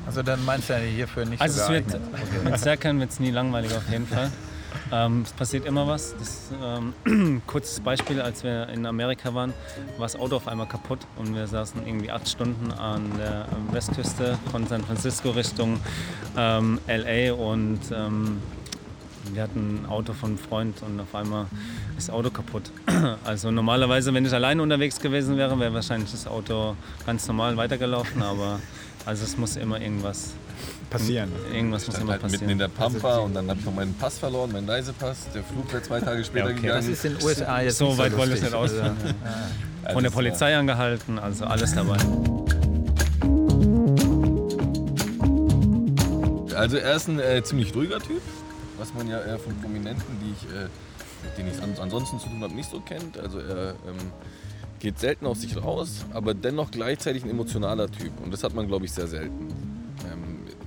[0.06, 2.44] Also dann meinst du ja hierfür nicht Also so es wird, geeignet.
[2.44, 4.30] mit Serkan wird es nie langweilig auf jeden Fall.
[4.92, 6.14] Ähm, es passiert immer was.
[6.18, 9.52] Das, ähm, kurzes Beispiel, als wir in Amerika waren,
[9.98, 14.38] war das Auto auf einmal kaputt und wir saßen irgendwie acht Stunden an der Westküste
[14.50, 15.80] von San Francisco Richtung
[16.36, 18.38] ähm, LA und ähm,
[19.32, 21.46] wir hatten ein Auto von einem Freund und auf einmal
[21.96, 22.70] ist das Auto kaputt.
[23.24, 28.22] Also normalerweise, wenn ich alleine unterwegs gewesen wäre, wäre wahrscheinlich das Auto ganz normal weitergelaufen,
[28.22, 28.60] aber
[29.06, 30.34] also es muss immer irgendwas
[30.93, 31.30] passieren.
[31.53, 32.51] Irgendwas muss immer halt mitten passieren.
[32.53, 35.26] in der Pampa und dann habe ich noch meinen Pass verloren, meinen Reisepass.
[35.34, 36.76] Der Flug wäre zwei Tage später Okay, gegangen.
[36.76, 38.51] das ist in den USA jetzt so nicht weit wollte ich lustig.
[38.51, 38.97] nicht ausführen.
[39.84, 41.97] Also Von der Polizei angehalten, also alles dabei.
[46.55, 48.20] Also er ist ein äh, ziemlich ruhiger Typ,
[48.78, 50.68] was man ja äh, von Prominenten, die ich, äh,
[51.24, 53.18] mit denen ich an, ansonsten zu tun habe, nicht so kennt.
[53.18, 53.97] Also er ähm,
[54.78, 58.12] geht selten aus sich raus, aber dennoch gleichzeitig ein emotionaler Typ.
[58.22, 59.49] Und das hat man, glaube ich, sehr selten.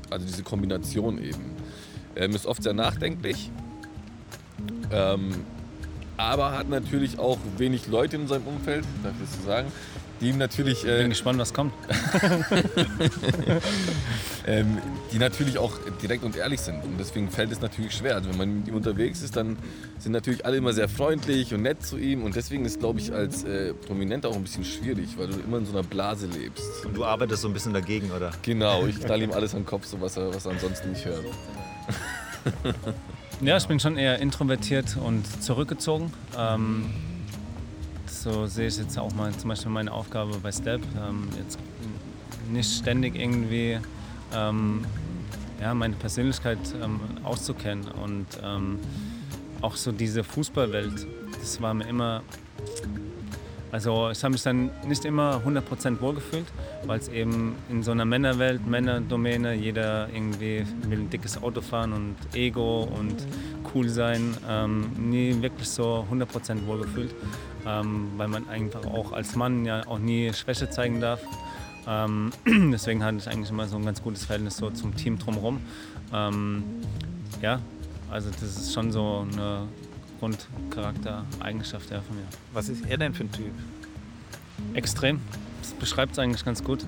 [0.10, 1.56] Also diese Kombination eben.
[2.16, 3.52] Ähm, ist oft sehr nachdenklich.
[4.92, 5.32] Ähm,
[6.18, 9.72] aber hat natürlich auch wenig Leute in seinem Umfeld, darf ich das so sagen,
[10.22, 11.74] die ihm natürlich, Ich bin äh, gespannt, was kommt.
[14.48, 14.78] ähm,
[15.12, 16.84] die natürlich auch direkt und ehrlich sind.
[16.84, 18.16] Und deswegen fällt es natürlich schwer.
[18.16, 19.58] Also wenn man mit ihm unterwegs ist, dann
[20.00, 22.24] sind natürlich alle immer sehr freundlich und nett zu ihm.
[22.24, 25.58] Und deswegen ist, glaube ich, als äh, Prominenter auch ein bisschen schwierig, weil du immer
[25.58, 26.86] in so einer Blase lebst.
[26.86, 28.32] Und du arbeitest so ein bisschen dagegen, oder?
[28.42, 31.06] Genau, ich knall ihm alles an den Kopf, so was er, was er ansonsten nicht
[31.06, 31.26] hört.
[33.42, 36.14] Ja, ich bin schon eher introvertiert und zurückgezogen.
[36.38, 36.86] Ähm,
[38.26, 40.82] so sehe ich jetzt auch mal zum Beispiel meine Aufgabe bei Step.
[40.98, 41.60] Ähm, jetzt
[42.52, 43.78] nicht ständig irgendwie
[44.34, 44.84] ähm,
[45.62, 48.80] ja, meine Persönlichkeit ähm, auszukennen und ähm,
[49.62, 51.06] auch so diese Fußballwelt,
[51.40, 52.24] das war mir immer,
[53.72, 56.48] also ich habe mich dann nicht immer 100% wohlgefühlt,
[56.86, 61.94] weil es eben in so einer Männerwelt, Männerdomäne, jeder irgendwie will ein dickes Auto fahren
[61.94, 63.16] und Ego und
[63.74, 67.14] cool sein, ähm, nie wirklich so 100% wohlgefühlt,
[67.66, 71.22] ähm, weil man einfach auch als Mann ja auch nie Schwäche zeigen darf.
[71.88, 72.32] Ähm,
[72.72, 75.60] deswegen hatte ich eigentlich immer so ein ganz gutes Verhältnis so zum Team drumherum.
[76.14, 76.64] Ähm,
[77.42, 77.60] ja,
[78.10, 79.68] also das ist schon so eine
[80.20, 82.26] Grundcharaktereigenschaft ja, von mir.
[82.54, 83.52] Was ist er denn für ein Typ?
[84.74, 85.20] Extrem.
[85.62, 86.86] Das beschreibt es eigentlich ganz gut.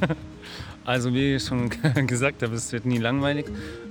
[0.84, 1.70] also wie ich schon
[2.06, 3.46] gesagt habe, es wird nie langweilig.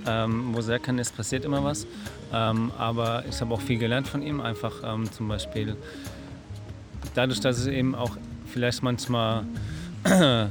[0.06, 1.86] Ähm, wo sehr kann, es passiert immer was.
[2.32, 4.40] Ähm, aber ich habe auch viel gelernt von ihm.
[4.40, 5.76] Einfach ähm, zum Beispiel
[7.14, 9.44] dadurch, dass ich eben auch vielleicht manchmal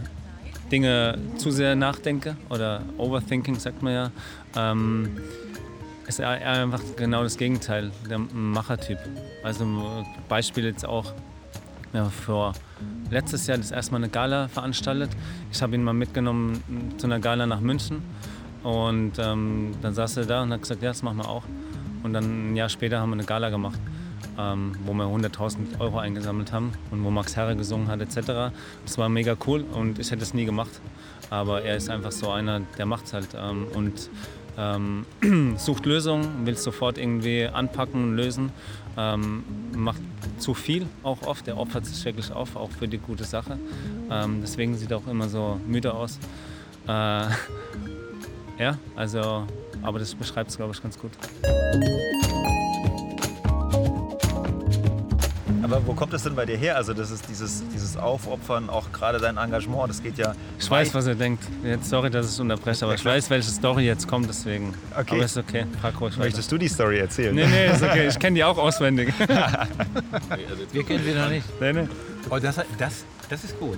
[0.71, 4.11] Dinge zu sehr nachdenke oder Overthinking sagt man ja,
[4.55, 5.09] ähm,
[6.07, 8.97] ist er einfach genau das Gegenteil, der Machertyp.
[9.43, 11.13] Also Beispiel jetzt auch
[11.93, 12.53] ja, vor
[13.09, 15.09] letztes Jahr das erste Mal eine Gala veranstaltet.
[15.51, 16.61] Ich habe ihn mal mitgenommen
[16.97, 18.01] zu einer Gala nach München
[18.63, 21.43] und ähm, dann saß er da und hat gesagt, ja, das machen wir auch.
[22.03, 23.79] Und dann ein Jahr später haben wir eine Gala gemacht,
[24.37, 28.53] ähm, wo wir 100.000 Euro eingesammelt haben und wo Max Herre gesungen hat etc.
[28.85, 30.81] Das war mega cool und ich hätte es nie gemacht.
[31.29, 34.09] Aber er ist einfach so einer, der macht es halt ähm, und
[34.57, 35.05] ähm,
[35.57, 38.51] sucht Lösungen, will sofort irgendwie anpacken, lösen,
[38.97, 39.43] ähm,
[39.75, 40.01] macht
[40.39, 43.59] zu viel auch oft, der opfert sich wirklich auf, auch für die gute Sache.
[44.09, 46.17] Ähm, deswegen sieht er auch immer so müde aus.
[46.87, 46.89] Äh,
[48.59, 49.45] ja, also,
[49.81, 51.11] aber das beschreibt es, glaube ich, ganz gut.
[55.69, 56.77] Aber wo kommt das denn bei dir her?
[56.77, 60.33] Also das ist dieses, dieses Aufopfern, auch gerade dein Engagement, das geht ja...
[60.57, 61.43] Ich weiß, was er denkt.
[61.61, 64.73] Jetzt, sorry, dass ich es unterbreche, aber ich weiß, welche Story jetzt kommt, deswegen.
[64.97, 65.15] Okay.
[65.15, 66.25] Aber ist okay, frag ruhig weiter.
[66.25, 67.35] Möchtest du die Story erzählen?
[67.35, 68.07] Nee, nee, ist okay.
[68.07, 69.13] Ich kenne die auch auswendig.
[70.71, 71.45] Wir kennen sie noch nicht.
[71.59, 71.87] nee, nee.
[72.29, 73.77] Oh, das, das, das ist gut.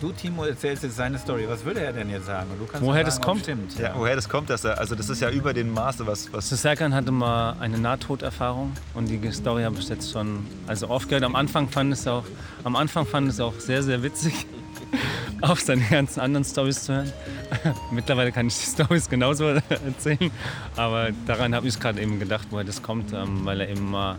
[0.00, 1.44] Du, Timo, erzählst jetzt seine Story.
[1.46, 2.50] Was würde er denn jetzt sagen?
[2.52, 3.42] Und Du kannst Woher sagen, das kommt?
[3.42, 3.78] Stimmt.
[3.78, 6.48] Ja, woher das kommt, dass er, also das ist ja über den Maße, was, was
[6.48, 11.24] So Serkan hatte mal eine Nahtoderfahrung und die Story habe ich jetzt schon also aufgehört.
[11.24, 12.24] Am Anfang fand es auch,
[12.64, 14.46] am Anfang fand es auch sehr, sehr witzig,
[15.42, 17.12] auf seine ganzen anderen Stories zu hören.
[17.90, 20.30] Mittlerweile kann ich die Stories genauso erzählen,
[20.76, 24.18] aber daran habe ich gerade eben gedacht, woher das kommt, ähm, weil er eben mal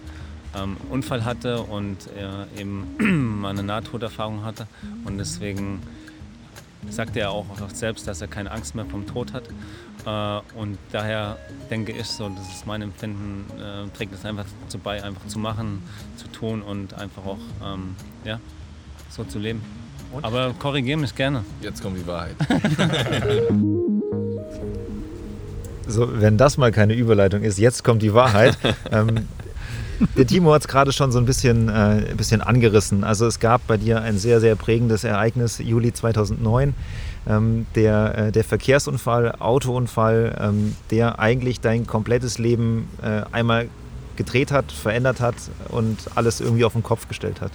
[0.55, 4.67] ähm, Unfall hatte und er eben mal eine Nahtoderfahrung hatte
[5.05, 5.81] und deswegen
[6.89, 9.43] sagt er auch selbst, dass er keine Angst mehr vom Tod hat.
[10.05, 11.37] Äh, und daher
[11.69, 15.39] denke ich so, das ist mein Empfinden, äh, trägt es einfach dazu bei, einfach zu
[15.39, 15.83] machen,
[16.17, 17.95] zu tun und einfach auch ähm,
[18.25, 18.39] ja,
[19.09, 19.61] so zu leben.
[20.21, 21.45] Aber korrigiere mich gerne.
[21.61, 22.35] Jetzt kommt die Wahrheit.
[25.87, 28.57] So, wenn das mal keine Überleitung ist, jetzt kommt die Wahrheit.
[28.91, 29.27] ähm,
[30.17, 31.71] der Timo hat es gerade schon so ein bisschen, äh,
[32.11, 33.03] ein bisschen angerissen.
[33.03, 36.73] Also es gab bei dir ein sehr, sehr prägendes Ereignis, Juli 2009.
[37.27, 43.69] Ähm, der, äh, der Verkehrsunfall, Autounfall, ähm, der eigentlich dein komplettes Leben äh, einmal
[44.15, 45.35] gedreht hat, verändert hat
[45.69, 47.51] und alles irgendwie auf den Kopf gestellt hat.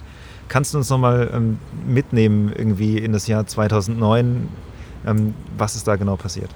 [0.47, 4.47] Kannst du uns nochmal ähm, mitnehmen irgendwie in das Jahr 2009?
[5.05, 6.49] Ähm, was ist da genau passiert?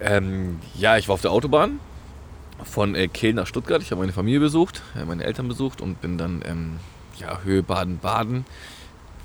[0.00, 1.80] Ähm, ja, ich war auf der Autobahn
[2.64, 3.82] von äh, Kehl nach Stuttgart.
[3.82, 6.76] Ich habe meine Familie besucht, äh, meine Eltern besucht und bin dann ähm,
[7.18, 8.44] ja, Höhe Baden-Baden.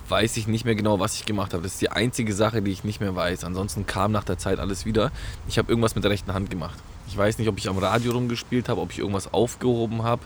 [0.10, 1.64] Weiß ich nicht mehr genau, was ich gemacht habe.
[1.64, 3.44] Das ist die einzige Sache, die ich nicht mehr weiß.
[3.46, 5.12] Ansonsten kam nach der Zeit alles wieder.
[5.48, 6.78] Ich habe irgendwas mit der rechten Hand gemacht.
[7.08, 10.22] Ich weiß nicht, ob ich am Radio rumgespielt habe, ob ich irgendwas aufgehoben habe.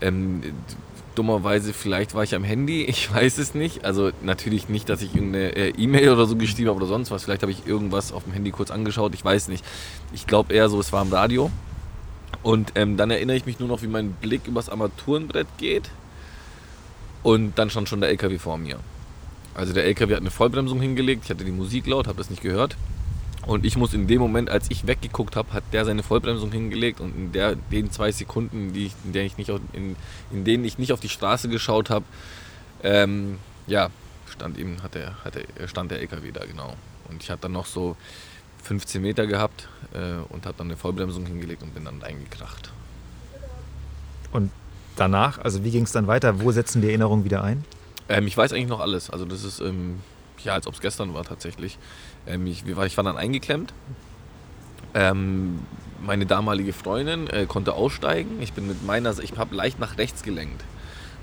[0.00, 0.42] Ähm,
[1.14, 3.84] dummerweise, vielleicht war ich am Handy, ich weiß es nicht.
[3.84, 7.24] Also natürlich nicht, dass ich irgendeine äh, E-Mail oder so geschrieben habe oder sonst was.
[7.24, 9.64] Vielleicht habe ich irgendwas auf dem Handy kurz angeschaut, ich weiß nicht.
[10.12, 11.50] Ich glaube eher so, es war am Radio.
[12.46, 15.90] Und ähm, dann erinnere ich mich nur noch, wie mein Blick übers Armaturenbrett geht.
[17.24, 18.78] Und dann stand schon der LKW vor mir.
[19.52, 22.42] Also der LKW hat eine Vollbremsung hingelegt, ich hatte die Musik laut, habe das nicht
[22.42, 22.76] gehört.
[23.46, 27.00] Und ich muss in dem Moment, als ich weggeguckt habe, hat der seine Vollbremsung hingelegt
[27.00, 29.96] und in der, den zwei Sekunden, die ich, in, der ich nicht auf, in,
[30.30, 32.04] in denen ich nicht auf die Straße geschaut habe,
[32.84, 33.90] ähm, ja,
[34.30, 36.76] stand eben, hat der, hat der, stand der LKW da, genau.
[37.08, 37.96] Und ich hatte dann noch so
[38.66, 42.72] 15 Meter gehabt äh, und habe dann eine Vollbremsung hingelegt und bin dann eingekracht.
[44.32, 44.50] Und
[44.96, 46.40] danach, also wie ging es dann weiter?
[46.40, 47.64] Wo setzen die Erinnerungen wieder ein?
[48.08, 49.10] Ähm, ich weiß eigentlich noch alles.
[49.10, 50.00] Also das ist, ähm,
[50.44, 51.78] ja, als ob es gestern war tatsächlich.
[52.26, 53.72] Ähm, ich, ich, war dann eingeklemmt.
[54.94, 55.60] Ähm,
[56.00, 58.40] meine damalige Freundin äh, konnte aussteigen.
[58.40, 60.62] Ich bin mit meiner, ich habe leicht nach rechts gelenkt,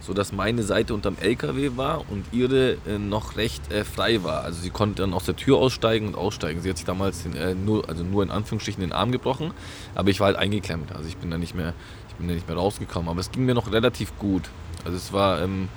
[0.03, 4.43] sodass meine Seite unterm LKW war und ihre äh, noch recht äh, frei war.
[4.43, 6.61] Also sie konnte dann aus der Tür aussteigen und aussteigen.
[6.61, 9.51] Sie hat sich damals den, äh, nur, also nur in Anführungsstrichen den Arm gebrochen,
[9.95, 10.91] aber ich war halt eingeklemmt.
[10.93, 11.73] Also ich bin da nicht mehr,
[12.09, 13.09] ich bin da nicht mehr rausgekommen.
[13.09, 14.43] Aber es ging mir noch relativ gut.
[14.83, 15.69] Also es war ähm,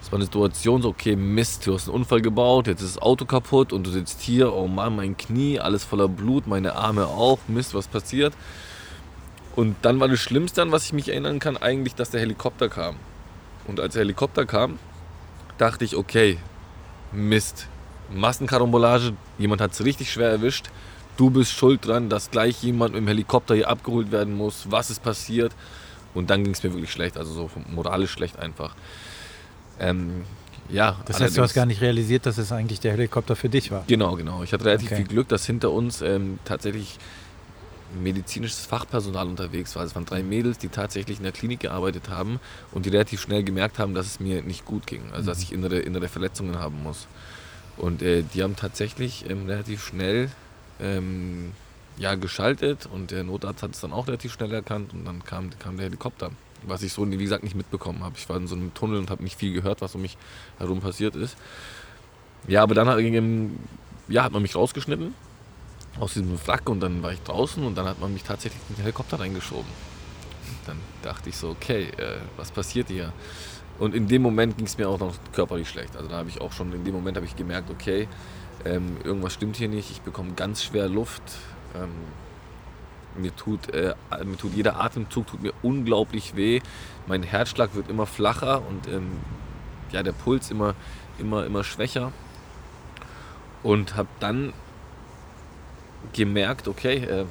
[0.00, 3.02] es war eine Situation so, okay, Mist, du hast einen Unfall gebaut, jetzt ist das
[3.02, 7.06] Auto kaputt und du sitzt hier, oh Mann, mein Knie, alles voller Blut, meine Arme
[7.06, 8.32] auch, Mist, was passiert?
[9.56, 12.68] Und dann war das Schlimmste, an was ich mich erinnern kann, eigentlich, dass der Helikopter
[12.68, 12.96] kam.
[13.68, 14.78] Und als der Helikopter kam,
[15.58, 16.38] dachte ich, okay,
[17.12, 17.68] Mist,
[18.12, 20.70] Massenkarambolage, jemand hat es richtig schwer erwischt,
[21.16, 24.90] du bist schuld dran, dass gleich jemand mit dem Helikopter hier abgeholt werden muss, was
[24.90, 25.54] ist passiert?
[26.14, 28.74] Und dann ging es mir wirklich schlecht, also so moralisch schlecht einfach.
[29.78, 30.24] Ähm,
[30.70, 33.70] ja, das heißt, du hast gar nicht realisiert, dass es eigentlich der Helikopter für dich
[33.70, 33.84] war.
[33.86, 34.42] Genau, genau.
[34.42, 34.96] Ich hatte relativ okay.
[34.96, 36.98] viel Glück, dass hinter uns ähm, tatsächlich
[37.94, 39.84] medizinisches Fachpersonal unterwegs war.
[39.84, 42.40] Es waren drei Mädels, die tatsächlich in der Klinik gearbeitet haben
[42.72, 45.26] und die relativ schnell gemerkt haben, dass es mir nicht gut ging, also mhm.
[45.26, 47.06] dass ich innere, innere Verletzungen haben muss.
[47.76, 50.30] Und äh, die haben tatsächlich ähm, relativ schnell
[50.80, 51.52] ähm,
[51.96, 55.50] ja, geschaltet und der Notarzt hat es dann auch relativ schnell erkannt und dann kam,
[55.58, 56.30] kam der Helikopter
[56.62, 58.16] was ich so, wie gesagt, nicht mitbekommen habe.
[58.18, 60.16] Ich war in so einem Tunnel und habe nicht viel gehört, was um mich
[60.58, 61.36] herum passiert ist.
[62.48, 62.98] Ja, aber dann hat,
[64.08, 65.14] ja, hat man mich rausgeschnitten
[66.00, 68.76] aus diesem Wrack und dann war ich draußen und dann hat man mich tatsächlich in
[68.76, 69.70] den Helikopter reingeschoben.
[70.66, 73.12] Dann dachte ich so, okay, äh, was passiert hier?
[73.78, 75.96] Und in dem Moment ging es mir auch noch körperlich schlecht.
[75.96, 78.08] Also da habe ich auch schon, in dem Moment habe ich gemerkt, okay,
[78.64, 81.22] ähm, irgendwas stimmt hier nicht, ich bekomme ganz schwer Luft.
[81.74, 81.90] Ähm,
[83.16, 83.94] mir tut, äh,
[84.24, 86.60] mir tut jeder Atemzug tut mir unglaublich weh.
[87.06, 89.12] Mein Herzschlag wird immer flacher und ähm,
[89.92, 90.74] ja, der Puls immer,
[91.18, 92.12] immer, immer schwächer.
[93.62, 94.52] Und habe dann
[96.12, 97.24] gemerkt, okay, äh,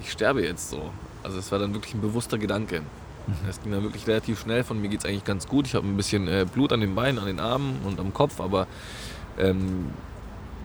[0.00, 0.90] ich sterbe jetzt so.
[1.22, 2.80] Also es war dann wirklich ein bewusster Gedanke.
[3.26, 3.48] Mhm.
[3.48, 4.64] Es ging dann wirklich relativ schnell.
[4.64, 5.66] Von mir geht es eigentlich ganz gut.
[5.66, 8.40] Ich habe ein bisschen äh, Blut an den Beinen, an den Armen und am Kopf,
[8.40, 8.66] aber
[9.38, 9.90] ähm,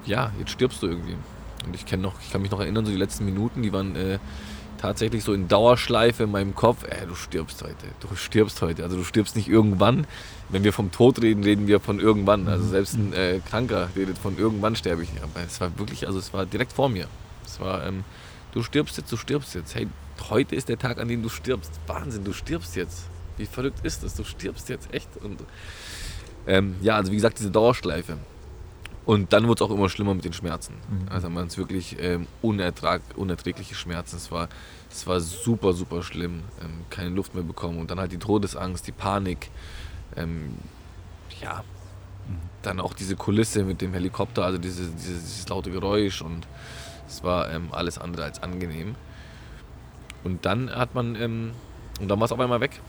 [0.06, 1.16] ja, jetzt stirbst du irgendwie.
[1.66, 4.20] Und ich, noch, ich kann mich noch erinnern, so die letzten Minuten, die waren äh,
[4.80, 6.84] tatsächlich so in Dauerschleife in meinem Kopf.
[6.84, 8.84] Ey, du stirbst heute, du stirbst heute.
[8.84, 10.08] Also du stirbst nicht irgendwann.
[10.50, 12.48] Wenn wir vom Tod reden, reden wir von irgendwann.
[12.48, 12.70] Also mhm.
[12.70, 15.10] selbst ein äh, Kranker redet von irgendwann sterbe ich.
[15.22, 17.08] Aber es war wirklich, also es war direkt vor mir.
[17.60, 18.04] Es war, ähm,
[18.54, 19.76] du stirbst jetzt, du stirbst jetzt.
[19.76, 19.88] Hey,
[20.30, 21.72] heute ist der Tag, an dem du stirbst.
[21.88, 23.06] Wahnsinn, du stirbst jetzt.
[23.38, 24.16] Wie verrückt ist das?
[24.16, 25.10] Du stirbst jetzt echt.
[25.18, 25.42] Und
[26.48, 28.18] ähm, ja, also wie gesagt, diese Dauerschleife.
[29.06, 30.76] Und dann wurde es auch immer schlimmer mit den Schmerzen.
[30.90, 31.10] Mhm.
[31.10, 34.18] Also man es wirklich ähm, unertrag, unerträgliche Schmerzen.
[34.18, 34.48] Es war,
[34.90, 36.44] es war super, super schlimm.
[36.62, 37.80] Ähm, keine Luft mehr bekommen.
[37.80, 39.50] Und dann halt die Todesangst, die Panik.
[40.16, 40.56] Ähm,
[41.42, 41.64] ja,
[42.28, 42.38] mhm.
[42.62, 46.22] dann auch diese Kulisse mit dem Helikopter, also diese, diese dieses laute Geräusch.
[46.22, 46.46] Und
[47.10, 48.96] es war ähm, alles andere als angenehm.
[50.24, 51.52] Und dann hat man, ähm,
[52.00, 52.80] und dann war es auf einmal weg.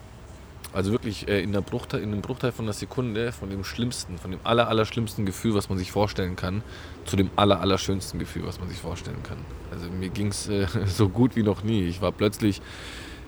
[0.72, 4.18] Also wirklich äh, in, der Bruchteil, in einem Bruchteil von einer Sekunde von dem schlimmsten,
[4.18, 6.62] von dem aller, aller schlimmsten Gefühl, was man sich vorstellen kann,
[7.06, 9.38] zu dem aller, aller schönsten Gefühl, was man sich vorstellen kann.
[9.72, 11.82] Also mir ging es äh, so gut wie noch nie.
[11.88, 12.62] Ich war plötzlich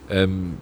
[0.09, 0.59] ähm,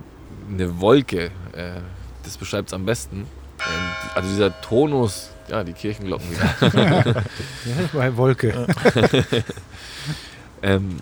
[0.48, 1.80] eine Wolke, äh,
[2.24, 3.18] das beschreibt es am besten.
[3.18, 7.04] Ähm, also dieser Tonus, ja, die Kirchenglocken wieder.
[7.66, 8.66] ja, bei Wolke.
[10.62, 10.96] ähm,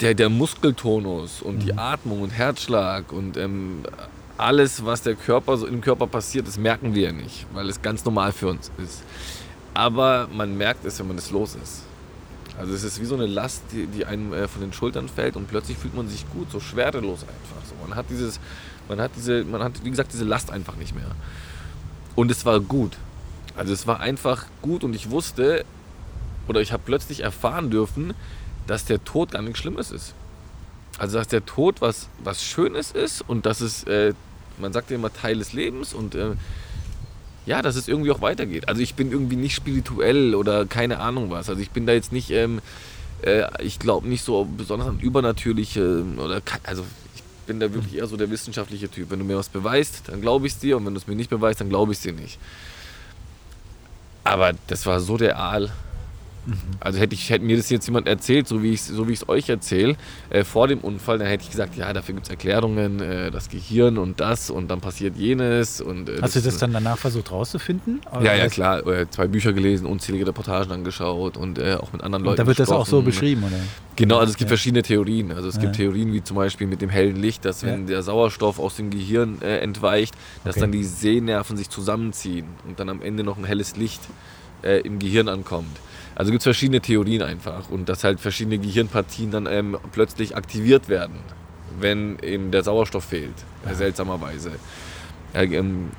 [0.00, 1.60] der, der Muskeltonus und mhm.
[1.60, 3.82] die Atmung und Herzschlag und ähm,
[4.36, 7.82] alles, was der Körper so im Körper passiert, das merken wir ja nicht, weil es
[7.82, 9.02] ganz normal für uns ist.
[9.74, 11.82] Aber man merkt es, wenn man es los ist.
[12.58, 15.36] Also es ist wie so eine Last, die, die einem äh, von den Schultern fällt
[15.36, 17.66] und plötzlich fühlt man sich gut, so schwerelos einfach.
[17.66, 18.40] So, man hat dieses,
[18.88, 21.10] man hat diese, man hat wie gesagt diese Last einfach nicht mehr.
[22.16, 22.96] Und es war gut.
[23.56, 25.64] Also es war einfach gut und ich wusste
[26.50, 28.12] oder ich habe plötzlich erfahren dürfen,
[28.66, 30.14] dass der Tod gar nichts Schlimmes ist.
[30.98, 34.12] Also dass der Tod was, was Schönes ist und dass es äh,
[34.58, 36.32] man sagt ja immer Teil des Lebens und äh,
[37.46, 38.68] ja, dass es irgendwie auch weitergeht.
[38.68, 41.48] Also ich bin irgendwie nicht spirituell oder keine Ahnung was.
[41.48, 42.60] Also ich bin da jetzt nicht, ähm,
[43.22, 48.06] äh, ich glaube nicht so besonders an übernatürliche oder also ich bin da wirklich eher
[48.06, 49.10] so der wissenschaftliche Typ.
[49.10, 51.16] Wenn du mir was beweist, dann glaube ich es dir und wenn du es mir
[51.16, 52.38] nicht beweist, dann glaube ich es dir nicht.
[54.24, 55.16] Aber das war so
[56.46, 59.08] real Also hätte, ich, hätte mir das jetzt jemand erzählt, so wie ich es so
[59.08, 59.96] wie euch erzähle,
[60.30, 63.48] äh, vor dem Unfall, dann hätte ich gesagt, ja, dafür gibt es Erklärungen, äh, das
[63.48, 65.80] Gehirn und das und dann passiert jenes.
[65.80, 68.00] Und, äh, Hast du das dann danach versucht rauszufinden?
[68.22, 68.86] Ja, ja, klar.
[68.86, 72.46] Äh, zwei Bücher gelesen, unzählige Reportagen angeschaut und äh, auch mit anderen Und Leuten da
[72.46, 73.04] wird das auch so gesprochen.
[73.04, 73.56] beschrieben, oder?
[73.96, 74.56] Genau, also es gibt Ja.
[74.56, 75.32] verschiedene Theorien.
[75.32, 75.84] Also es gibt Ja.
[75.84, 77.86] Theorien wie zum Beispiel mit dem hellen Licht, dass wenn Ja.
[77.88, 80.14] der Sauerstoff aus dem Gehirn äh, entweicht,
[80.44, 80.60] dass Okay.
[80.62, 84.00] dann die Sehnerven sich zusammenziehen und dann am Ende noch ein helles Licht
[84.62, 85.74] im Gehirn ankommt.
[86.20, 90.90] Also gibt es verschiedene Theorien einfach und dass halt verschiedene Gehirnpartien dann ähm, plötzlich aktiviert
[90.90, 91.14] werden,
[91.78, 93.32] wenn eben der Sauerstoff fehlt,
[93.66, 94.50] äh, seltsamerweise.
[95.32, 95.92] Äh, ähm,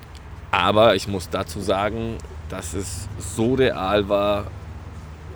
[0.52, 2.19] aber ich muss dazu sagen,
[2.49, 4.52] dass es so real war,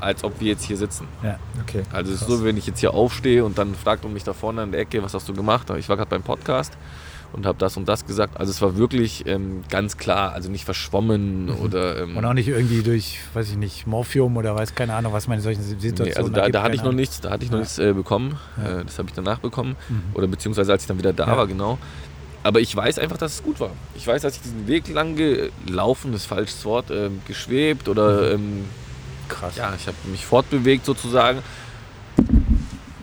[0.01, 1.07] als ob wir jetzt hier sitzen.
[1.23, 1.39] Ja.
[1.63, 1.81] Okay.
[1.91, 4.33] Also es ist so, wenn ich jetzt hier aufstehe und dann fragt man mich da
[4.33, 5.67] vorne an der Ecke, was hast du gemacht?
[5.79, 6.77] Ich war gerade beim Podcast
[7.35, 8.37] und habe das und das gesagt.
[8.39, 12.01] Also es war wirklich ähm, ganz klar, also nicht verschwommen oder...
[12.03, 15.27] Ähm, Und auch nicht irgendwie durch, weiß ich nicht, Morphium oder weiß keine Ahnung, was
[15.27, 17.51] man in solchen Situationen Nee, also da, da hatte ich noch nichts, da hatte ich
[17.51, 17.63] noch Ja.
[17.63, 18.37] nichts äh, bekommen.
[18.57, 18.79] Ja.
[18.79, 19.75] Äh, das habe ich danach bekommen.
[19.89, 20.01] Mhm.
[20.13, 21.37] Oder beziehungsweise als ich dann wieder da Ja.
[21.37, 21.77] war, genau.
[22.43, 23.71] Aber ich weiß einfach, dass es gut war.
[23.95, 28.65] Ich weiß, dass ich diesen Weg lang gelaufen, ist falsches Wort, ähm, geschwebt oder ähm,
[29.27, 29.55] Krass.
[29.57, 31.39] ja, ich habe mich fortbewegt sozusagen.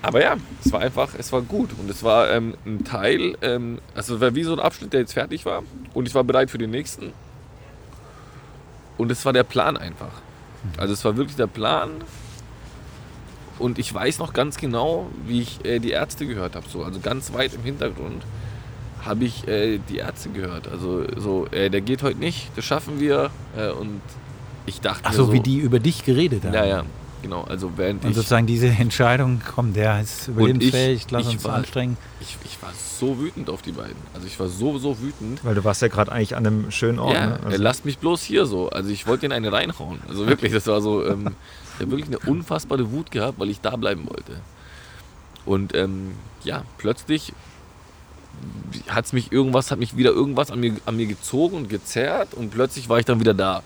[0.03, 3.79] Aber ja, es war einfach, es war gut und es war ähm, ein Teil, ähm,
[3.95, 5.63] also es war wie so ein Abschnitt, der jetzt fertig war
[5.95, 7.13] und ich war bereit für den nächsten.
[8.99, 10.13] Und es war der Plan einfach.
[10.77, 11.91] Also es war wirklich der Plan
[13.59, 16.69] und ich weiß noch ganz genau, wie ich äh, die Ärzte gehört habe.
[16.69, 18.23] So, also ganz weit im Hintergrund
[19.05, 20.69] habe ich äh, die Ärzte gehört.
[20.69, 23.31] Also so, äh, der geht heute nicht, das schaffen wir.
[23.57, 24.01] Äh, und
[24.67, 26.55] ich dachte Ach so, so, wie die über dich geredet haben.
[26.55, 26.85] Ja, ja,
[27.23, 27.43] genau.
[27.45, 31.55] Also während Und ich, sozusagen diese Entscheidung, komm, der ist überlebensfähig, lass ich uns war-
[31.55, 31.97] anstrengen.
[32.21, 33.97] ich, ich war so wütend auf die beiden.
[34.15, 35.45] Also ich war so, so wütend.
[35.45, 37.15] Weil du warst ja gerade eigentlich an einem schönen Ort.
[37.15, 37.39] ja, ne?
[37.51, 38.69] er lasst mich bloß hier so.
[38.71, 40.01] Also ich wollte den eine reinhauen.
[40.09, 41.35] Also wirklich, das war so, ähm,
[41.77, 44.41] ich habe wirklich eine unfassbare Wut gehabt, weil ich da bleiben wollte.
[45.45, 46.13] Und ähm,
[46.45, 47.33] ja, plötzlich
[48.89, 52.35] hat es mich irgendwas, hat mich wieder irgendwas an mir, an mir gezogen und gezerrt
[52.35, 53.63] und plötzlich war ich dann wieder da.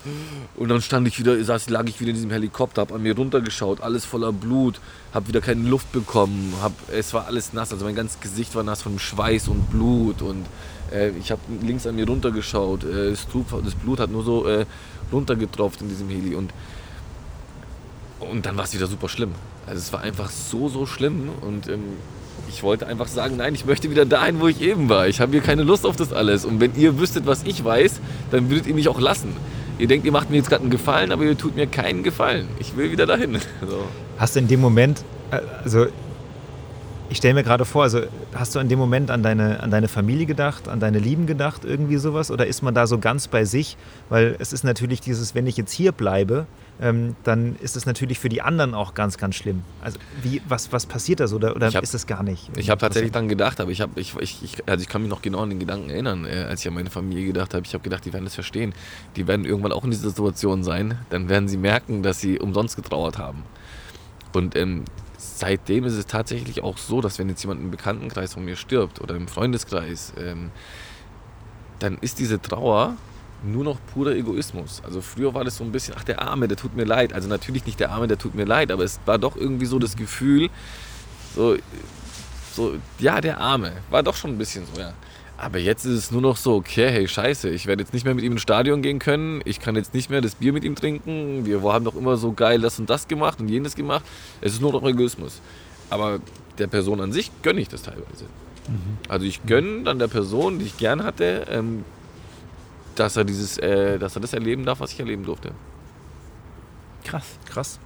[0.56, 3.16] Und dann stand ich wieder, saß, lag ich wieder in diesem Helikopter, hab an mir
[3.16, 4.80] runtergeschaut, alles voller Blut,
[5.12, 8.62] hab wieder keine Luft bekommen, hab, es war alles nass, also mein ganzes Gesicht war
[8.62, 10.44] nass von Schweiß und Blut und
[10.92, 14.46] äh, ich habe links an mir runtergeschaut, äh, das, Blut, das Blut hat nur so
[14.46, 14.66] äh,
[15.12, 16.52] runtergetropft in diesem Heli und
[18.18, 19.32] und dann war es wieder super schlimm.
[19.66, 21.82] Also es war einfach so, so schlimm und ähm,
[22.48, 25.08] ich wollte einfach sagen, nein, ich möchte wieder dahin, wo ich eben war.
[25.08, 26.44] Ich habe hier keine Lust auf das alles.
[26.44, 28.00] Und wenn ihr wüsstet, was ich weiß,
[28.30, 29.34] dann würdet ihr mich auch lassen.
[29.78, 32.48] Ihr denkt, ihr macht mir jetzt gerade einen Gefallen, aber ihr tut mir keinen Gefallen.
[32.58, 33.38] Ich will wieder dahin.
[33.68, 33.84] So.
[34.16, 35.86] Hast du in dem Moment, äh, also
[37.08, 38.00] ich stelle mir gerade vor, also
[38.34, 41.64] hast du in dem Moment an deine, an deine Familie gedacht, an deine Lieben gedacht,
[41.64, 42.30] irgendwie sowas?
[42.30, 43.76] Oder ist man da so ganz bei sich?
[44.08, 46.46] Weil es ist natürlich dieses, wenn ich jetzt hier bleibe,
[46.80, 49.62] ähm, dann ist es natürlich für die anderen auch ganz, ganz schlimm.
[49.80, 51.36] Also wie, was, was passiert da so?
[51.36, 52.50] Oder, oder hab- ist es gar nicht?
[52.56, 55.22] Ich habe tatsächlich dann gedacht, aber ich, hab, ich, ich, also ich kann mich noch
[55.22, 57.64] genau an den Gedanken erinnern, äh, als ich an meine Familie gedacht habe.
[57.64, 58.74] Ich habe gedacht, die werden das verstehen.
[59.16, 60.98] Die werden irgendwann auch in dieser Situation sein.
[61.10, 63.42] Dann werden sie merken, dass sie umsonst getrauert haben.
[64.34, 64.84] Und ähm,
[65.16, 69.00] seitdem ist es tatsächlich auch so, dass wenn jetzt jemand im Bekanntenkreis von mir stirbt
[69.00, 70.50] oder im Freundeskreis, ähm,
[71.78, 72.96] dann ist diese Trauer
[73.42, 74.82] nur noch purer Egoismus.
[74.84, 77.12] Also früher war das so ein bisschen, ach der Arme, der tut mir leid.
[77.12, 79.78] Also natürlich nicht der Arme, der tut mir leid, aber es war doch irgendwie so
[79.78, 80.48] das Gefühl,
[81.34, 81.56] so,
[82.52, 84.92] so ja, der Arme, war doch schon ein bisschen so, ja.
[85.38, 88.14] Aber jetzt ist es nur noch so, okay, hey, scheiße, ich werde jetzt nicht mehr
[88.14, 90.74] mit ihm ins Stadion gehen können, ich kann jetzt nicht mehr das Bier mit ihm
[90.74, 94.04] trinken, wir haben doch immer so geil das und das gemacht und jenes gemacht.
[94.40, 95.42] Es ist nur noch Egoismus.
[95.90, 96.20] Aber
[96.58, 98.24] der Person an sich gönne ich das teilweise.
[99.08, 101.84] Also ich gönne dann der Person, die ich gern hatte, ähm,
[102.98, 105.52] dass er dieses, äh, dass er das erleben darf, was ich erleben durfte.
[107.04, 107.24] Krass.
[107.48, 107.78] Krass.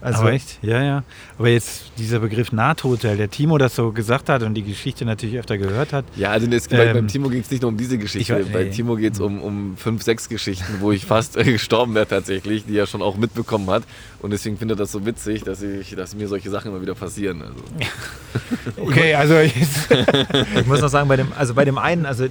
[0.00, 1.02] Also, Aber echt, ja, ja.
[1.40, 5.36] Aber jetzt dieser Begriff Nahtoteil, der Timo das so gesagt hat und die Geschichte natürlich
[5.40, 6.04] öfter gehört hat.
[6.14, 8.38] Ja, also bei, Ähm, beim Timo ging es nicht nur um diese Geschichte.
[8.38, 8.70] ich weiß- bei nee.
[8.70, 12.64] Timo geht es um, um fünf, sechs Geschichten, wo ich fast äh, gestorben wäre tatsächlich,
[12.64, 13.82] die er schon auch mitbekommen hat.
[14.20, 16.94] Und deswegen findet er das so witzig, dass, ich, dass mir solche Sachen immer wieder
[16.94, 17.42] passieren.
[17.42, 17.54] Also.
[18.76, 19.34] Okay, also.
[20.60, 22.26] Ich muss noch sagen, bei dem, also bei dem einen, also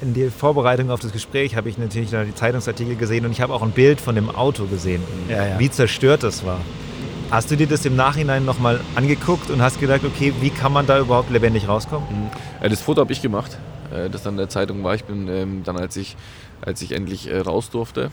[0.00, 3.40] in der Vorbereitung auf das Gespräch habe ich natürlich noch die Zeitungsartikel gesehen und ich
[3.40, 5.58] habe auch ein Bild von dem Auto gesehen, Ja, ja.
[5.58, 6.60] wie zerstört das war.
[7.30, 10.86] Hast du dir das im Nachhinein nochmal angeguckt und hast gedacht, okay, wie kann man
[10.86, 12.06] da überhaupt lebendig rauskommen?
[12.60, 13.58] Äh, das Foto habe ich gemacht,
[13.92, 14.94] äh, das dann in der Zeitung war.
[14.94, 16.16] Ich bin ähm, dann, als ich,
[16.62, 18.10] als ich endlich äh, raus durfte.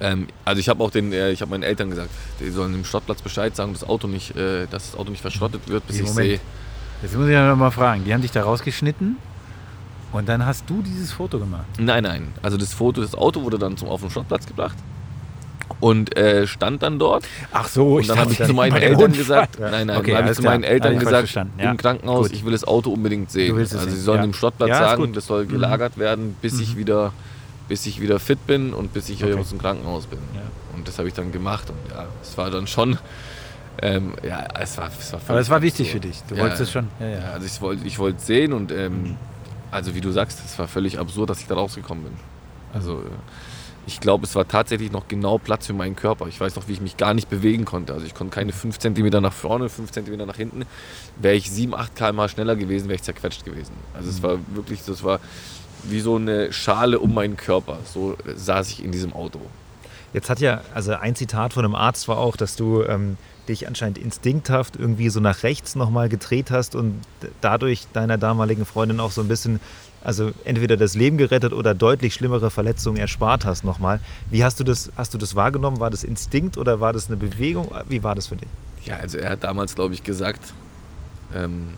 [0.00, 2.08] Ähm, also ich habe auch den, äh, ich habe meinen Eltern gesagt,
[2.40, 5.86] die sollen dem Schrottplatz Bescheid sagen, das Auto nicht, dass das Auto nicht verschrottet wird,
[5.86, 6.26] bis Wie, ich Moment.
[6.28, 6.40] sehe.
[7.02, 8.04] Jetzt muss ich ja noch mal fragen.
[8.04, 9.16] Die haben dich da rausgeschnitten
[10.12, 11.66] und dann hast du dieses Foto gemacht.
[11.78, 12.28] Nein, nein.
[12.42, 14.76] Also das Foto, das Auto wurde dann zum, auf den Schrottplatz gebracht.
[15.80, 17.24] und äh, stand dann dort.
[17.52, 20.30] Ach so, Und dann habe ich zu meinen Eltern gesagt, nein, nein, Okay, dann habe
[20.32, 21.70] ich zu meinen Eltern gesagt, ja.
[21.70, 22.32] im Krankenhaus, Gut.
[22.36, 23.56] ich will das Auto unbedingt sehen.
[23.58, 24.24] Es also sie sehen, sollen ja.
[24.24, 25.48] im Schrottplatz Ja, sagen, das soll Mhm.
[25.50, 27.12] gelagert werden, bis ich wieder
[27.68, 29.32] bis ich wieder fit bin und bis ich Okay.
[29.32, 30.18] hier aus dem Krankenhaus bin.
[30.34, 30.40] Ja.
[30.74, 32.96] Und das habe ich dann gemacht und ja, es war dann schon
[33.82, 35.92] ähm, ja, es war, es war Aber das war wichtig so.
[35.92, 36.22] für dich.
[36.28, 36.88] Du Ja, wolltest es schon.
[36.98, 37.30] Ja, Ja, ja.
[37.34, 39.16] also ich wollte ich wollte sehen und ähm,
[39.70, 42.12] also wie du sagst, es war völlig absurd, dass ich da rausgekommen bin.
[42.72, 43.04] Also äh,
[43.86, 46.26] ich glaube, es war tatsächlich noch genau Platz für meinen Körper.
[46.28, 47.94] Ich weiß noch, wie ich mich gar nicht bewegen konnte.
[47.94, 50.64] Also ich konnte keine 5 cm nach vorne, 5 cm nach hinten.
[51.16, 53.72] Wäre ich 7, 8 km schneller gewesen, wäre ich zerquetscht gewesen.
[53.94, 55.20] Also es war wirklich, das war
[55.84, 57.78] wie so eine Schale um meinen Körper.
[57.84, 59.40] So äh, saß ich in diesem Auto.
[60.12, 63.16] Jetzt hat ja, also ein Zitat von einem Arzt war auch, dass du ähm,
[63.48, 67.00] dich anscheinend instinkthaft irgendwie so nach rechts nochmal gedreht hast und
[67.40, 69.60] dadurch deiner damaligen Freundin auch so ein bisschen,
[70.02, 74.00] also entweder das Leben gerettet oder deutlich schlimmere Verletzungen erspart hast nochmal.
[74.30, 75.80] Wie hast du das, hast du das wahrgenommen?
[75.80, 77.70] War das Instinkt oder war das eine Bewegung?
[77.88, 78.48] Wie war das für dich?
[78.84, 80.52] Ja, also er hat damals, glaube ich, gesagt,
[81.34, 81.68] ähm,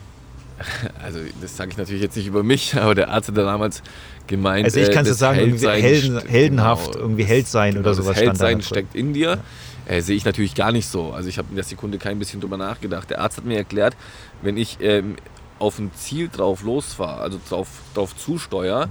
[1.02, 3.82] also das sage ich natürlich jetzt nicht über mich, aber der Arzt hat da damals
[4.30, 7.74] gemeint, Also ich äh, kann es sagen, irgendwie Heldsein helden, heldenhaft, genau, irgendwie Held sein
[7.76, 8.62] oder genau, sowas Heldsein drin.
[8.62, 9.38] steckt in dir.
[9.86, 11.10] Äh, sehe ich natürlich gar nicht so.
[11.12, 13.10] Also ich habe in der Sekunde kein bisschen drüber nachgedacht.
[13.10, 13.94] Der Arzt hat mir erklärt,
[14.40, 15.16] wenn ich ähm,
[15.58, 18.90] auf ein Ziel drauf losfahre, also drauf, drauf zusteuere, Mhm.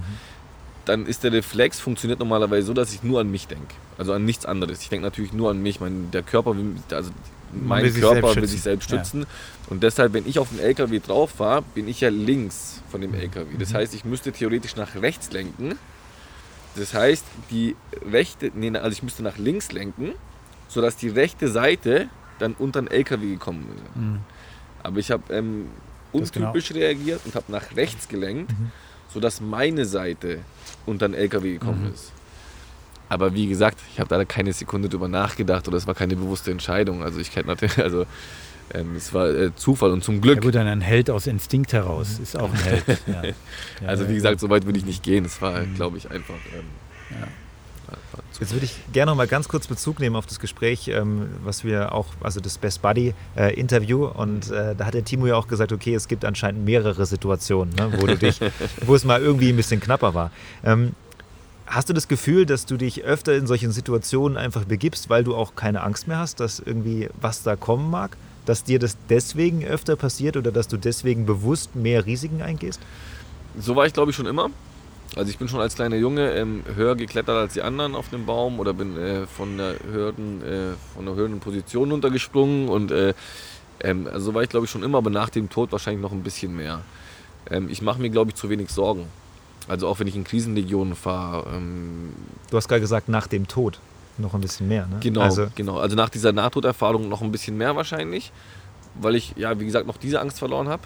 [0.90, 3.74] Dann ist der Reflex funktioniert normalerweise so, dass ich nur an mich denke.
[3.98, 4.82] Also an nichts anderes.
[4.82, 5.80] Ich denke natürlich nur an mich.
[5.80, 7.10] Mein, der Körper will, also
[7.52, 8.98] mein will sich Körper selbst will sich selbst Ja.
[8.98, 9.26] schützen.
[9.68, 13.14] Und deshalb, wenn ich auf den LKW drauf fahre, bin ich ja links von dem
[13.14, 13.56] LKW.
[13.58, 15.76] Das heißt, ich müsste theoretisch nach rechts lenken.
[16.76, 17.76] Das heißt, die
[18.10, 20.12] rechte, nee, also ich müsste nach links lenken,
[20.68, 22.08] sodass die rechte Seite
[22.38, 24.04] dann unter den LKW gekommen wäre.
[24.06, 24.18] Mhm.
[24.82, 25.66] Aber ich habe ähm,
[26.12, 26.24] genau.
[26.48, 28.70] untypisch reagiert und habe nach rechts gelenkt, Mhm.
[29.12, 30.38] Sodass meine Seite
[30.86, 31.94] unter den LKW gekommen Mhm.
[31.94, 32.12] ist.
[33.08, 36.50] Aber wie gesagt, ich habe da keine Sekunde drüber nachgedacht oder es war keine bewusste
[36.52, 37.02] Entscheidung.
[37.02, 38.06] Also ich kenne natürlich, also
[38.72, 40.42] ähm, es war äh, Zufall und zum Ja Glück.
[40.42, 42.84] gut, dann ein Held aus Instinkt heraus ist auch ein Held.
[43.06, 43.22] Ja.
[43.82, 44.14] Ja, also wie ja.
[44.16, 45.24] gesagt, so weit würde ich nicht gehen.
[45.24, 45.74] Es war, Mhm.
[45.74, 46.34] glaube ich, einfach.
[46.54, 46.64] Ähm,
[47.20, 47.26] Ja.
[48.40, 51.62] Jetzt würde ich gerne noch mal ganz kurz Bezug nehmen auf das Gespräch, ähm, was
[51.62, 54.06] wir auch, also das Best Buddy äh, Interview.
[54.06, 57.74] Und äh, da hat der Timo ja auch gesagt, okay, es gibt anscheinend mehrere Situationen,
[57.74, 58.40] ne, wo du dich,
[58.86, 60.30] wo es mal irgendwie ein bisschen knapper war.
[60.64, 60.94] Ähm,
[61.66, 65.34] hast du das Gefühl, dass du dich öfter in solchen Situationen einfach begibst, weil du
[65.34, 68.16] auch keine Angst mehr hast, dass irgendwie was da kommen mag?
[68.46, 72.80] Dass dir das deswegen öfter passiert oder dass du deswegen bewusst mehr Risiken eingehst?
[73.58, 74.50] So war ich, glaube ich, schon immer.
[75.16, 78.26] Also ich bin schon als kleiner Junge ähm, höher geklettert als die anderen auf dem
[78.26, 83.14] Baum oder bin äh, von der höheren, äh, von der höheren Position runtergesprungen und äh,
[83.80, 86.12] ähm, also so war ich, glaube ich, schon immer, aber nach dem Tod wahrscheinlich noch
[86.12, 86.82] ein bisschen mehr.
[87.50, 89.06] Ähm, ich mache mir, glaube ich, zu wenig Sorgen.
[89.68, 91.48] Also auch wenn ich in Krisenregionen fahre.
[91.54, 92.12] Ähm,
[92.50, 93.80] Du hast gerade gesagt, nach dem Tod
[94.18, 94.86] noch ein bisschen mehr.
[94.86, 94.98] Ne?
[95.00, 95.78] genau, Also, genau.
[95.78, 98.32] Also nach dieser Nahtoderfahrung noch ein bisschen mehr wahrscheinlich,
[99.00, 100.82] weil ich, ja, wie gesagt, noch diese Angst verloren habe.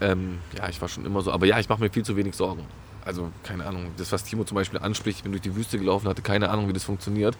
[0.00, 1.30] Ähm, ja, ich war schon immer so.
[1.30, 2.64] Aber ja, ich mache mir viel zu wenig Sorgen.
[3.04, 3.86] Also, keine Ahnung.
[3.96, 6.68] Das, was Timo zum Beispiel anspricht, ich bin durch die Wüste gelaufen, hatte keine Ahnung,
[6.68, 7.36] wie das funktioniert.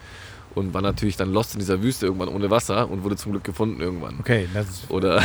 [0.53, 3.43] Und war natürlich dann lost in dieser Wüste irgendwann ohne Wasser und wurde zum Glück
[3.45, 4.19] gefunden irgendwann.
[4.19, 5.21] Okay, das ist Oder,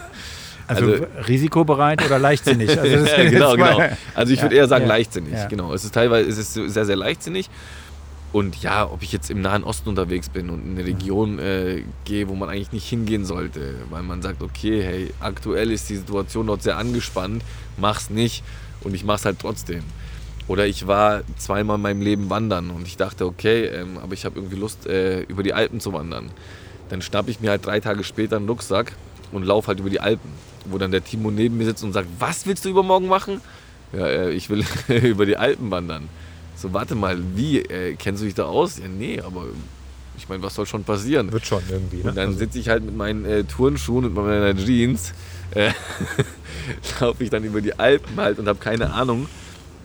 [0.68, 2.78] also, Also- risikobereit oder leichtsinnig.
[2.78, 3.80] Also ja, genau, genau.
[4.14, 5.34] Also ich Ja, würde eher sagen ja, leichtsinnig.
[5.48, 5.72] Genau.
[5.74, 7.50] Es ist teilweise es ist sehr, sehr leichtsinnig.
[8.32, 11.82] Und ja, ob ich jetzt im Nahen Osten unterwegs bin und in eine Region äh,
[12.04, 15.96] gehe, wo man eigentlich nicht hingehen sollte, weil man sagt, okay, hey, aktuell ist die
[15.96, 17.42] Situation dort sehr angespannt,
[17.76, 18.44] mach's nicht
[18.82, 19.82] und ich mach's halt trotzdem.
[20.48, 24.24] Oder ich war zweimal in meinem Leben wandern und ich dachte, okay, ähm, aber ich
[24.24, 26.30] habe irgendwie Lust, äh, über die Alpen zu wandern.
[26.88, 28.92] Dann schnappe ich mir halt drei Tage später einen Rucksack
[29.30, 30.28] und laufe halt über die Alpen.
[30.64, 33.40] Wo dann der Timo neben mir sitzt und sagt, was willst du übermorgen machen?
[33.92, 36.08] Ja, äh, ich will über die Alpen wandern.
[36.56, 37.60] So, warte mal, wie?
[37.60, 38.78] Äh, kennst du dich da aus?
[38.78, 39.44] Ja, nee, aber
[40.18, 41.30] ich meine, was soll schon passieren?
[41.32, 41.98] wird schon irgendwie.
[41.98, 42.10] Ne?
[42.10, 45.12] Und dann Also- sitze ich halt mit meinen äh, Turnschuhen und meiner Jeans,
[45.54, 45.70] äh,
[47.00, 49.26] laufe ich dann über die Alpen halt und habe keine Ahnung,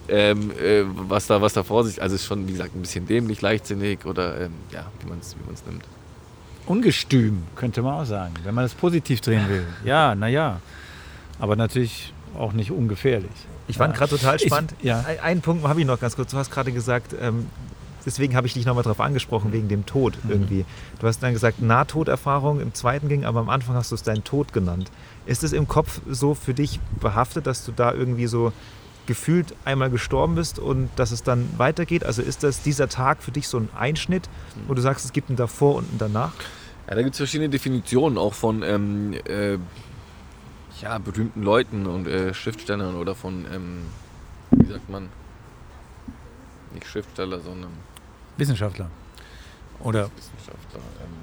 [0.07, 3.07] ähm, äh, was, da, was da vor sich, also ist schon, wie gesagt, ein bisschen
[3.07, 5.83] dämlich, leichtsinnig oder ähm, ja, wie man es wie man's nimmt.
[6.67, 9.65] Ungestüm, könnte man auch sagen, wenn man das positiv drehen will.
[9.85, 10.59] Ja, naja.
[11.39, 13.29] Aber natürlich auch nicht ungefährlich.
[13.67, 13.99] Ich fand Ja.
[13.99, 14.73] gerade total Ich- spannend.
[14.81, 14.99] ja.
[15.01, 16.31] Ein- Einen Punkt habe ich noch ganz kurz.
[16.31, 17.47] Du hast gerade gesagt, ähm,
[18.05, 20.31] deswegen habe ich dich nochmal darauf angesprochen, wegen dem Tod Mhm.
[20.31, 20.65] irgendwie.
[20.99, 24.23] Du hast dann gesagt, Nahtoderfahrung im zweiten ging, aber am Anfang hast du es deinen
[24.23, 24.89] Tod genannt.
[25.25, 28.53] Ist es im Kopf so für dich behaftet, dass du da irgendwie so
[29.05, 32.03] gefühlt einmal gestorben bist und dass es dann weitergeht?
[32.03, 34.29] Also ist das dieser Tag für dich so ein Einschnitt,
[34.67, 36.33] wo du sagst, es gibt ein davor und ein danach?
[36.87, 39.57] Ja, da gibt es verschiedene Definitionen auch von ähm, äh,
[40.81, 43.81] ja, berühmten Leuten und äh, Schriftstellern oder von, ähm,
[44.51, 45.09] wie sagt man,
[46.73, 47.71] nicht Schriftsteller, sondern
[48.37, 48.89] Wissenschaftler.
[49.79, 50.09] Oder?
[50.15, 50.79] Wissenschaftler.
[51.01, 51.13] Ähm,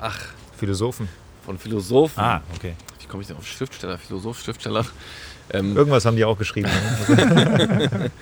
[0.00, 0.20] ach,
[0.56, 1.08] Philosophen.
[1.44, 2.20] von Philosophen.
[2.20, 2.74] Ah, okay.
[3.06, 3.98] Wie komme ich denn auf Schriftsteller?
[3.98, 4.84] Philosoph, Schriftsteller.
[5.50, 6.68] Ähm, Irgendwas haben die auch geschrieben.
[7.08, 8.10] Ne?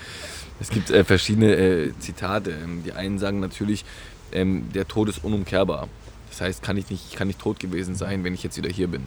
[0.61, 2.53] Es gibt äh, verschiedene äh, Zitate.
[2.53, 3.85] Ähm, die einen sagen natürlich,
[4.33, 5.89] ähm, der Tod ist unumkehrbar.
[6.31, 8.69] Das heißt, kann ich, nicht, ich kann nicht tot gewesen sein, wenn ich jetzt wieder
[8.69, 9.07] hier bin.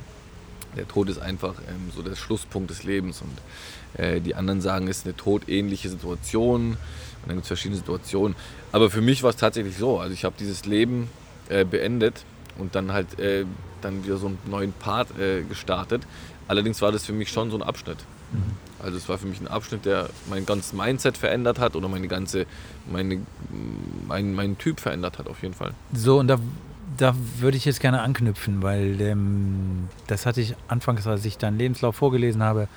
[0.76, 3.22] Der Tod ist einfach ähm, so der Schlusspunkt des Lebens.
[3.22, 6.72] Und äh, die anderen sagen, es ist eine todähnliche Situation.
[6.72, 6.78] Und
[7.28, 8.36] dann gibt es verschiedene Situationen.
[8.72, 10.00] Aber für mich war es tatsächlich so.
[10.00, 11.10] Also ich habe dieses Leben
[11.50, 12.26] äh, beendet
[12.58, 13.46] und dann halt äh,
[13.82, 16.04] dann wieder so einen neuen Part äh, gestartet.
[16.48, 17.98] Allerdings war das für mich schon so ein Abschnitt.
[18.80, 22.08] Also es war für mich ein Abschnitt, der mein ganzes Mindset verändert hat oder meine
[22.08, 22.46] ganze,
[22.92, 23.22] meine,
[24.08, 25.72] mein, mein Typ verändert hat auf jeden Fall.
[25.94, 26.38] So, und da,
[26.98, 31.58] da würde ich jetzt gerne anknüpfen, weil ähm, das hatte ich anfangs, als ich deinen
[31.58, 32.68] Lebenslauf vorgelesen habe,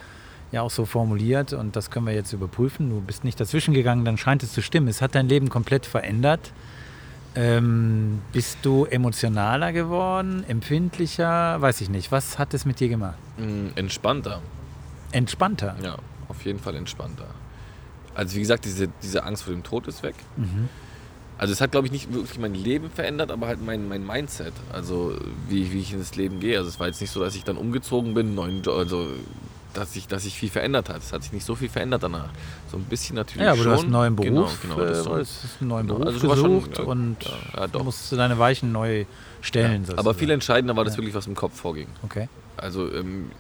[0.53, 2.91] ja auch so formuliert und das können wir jetzt überprüfen.
[2.91, 4.89] Du bist nicht dazwischen gegangen, dann scheint es zu stimmen.
[4.89, 6.53] Es hat dein Leben komplett verändert.
[7.37, 12.11] Ähm, bist du emotionaler geworden, empfindlicher, weiß ich nicht.
[12.11, 13.19] Was hat es mit dir gemacht?
[13.39, 14.41] Mm, Entspannter,
[15.13, 15.77] Entspannter.
[15.83, 15.97] ja,
[16.29, 17.27] auf jeden Fall entspannter.
[18.15, 20.17] Also wie gesagt, diese, diese Angst vor dem Tod ist weg.
[20.37, 20.69] Mhm.
[21.39, 24.53] Also es hat, glaube ich, nicht wirklich mein Leben verändert, aber halt mein, mein Mindset.
[24.73, 25.17] Also
[25.49, 26.59] wie, wie ich in das Leben gehe.
[26.59, 29.07] Also es war jetzt nicht so, dass ich dann umgezogen bin, neuen also
[29.75, 30.99] dass sich dass sich viel verändert hat.
[30.99, 32.29] Es hat sich nicht so viel verändert danach.
[32.71, 33.67] So ein bisschen natürlich Ja, aber schon.
[33.67, 34.87] du hast einen neuen Beruf, Genau, genau.
[34.87, 35.11] Das äh, ist so.
[35.11, 37.17] wolltest einen neuen Genau, Beruf also du warst schon- gesucht ja, und
[37.57, 39.05] ja, ja, musst deine Weichen neu
[39.41, 39.83] stellen.
[39.83, 40.19] Aber sozusagen.
[40.19, 41.87] viel entscheidender war das wirklich, was im Kopf vorging.
[42.03, 42.29] Okay.
[42.57, 43.31] Also ähm,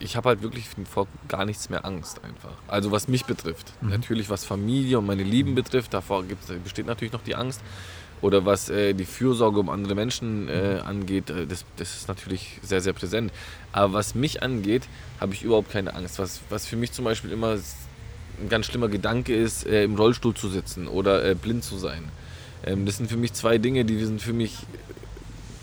[0.00, 2.50] ich habe halt wirklich vor gar nichts mehr Angst einfach.
[2.66, 3.72] Also was mich betrifft.
[3.80, 3.90] Mhm.
[3.90, 7.60] Natürlich was Familie und meine Lieben betrifft, davor gibt's, besteht natürlich noch die Angst.
[8.22, 12.60] Oder was äh, die Fürsorge um andere Menschen äh, angeht, äh, das, das ist natürlich
[12.62, 13.32] sehr, sehr präsent.
[13.72, 14.84] Aber was mich angeht,
[15.20, 16.18] habe ich überhaupt keine Angst.
[16.18, 17.58] Was, was für mich zum Beispiel immer
[18.40, 22.04] ein ganz schlimmer Gedanke ist, äh, im Rollstuhl zu sitzen oder äh, blind zu sein.
[22.64, 24.56] Ähm, das sind für mich zwei Dinge, die sind für mich,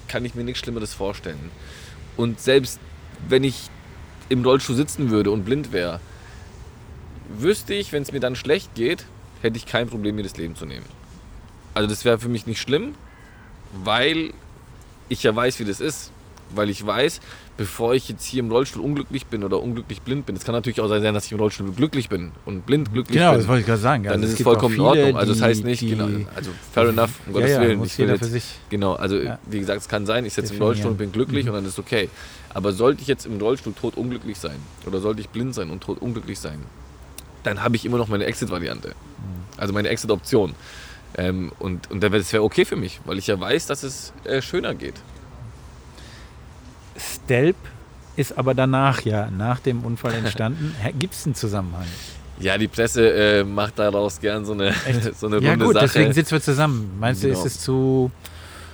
[0.09, 1.51] kann ich mir nichts Schlimmeres vorstellen.
[2.17, 2.79] Und selbst
[3.27, 3.69] wenn ich
[4.27, 6.01] im Rollstuhl sitzen würde und blind wäre,
[7.29, 9.05] wüsste ich, wenn es mir dann schlecht geht,
[9.41, 10.98] hätte ich kein Problem, mir das Leben zu nehmen.
[11.79, 12.93] Also das wäre für mich nicht schlimm,
[13.85, 14.33] weil
[15.07, 16.11] ich ja weiß, wie das ist.
[16.53, 17.21] Weil ich weiß,
[17.55, 20.81] bevor ich jetzt hier im Rollstuhl unglücklich bin oder unglücklich blind bin, es kann natürlich
[20.81, 23.39] auch sein, dass ich im Rollstuhl glücklich bin und blind glücklich Genau, bin.
[23.39, 24.03] das wollte ich gerade sagen.
[24.03, 25.15] dann Also ist es es vollkommen in viele, Ordnung.
[25.17, 27.83] Also das heißt nicht, die- genau, also fair enough, um Gottes ja, ja, Willen.
[27.85, 28.43] Ich will jeder jetzt, für sich.
[28.69, 29.39] Genau, also Ja.
[29.45, 30.61] wie gesagt, es kann sein, ich sitze im.
[30.61, 31.49] Rollstuhl und bin glücklich Mhm.
[31.51, 32.09] und dann ist okay.
[32.51, 35.81] Aber sollte ich jetzt im Rollstuhl tot unglücklich sein oder sollte ich blind sein und
[35.83, 36.57] tot unglücklich sein,
[37.43, 38.89] dann habe ich immer noch meine Exit-Variante.
[38.89, 38.93] Mhm.
[39.57, 40.55] Also meine Exit-Option.
[41.17, 44.41] Ähm, und und das wäre okay für mich, weil ich ja weiß, dass es äh,
[44.41, 44.95] schöner geht.
[46.97, 47.55] Stelp
[48.15, 50.75] ist aber danach ja, nach dem Unfall entstanden.
[50.99, 51.85] Gibt es einen Zusammenhang?
[52.39, 54.73] Ja, die Presse äh, macht daraus gern so eine,
[55.17, 55.85] so eine Ja runde gut, Sache.
[55.85, 56.91] deswegen sitzen wir zusammen.
[56.99, 57.39] Meinst du, Genau.
[57.39, 58.11] ist es zu...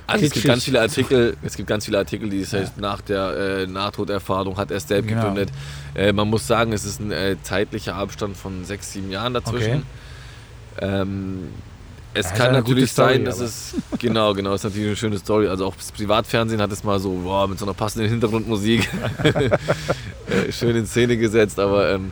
[0.08, 3.02] Also es gibt ganz viele Artikel, es gibt ganz viele Artikel, die das heißt, nach
[3.02, 5.22] der äh, Nahtoderfahrung hat er Stelp Genau.
[5.22, 5.50] gegründet.
[5.96, 9.82] Äh, man muss sagen, es ist ein äh, zeitlicher Abstand von sechs, sieben Jahren dazwischen.
[10.80, 11.50] Ähm,
[12.16, 15.18] es Ja, kann natürlich Story, sein, dass aber- es genau, genau, ist natürlich eine schöne
[15.20, 15.48] Story.
[15.48, 18.90] Also auch das Privatfernsehen hat es mal so boah, mit so einer passenden Hintergrundmusik
[19.24, 22.12] äh, schön in Szene gesetzt, aber ähm,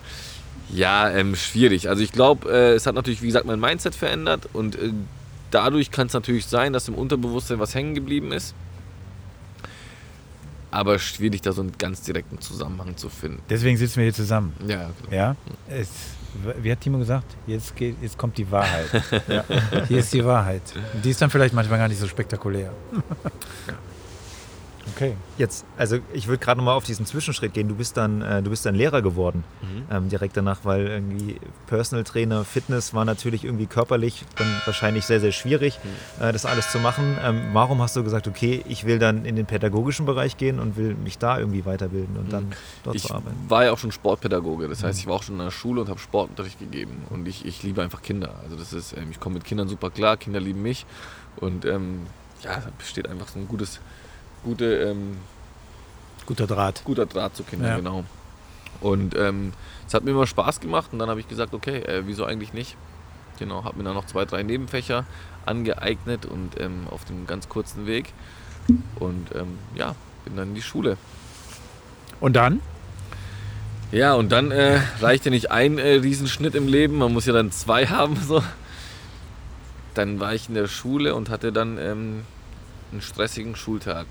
[0.71, 1.89] ja, ähm, schwierig.
[1.89, 4.91] Also ich glaube, äh, es hat natürlich, wie gesagt, mein Mindset verändert und äh,
[5.51, 8.53] dadurch kann es natürlich sein, dass im Unterbewusstsein was hängen geblieben ist.
[10.71, 13.39] Aber schwierig, da so einen ganz direkten Zusammenhang zu finden.
[13.49, 14.53] Deswegen sitzen wir hier zusammen.
[14.67, 15.35] Ja, Ja?
[15.69, 15.89] Es,
[16.61, 17.35] wie hat Timo gesagt?
[17.47, 18.89] Jetzt, geht, jetzt kommt die Wahrheit.
[19.27, 19.43] ja.
[19.88, 20.61] Hier ist die Wahrheit.
[20.93, 22.72] Und die ist dann vielleicht manchmal gar nicht so spektakulär.
[24.95, 25.15] okay.
[25.38, 27.68] Jetzt, also ich würde gerade nochmal auf diesen Zwischenschritt gehen.
[27.68, 29.84] Du bist dann, äh, du bist dann Lehrer geworden Mhm.
[29.95, 31.38] ähm, direkt danach, weil irgendwie
[31.68, 35.80] Personal Trainer, Fitness war natürlich irgendwie körperlich dann wahrscheinlich sehr, sehr schwierig,
[36.19, 36.23] Mhm.
[36.23, 37.18] äh, das alles zu machen.
[37.23, 40.77] Ähm, warum hast du gesagt, okay, ich will dann in den pädagogischen Bereich gehen und
[40.77, 42.51] will mich da irgendwie weiterbilden und dann
[42.84, 42.97] dort Mhm.
[42.97, 43.38] Ich zu arbeiten?
[43.47, 45.89] war ja auch schon Sportpädagoge, das heißt, ich war auch schon in der Schule und
[45.89, 47.03] habe Sportunterricht gegeben.
[47.10, 48.35] Und ich, ich liebe einfach Kinder.
[48.43, 50.85] Also das ist, ähm, ich komme mit Kindern super klar, Kinder lieben mich.
[51.38, 52.01] Und ähm,
[52.43, 53.80] ja, da besteht einfach so ein gutes,
[54.43, 55.17] gute, ähm,
[56.25, 56.83] Guter Draht.
[56.85, 57.75] guter Draht zu Kindern, Ja.
[57.77, 58.03] genau.
[58.81, 59.53] Und ähm,
[59.87, 62.53] es hat mir immer Spaß gemacht und dann habe ich gesagt, okay, äh, wieso eigentlich
[62.53, 62.75] nicht?
[63.39, 65.05] Genau, habe mir dann noch zwei, drei Nebenfächer
[65.45, 68.13] angeeignet und ähm, auf dem ganz kurzen Weg.
[68.99, 70.97] Und ähm, ja, bin dann in die Schule.
[72.19, 72.61] Und dann?
[73.91, 77.33] Ja, und dann äh, reicht ja nicht ein äh, Riesenschnitt im Leben, man muss ja
[77.33, 78.15] dann zwei haben.
[78.15, 78.41] So.
[79.93, 82.23] Dann war ich in der Schule und hatte dann ähm,
[82.91, 84.05] einen stressigen Schultag.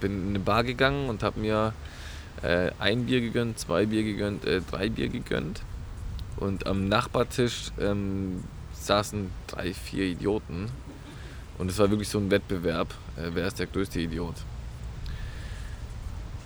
[0.00, 1.72] Bin in eine Bar gegangen und habe mir
[2.42, 5.62] äh, ein Bier gegönnt, zwei Bier gegönnt, äh, drei Bier gegönnt.
[6.36, 10.68] Und am Nachbartisch ähm, saßen drei, vier Idioten.
[11.58, 14.36] Und es war wirklich so ein Wettbewerb, äh, wer ist der größte Idiot.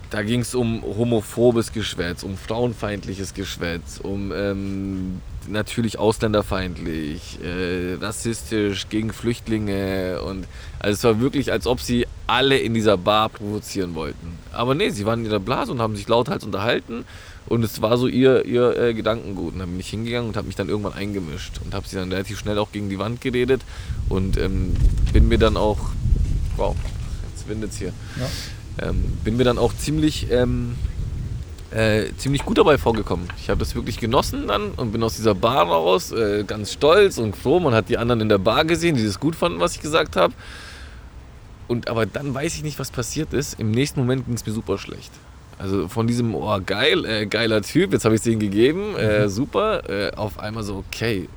[0.08, 8.88] Da ging es um homophobes Geschwätz, um frauenfeindliches Geschwätz, um ähm, natürlich ausländerfeindlich, äh, rassistisch,
[8.88, 10.46] gegen Flüchtlinge und
[10.78, 14.38] also es war wirklich, als ob sie alle in dieser Bar provozieren wollten.
[14.52, 17.04] Aber nee, sie waren in ihrer Blase und haben sich lauthals unterhalten
[17.46, 19.52] und es war so ihr, ihr äh, Gedankengut.
[19.52, 22.10] Und dann bin ich hingegangen und habe mich dann irgendwann eingemischt und habe sie dann
[22.10, 23.62] relativ schnell auch gegen die Wand geredet
[24.08, 24.74] und ähm,
[25.12, 25.78] bin mir dann auch,
[26.56, 26.74] wow,
[27.30, 28.88] jetzt windet's hier, ja.
[28.88, 30.76] ähm, bin mir dann auch ziemlich ähm,
[31.74, 33.28] äh, ziemlich gut dabei vorgekommen.
[33.38, 37.18] Ich habe das wirklich genossen dann und bin aus dieser Bar raus, äh, ganz stolz
[37.18, 37.60] und froh.
[37.60, 40.16] Man hat die anderen in der Bar gesehen, die das gut fanden, was ich gesagt
[40.16, 40.34] habe.
[41.68, 43.58] Und aber dann weiß ich nicht, was passiert ist.
[43.58, 45.10] Im nächsten Moment ging es mir super schlecht.
[45.58, 49.24] Also von diesem, oh geil, äh, geiler Typ, jetzt habe ich es denen gegeben, äh,
[49.24, 49.28] mhm.
[49.28, 51.28] super, äh, auf einmal so, okay,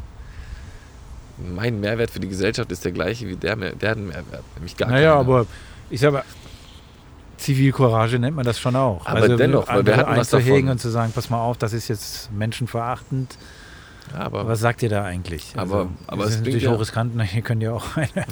[1.53, 5.09] mein Mehrwert für die Gesellschaft ist der gleiche wie der, deren Mehrwert, nämlich gar Naja,
[5.11, 5.19] keiner.
[5.19, 5.45] aber
[5.89, 6.23] ich sage
[7.45, 9.05] Zivilcourage nennt man das schon auch.
[9.05, 10.67] Aber also, dennoch, weil wir hatten was davon.
[10.67, 13.37] und zu sagen, pass mal auf, das ist jetzt menschenverachtend.
[14.13, 15.53] Ja, aber was sagt ihr da eigentlich?
[15.55, 18.25] Aber, also, aber das ist natürlich ja hochriskant, hier könnt ihr auch eine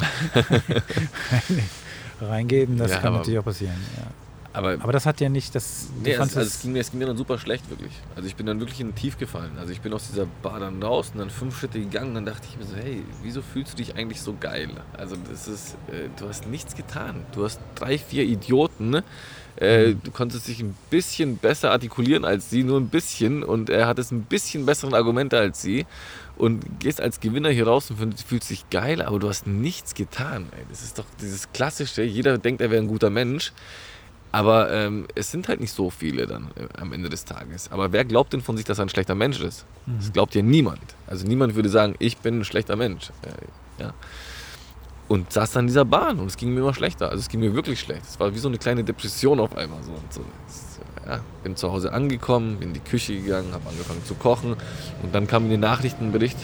[2.21, 3.75] reingeben, das ja, kann natürlich auch passieren.
[4.53, 5.87] Aber, aber das hat ja nicht das.
[6.03, 7.91] Nee, also, also es, ging mir, es ging mir dann super schlecht, wirklich.
[8.15, 9.57] Also ich bin dann wirklich in ein Tief gefallen.
[9.57, 12.25] Also ich bin aus dieser Bar dann raus und dann fünf Schritte gegangen und dann
[12.25, 14.69] dachte ich mir so, hey, wieso fühlst du dich eigentlich so geil?
[14.95, 17.25] Also das ist, äh, du hast nichts getan.
[17.33, 18.91] Du hast drei, vier Idioten.
[18.91, 19.03] Ne?
[19.57, 20.01] Äh, mhm.
[20.03, 23.41] du konntest dich ein bisschen besser artikulieren als sie, nur ein bisschen.
[23.41, 25.87] Und er hattest ein bisschen bessere Argumente als sie.
[26.35, 30.47] Und gehst als Gewinner hier raus und fühlst dich geil, aber du hast nichts getan.
[30.51, 30.63] Ey.
[30.69, 32.03] Das ist doch dieses Klassische.
[32.03, 33.51] Jeder denkt, er wäre ein guter Mensch.
[34.33, 37.71] Aber ähm, es sind halt nicht so viele dann äh, am Ende des Tages.
[37.71, 39.63] Aber wer glaubt denn von sich, dass er ein schlechter Mensch ist?
[39.85, 39.97] Mhm.
[39.99, 40.81] Das glaubt ja niemand.
[41.05, 43.11] Also niemand würde sagen, ich bin ein schlechter Mensch.
[43.21, 43.93] Äh, ja.
[45.07, 47.09] Und saß dann in dieser Bahn und es ging mir immer schlechter.
[47.09, 48.01] Also es ging mir wirklich schlecht.
[48.09, 49.83] Es war wie so eine kleine Depression auf einmal.
[49.83, 49.91] So.
[50.09, 50.21] so.
[51.07, 54.55] Ja, bin zu Hause angekommen, bin in die Küche gegangen, habe angefangen zu kochen
[55.03, 56.37] und dann kam in den Nachrichtenbericht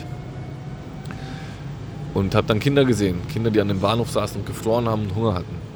[2.14, 3.20] und habe dann Kinder gesehen.
[3.30, 5.69] Kinder, die an dem Bahnhof saßen und gefroren haben und Hunger hatten.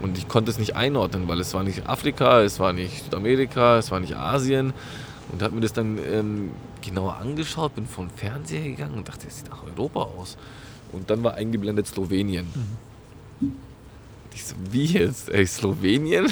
[0.00, 3.78] Und ich konnte es nicht einordnen, weil es war nicht Afrika, es war nicht Südamerika,
[3.78, 4.72] es war nicht Asien.
[5.32, 6.50] Und habe mir das dann ähm,
[6.82, 10.36] genauer angeschaut, bin vor den Fernseher gegangen und dachte, es sieht nach Europa aus.
[10.92, 12.46] Und dann war eingeblendet Slowenien.
[13.40, 13.52] Mhm.
[14.34, 15.30] Ich so, wie jetzt?
[15.30, 16.30] Ey, Slowenien?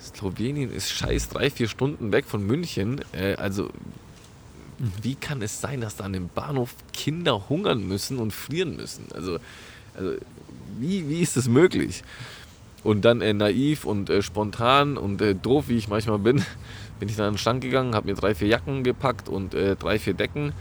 [0.00, 3.02] Slowenien ist scheiß drei, vier Stunden weg von München.
[3.12, 4.92] Äh, also, mhm.
[5.02, 9.04] wie kann es sein, dass da an dem Bahnhof Kinder hungern müssen und frieren müssen?
[9.14, 9.38] Also,
[9.94, 10.16] also
[10.78, 12.02] wie, wie ist das möglich?
[12.84, 16.44] Und dann äh, naiv und äh, spontan und äh, doof, wie ich manchmal bin,
[16.98, 19.76] bin ich dann an den Stand gegangen, habe mir drei, vier Jacken gepackt und äh,
[19.76, 20.52] drei, vier Decken,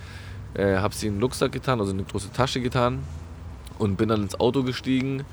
[0.53, 2.99] äh, habe sie in den Rucksack getan, also in eine große Tasche getan
[3.79, 5.23] und bin dann ins Auto gestiegen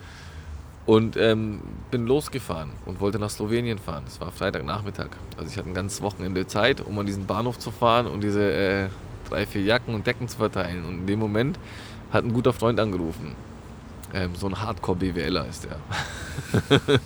[0.86, 1.60] und ähm,
[1.90, 4.04] bin losgefahren und wollte nach Slowenien fahren.
[4.06, 5.10] Es war Freitagnachmittag.
[5.36, 8.50] Also ich hatte ein ganzes Wochenende Zeit, um an diesen Bahnhof zu fahren und diese
[8.50, 8.88] äh,
[9.28, 10.86] drei, vier Jacken und Decken zu verteilen.
[10.86, 11.58] Und in dem Moment
[12.10, 13.36] hat ein guter Freund angerufen
[14.14, 16.78] ähm, so ein Hardcore-BWLer ist der.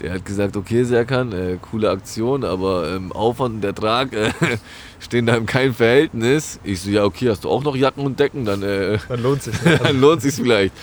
[0.00, 4.30] der hat gesagt, okay, Serkan, äh, coole Aktion, aber ähm, Aufwand und Ertrag äh,
[5.00, 6.58] stehen da in keinem Verhältnis.
[6.64, 8.44] Ich so, ja, okay, hast du auch noch Jacken und Decken?
[8.44, 9.54] Dann, äh, dann lohnt sich.
[9.82, 10.74] dann lohnt sich vielleicht.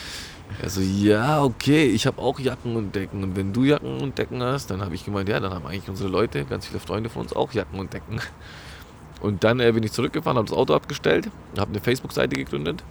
[0.61, 3.23] Er so, ja, okay, ich habe auch Jacken und Decken.
[3.23, 5.89] Und wenn du Jacken und Decken hast, dann habe ich gemeint, ja, dann haben eigentlich
[5.89, 8.21] unsere Leute, ganz viele Freunde von uns, auch Jacken und Decken.
[9.19, 12.83] Und dann äh, bin ich zurückgefahren, habe das Auto abgestellt, habe eine Facebook-Seite gegründet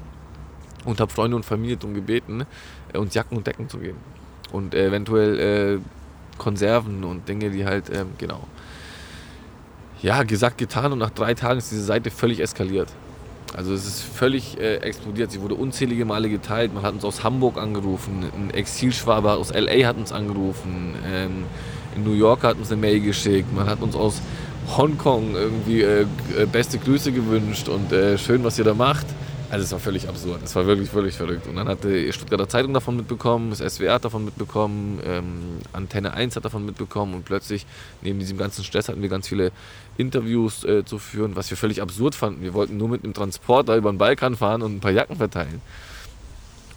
[0.84, 2.44] und habe Freunde und Familie darum gebeten,
[2.92, 3.98] äh, uns Jacken und Decken zu geben.
[4.52, 5.78] Und äh, eventuell äh,
[6.38, 8.46] Konserven und Dinge, die halt, ähm, genau.
[10.02, 12.92] Ja, gesagt, getan und nach drei Tagen ist diese Seite völlig eskaliert.
[13.56, 15.30] Also es ist völlig äh, explodiert.
[15.30, 16.74] Sie wurde unzählige Male geteilt.
[16.74, 21.44] Man hat uns aus Hamburg angerufen, ein Exilschwabe aus LA hat uns angerufen, ähm,
[21.94, 24.20] in New York hat uns eine Mail geschickt, man hat uns aus
[24.76, 26.06] Hongkong irgendwie äh
[26.52, 29.06] beste Grüße gewünscht und äh, schön, was ihr da macht.
[29.48, 30.42] Also es war völlig absurd.
[30.42, 31.46] Es war wirklich völlig verrückt.
[31.46, 36.14] Und dann hat die Stuttgarter Zeitung davon mitbekommen, das SWR hat davon mitbekommen, ähm, Antenne
[36.14, 37.64] 1 hat davon mitbekommen und plötzlich
[38.02, 39.52] neben diesem ganzen Stress hatten wir ganz viele
[39.98, 42.42] Interviews äh, zu führen, was wir völlig absurd fanden.
[42.42, 45.60] Wir wollten nur mit einem Transporter über den Balkan fahren und ein paar Jacken verteilen.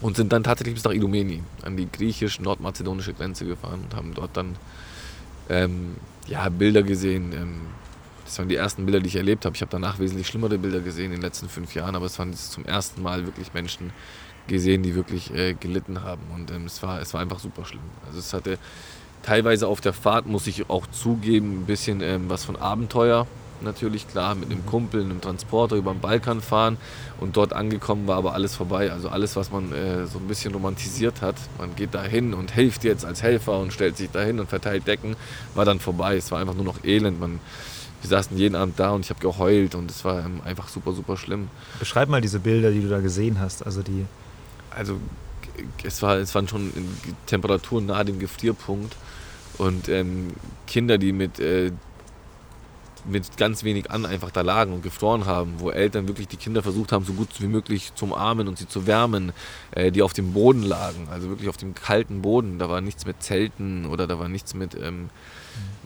[0.01, 4.37] Und sind dann tatsächlich bis nach Idomeni, an die griechisch-nordmazedonische Grenze gefahren und haben dort
[4.37, 4.55] dann
[5.49, 5.95] ähm,
[6.27, 7.61] ja, Bilder gesehen, ähm,
[8.29, 9.55] das waren die ersten Bilder, die ich erlebt habe.
[9.55, 12.31] Ich habe danach wesentlich schlimmere Bilder gesehen in den letzten fünf Jahren, aber es waren
[12.33, 13.91] zum ersten Mal wirklich Menschen
[14.47, 16.21] gesehen, die wirklich äh, gelitten haben.
[16.35, 17.81] Und ähm, es, war, es war einfach super schlimm.
[18.05, 18.59] Also es hatte
[19.23, 23.25] teilweise auf der Fahrt, muss ich auch zugeben, ein bisschen ähm, was von Abenteuer.
[23.61, 26.77] natürlich, klar, mit einem Kumpel, einem Transporter über den Balkan fahren
[27.19, 28.91] und dort angekommen war aber alles vorbei.
[28.91, 32.51] Also alles, was man äh, so ein bisschen romantisiert hat, man geht da hin und
[32.51, 35.15] hilft jetzt als Helfer und stellt sich dahin und verteilt Decken,
[35.55, 36.15] war dann vorbei.
[36.15, 37.19] Es war einfach nur noch Elend.
[37.19, 37.39] Man,
[38.01, 40.93] wir saßen jeden Abend da und ich habe geheult und es war ähm, einfach super,
[40.93, 41.49] super schlimm.
[41.79, 43.65] Beschreib mal diese Bilder, die du da gesehen hast.
[43.65, 44.05] Also die.
[44.71, 44.97] Also
[45.83, 46.71] es, war, es waren schon
[47.25, 48.95] Temperaturen nahe dem Gefrierpunkt
[49.57, 50.33] und ähm,
[50.67, 51.71] Kinder, die mit äh,
[53.05, 56.61] mit ganz wenig an einfach da lagen und gefroren haben, wo Eltern wirklich die Kinder
[56.61, 59.31] versucht haben, so gut wie möglich zu umarmen und sie zu wärmen,
[59.71, 62.59] äh, die auf dem Boden lagen, also wirklich auf dem kalten Boden.
[62.59, 65.09] Da war nichts mit Zelten oder da war nichts mit, ähm,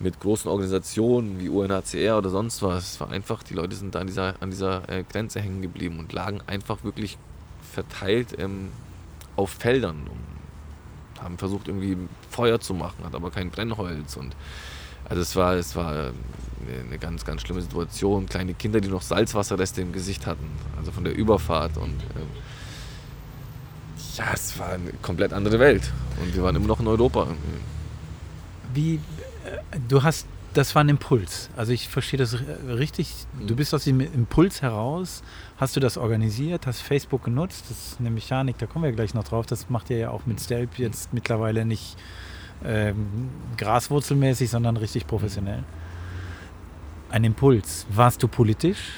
[0.04, 2.94] mit großen Organisationen wie UNHCR oder sonst was.
[2.94, 5.98] Es war einfach, die Leute sind da an dieser, an dieser äh, Grenze hängen geblieben
[6.00, 7.18] und lagen einfach wirklich
[7.72, 8.70] verteilt ähm,
[9.36, 11.98] auf Feldern und haben versucht irgendwie
[12.30, 14.36] Feuer zu machen, hat aber kein Brennholz und
[15.10, 16.14] also es war, es war eine,
[16.88, 18.26] eine ganz, ganz schlimme Situation.
[18.26, 21.78] Kleine Kinder, die noch Salzwasserreste im Gesicht hatten, also von der Überfahrt.
[21.78, 22.28] Und ähm,
[24.16, 25.92] ja, es war eine komplett andere Welt.
[26.22, 27.28] Und wir waren immer noch in Europa.
[28.74, 29.00] Wie,
[29.88, 31.50] du hast, das war ein Impuls.
[31.58, 33.14] Also ich verstehe das richtig.
[33.48, 35.24] Du bist aus dem Impuls heraus,
[35.58, 37.66] hast du das organisiert, hast Facebook genutzt.
[37.70, 39.46] Das ist eine Mechanik, da kommen wir gleich noch drauf.
[39.46, 41.98] Das macht ihr ja auch mit Stelp jetzt mittlerweile nicht
[42.66, 45.64] ähm, graswurzelmäßig, sondern richtig professionell.
[47.10, 47.86] Ein Impuls.
[47.90, 48.92] Warst du politisch?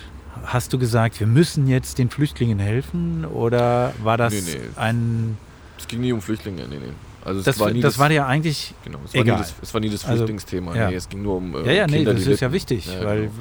[0.43, 3.25] Hast du gesagt, wir müssen jetzt den Flüchtlingen helfen?
[3.25, 4.59] Oder war das nee, nee.
[4.75, 5.37] ein.
[5.77, 6.93] Es ging nie um Flüchtlinge, nee, nee.
[7.25, 9.35] Also das, war, das, das war ja eigentlich genau, es egal.
[9.35, 10.71] War das, es war nie das also, Flüchtlingsthema.
[10.71, 10.89] Also, ja.
[10.89, 13.21] nee, es ging nur um äh, Ja, ja, nee, das ist ja wichtig, ja, weil
[13.21, 13.33] genau.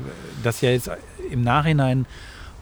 [0.42, 0.90] das ja jetzt
[1.30, 2.06] im Nachhinein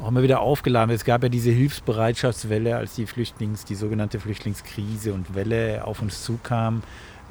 [0.01, 1.01] auch immer wieder aufgeladen wird.
[1.01, 6.25] Es gab ja diese Hilfsbereitschaftswelle, als die Flüchtlings, die sogenannte Flüchtlingskrise und Welle auf uns
[6.25, 6.83] zukam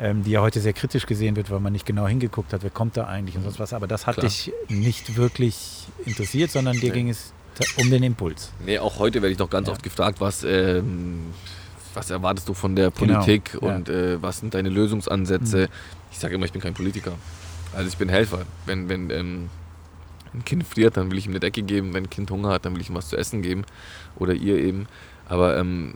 [0.02, 2.72] ähm, die ja heute sehr kritisch gesehen wird, weil man nicht genau hingeguckt hat, wer
[2.72, 3.74] kommt da eigentlich und sonst was.
[3.74, 4.28] Aber das hat Klar.
[4.28, 6.96] dich nicht wirklich interessiert, sondern dir nee.
[6.96, 7.34] ging es
[7.78, 8.52] um den Impuls.
[8.66, 9.74] Nee, auch heute werde ich noch ganz ja.
[9.74, 11.34] oft gefragt, was, ähm,
[11.94, 13.20] was erwartest du von der genau.
[13.20, 13.76] Politik genau.
[13.76, 13.96] und ja.
[13.96, 15.64] äh, was sind deine Lösungsansätze?
[15.64, 15.68] Mhm.
[16.12, 17.14] Ich sage immer, ich bin kein Politiker.
[17.74, 18.46] Also ich bin Helfer.
[18.66, 19.50] Wenn, wenn ähm,
[20.34, 21.94] ein Kind friert, dann will ich ihm eine Decke geben.
[21.94, 23.64] Wenn ein Kind Hunger hat, dann will ich ihm was zu essen geben.
[24.18, 24.88] Oder ihr eben.
[25.28, 25.96] Aber ähm,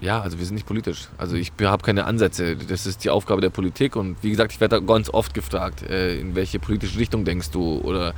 [0.00, 1.08] ja, also wir sind nicht politisch.
[1.16, 2.56] Also ich habe keine Ansätze.
[2.56, 3.96] Das ist die Aufgabe der Politik.
[3.96, 7.50] Und wie gesagt, ich werde da ganz oft gefragt, äh, in welche politische Richtung denkst
[7.50, 7.78] du?
[7.78, 8.14] Oder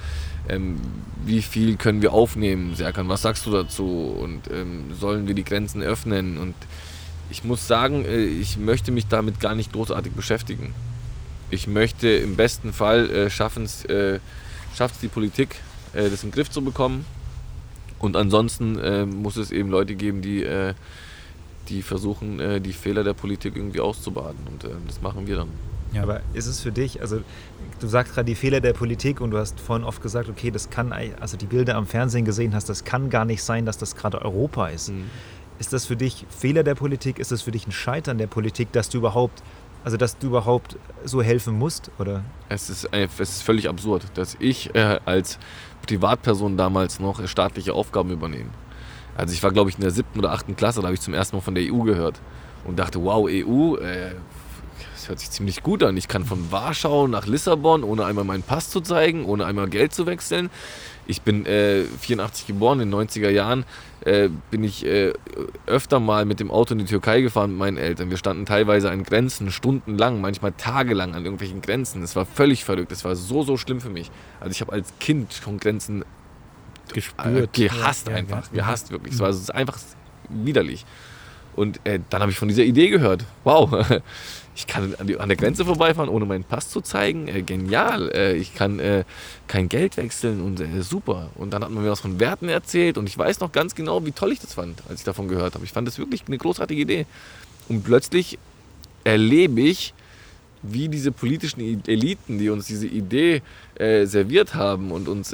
[0.49, 0.77] ähm,
[1.25, 3.09] wie viel können wir aufnehmen, Serkan?
[3.09, 4.17] Was sagst du dazu?
[4.21, 6.37] Und ähm, sollen wir die Grenzen öffnen?
[6.39, 6.55] Und
[7.31, 10.75] ich muss sagen, äh, ich möchte mich damit gar nicht großartig beschäftigen.
[11.51, 14.19] Ich möchte im besten Fall äh, schaffen es, äh,
[14.77, 15.57] schafft es die Politik,
[15.95, 17.05] äh, das in den Griff zu bekommen.
[18.01, 20.45] Und ansonsten äh, muss es eben Leute geben, die
[21.69, 24.39] die versuchen, äh, die Fehler der Politik irgendwie auszubaden.
[24.51, 25.49] Und äh, das machen wir dann.
[25.93, 27.23] Ja, aber ist es für dich, also
[27.81, 30.69] du sagst gerade die Fehler der Politik und du hast vorhin oft gesagt, okay, das
[30.69, 33.97] kann, also die Bilder am Fernsehen gesehen hast, das kann gar nicht sein, dass das
[33.97, 34.90] gerade Europa ist.
[34.90, 35.07] Mhm.
[35.59, 37.19] Ist das für dich Fehler der Politik?
[37.19, 39.43] Ist das für dich ein Scheitern der Politik, dass du überhaupt,
[39.82, 41.90] also dass du überhaupt so helfen musst?
[41.99, 42.23] Oder?
[42.49, 45.39] Es ist, es ist völlig absurd, dass ich äh, als
[45.86, 48.51] Privatperson damals noch staatliche Aufgaben übernehme.
[49.19, 51.12] Also ich war, glaube ich, in der siebten oder achten Klasse, da habe ich zum
[51.12, 52.20] ersten Mal von der EU gehört
[52.65, 54.12] und dachte, wow, EU, äh,
[54.95, 55.97] das hört sich ziemlich gut an.
[55.97, 59.93] Ich kann von Warschau nach Lissabon, ohne einmal meinen Pass zu zeigen, ohne einmal Geld
[59.93, 60.51] zu wechseln.
[61.09, 63.65] Ich bin äh, 84 geboren, in den 90er Jahren
[64.05, 65.12] äh, bin ich äh,
[65.66, 68.11] öfter mal mit dem Auto in die Türkei gefahren mit meinen Eltern.
[68.11, 72.05] Wir standen teilweise an Grenzen, stundenlang, manchmal tagelang an irgendwelchen Grenzen.
[72.05, 74.12] Es war völlig verrückt, es war so, so schlimm für mich.
[74.39, 76.05] Also ich habe als Kind schon Grenzen
[76.94, 77.59] gespürt.
[77.59, 78.47] Äh, gehasst ja, einfach.
[78.47, 78.62] Ja.
[78.62, 79.15] Gehasst wirklich.
[79.15, 79.78] Es war es einfach
[80.28, 80.85] widerlich.
[81.59, 83.24] Und äh, dann habe ich von dieser Idee gehört.
[83.43, 83.85] Wow,
[84.55, 87.27] ich kann an der Grenze vorbeifahren, ohne meinen Pass zu zeigen.
[87.27, 88.12] Äh, genial.
[88.12, 89.02] Äh, ich kann äh,
[89.48, 91.31] kein Geld wechseln und äh, super.
[91.35, 94.06] Und dann hat man mir was von Werten erzählt und ich weiß noch ganz genau,
[94.06, 95.65] wie toll ich das fand, als ich davon gehört habe.
[95.65, 97.06] Ich fand das wirklich eine großartige Idee.
[97.69, 98.39] Und plötzlich
[99.02, 99.94] erlebe ich,
[100.62, 103.43] wie diese politischen Eliten, die uns diese Idee
[103.78, 105.32] serviert haben und uns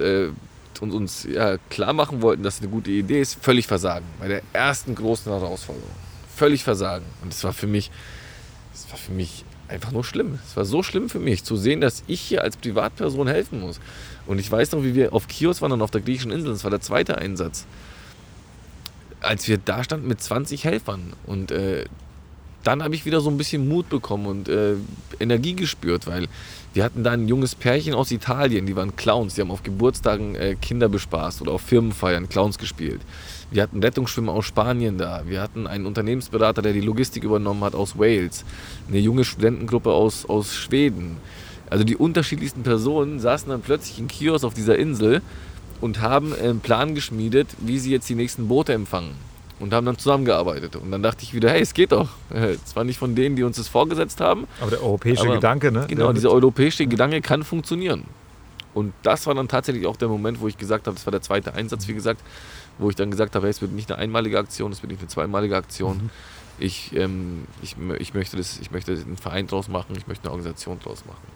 [0.85, 4.05] und uns ja, klar machen wollten, dass es eine gute Idee ist, völlig versagen.
[4.21, 5.91] Bei der ersten großen Herausforderung.
[6.37, 7.07] Völlig versagen.
[7.23, 7.91] Und es war für mich,
[8.73, 10.39] es war für mich einfach nur schlimm.
[10.47, 13.81] Es war so schlimm für mich zu sehen, dass ich hier als Privatperson helfen muss.
[14.27, 16.53] Und ich weiß noch, wie wir auf Chios waren und auf der griechischen Insel.
[16.53, 17.67] Das war der zweite Einsatz.
[19.21, 21.15] Als wir da standen mit 20 Helfern.
[21.27, 21.87] Und äh,
[22.65, 24.75] dann habe ich wieder so ein bisschen Mut bekommen und äh,
[25.21, 26.29] Energie gespürt, weil
[26.73, 30.35] wir hatten da ein junges Pärchen aus Italien, die waren Clowns, die haben auf Geburtstagen
[30.35, 33.01] äh, Kinder bespaßt oder auf Firmenfeiern Clowns gespielt.
[33.51, 35.23] Wir hatten Rettungsschwimmer aus Spanien da.
[35.27, 38.45] Wir hatten einen Unternehmensberater, der die Logistik übernommen hat aus Wales.
[38.89, 41.19] Eine junge Studentengruppe aus, aus Schweden.
[41.71, 45.23] Also die unterschiedlichsten Personen saßen dann plötzlich in Kiosk auf dieser Insel
[45.81, 49.15] und haben einen Plan geschmiedet, wie sie jetzt die nächsten Boote empfangen.
[49.65, 50.77] Und haben dann zusammengearbeitet.
[50.77, 52.11] Und dann dachte ich wieder, hey, es geht doch.
[52.67, 54.47] Zwar nicht von denen, die uns das vorgesetzt haben.
[54.61, 55.87] Aber der europäische aber Gedanke, ne?
[55.89, 58.05] Genau, dieser europäische Gedanke kann funktionieren.
[58.75, 61.23] Und das war dann tatsächlich auch der Moment, wo ich gesagt habe, das war der
[61.23, 62.21] zweite Einsatz, wie gesagt,
[62.77, 65.01] wo ich dann gesagt habe, hey, es wird nicht eine einmalige Aktion, es wird nicht
[65.01, 66.11] eine zweimalige Aktion.
[66.59, 70.33] Ich, ähm, ich, ich, möchte das, ich möchte einen Verein draus machen, ich möchte eine
[70.33, 71.27] Organisation draus machen.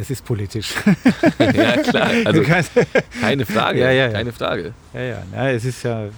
[0.00, 0.72] Es ist politisch.
[1.38, 2.42] ja, klar, also
[3.20, 4.12] keine Frage, Ja, ja, ja.
[4.12, 4.72] keine Frage.
[4.94, 6.08] ja, ja, ja, es ist ja, äh,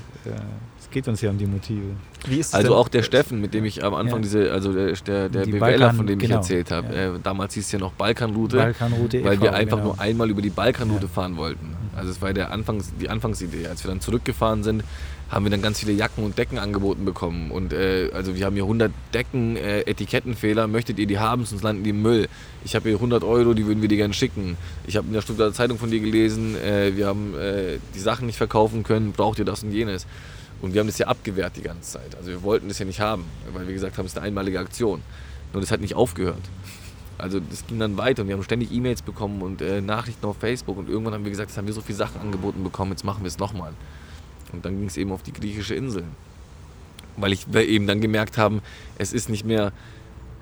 [0.80, 1.80] es geht uns ja um die Motive.
[2.26, 4.22] Wie ist es Also denn- auch der Steffen, mit dem ich am Anfang Ja.
[4.22, 7.14] diese, also der, der, der Die BWLer, Balkan- von dem ich genau, erzählt habe, ja.
[7.16, 8.56] äh, damals hieß es ja noch Balkanroute.
[8.56, 9.90] Balkanroute weil wir einfach genau.
[9.94, 11.08] nur einmal über die Balkanroute Ja.
[11.12, 11.76] fahren wollten.
[11.96, 13.66] Also es war der Anfangs, die Anfangsidee.
[13.66, 14.84] Als wir dann zurückgefahren sind,
[15.32, 17.50] haben wir dann ganz viele Jacken und Decken angeboten bekommen.
[17.50, 20.68] Und äh, also wir haben hier 100 Decken, äh, Etikettenfehler.
[20.68, 22.28] Möchtet ihr die haben, sonst landen die im Müll.
[22.64, 24.58] Ich habe hier 100 Euro, die würden wir dir gerne schicken.
[24.86, 28.26] Ich habe in der Stuttgarter Zeitung von dir gelesen, äh, wir haben äh, die Sachen
[28.26, 30.06] nicht verkaufen können, braucht ihr das und jenes.
[30.60, 32.14] Und wir haben das ja abgewehrt die ganze Zeit.
[32.14, 34.60] Also wir wollten das ja nicht haben, weil wir gesagt haben, es ist eine einmalige
[34.60, 35.00] Aktion.
[35.54, 36.42] Nur das hat nicht aufgehört.
[37.16, 40.36] Also das ging dann weiter und wir haben ständig E-Mails bekommen und äh, Nachrichten auf
[40.36, 43.04] Facebook und irgendwann haben wir gesagt, jetzt haben wir so viele Sachen angeboten bekommen, jetzt
[43.04, 43.72] machen wir es nochmal.
[44.52, 46.04] Und dann ging es eben auf die griechische Insel.
[47.16, 48.60] Weil ich weil eben dann gemerkt haben,
[48.98, 49.72] es ist nicht mehr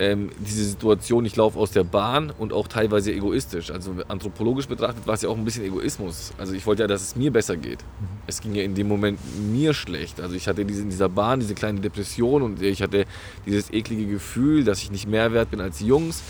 [0.01, 3.71] ähm, diese Situation, ich laufe aus der Bahn und auch teilweise egoistisch.
[3.71, 6.33] Also anthropologisch betrachtet war es ja auch ein bisschen Egoismus.
[6.39, 7.81] Also ich wollte ja, dass es mir besser geht.
[8.27, 9.19] Es ging ja in dem Moment
[9.53, 10.21] mir schlecht.
[10.21, 13.05] Also ich hatte diese, in dieser Bahn diese kleine Depression und ich hatte
[13.45, 16.23] dieses eklige Gefühl, dass ich nicht mehr wert bin als Jungs.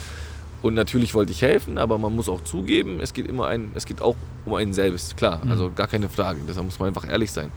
[0.62, 3.86] Und natürlich wollte ich helfen, aber man muss auch zugeben, es geht immer ein, es
[3.86, 6.40] geht auch um einen selbst, klar, also gar keine Frage.
[6.46, 7.50] Deshalb muss man einfach ehrlich sein.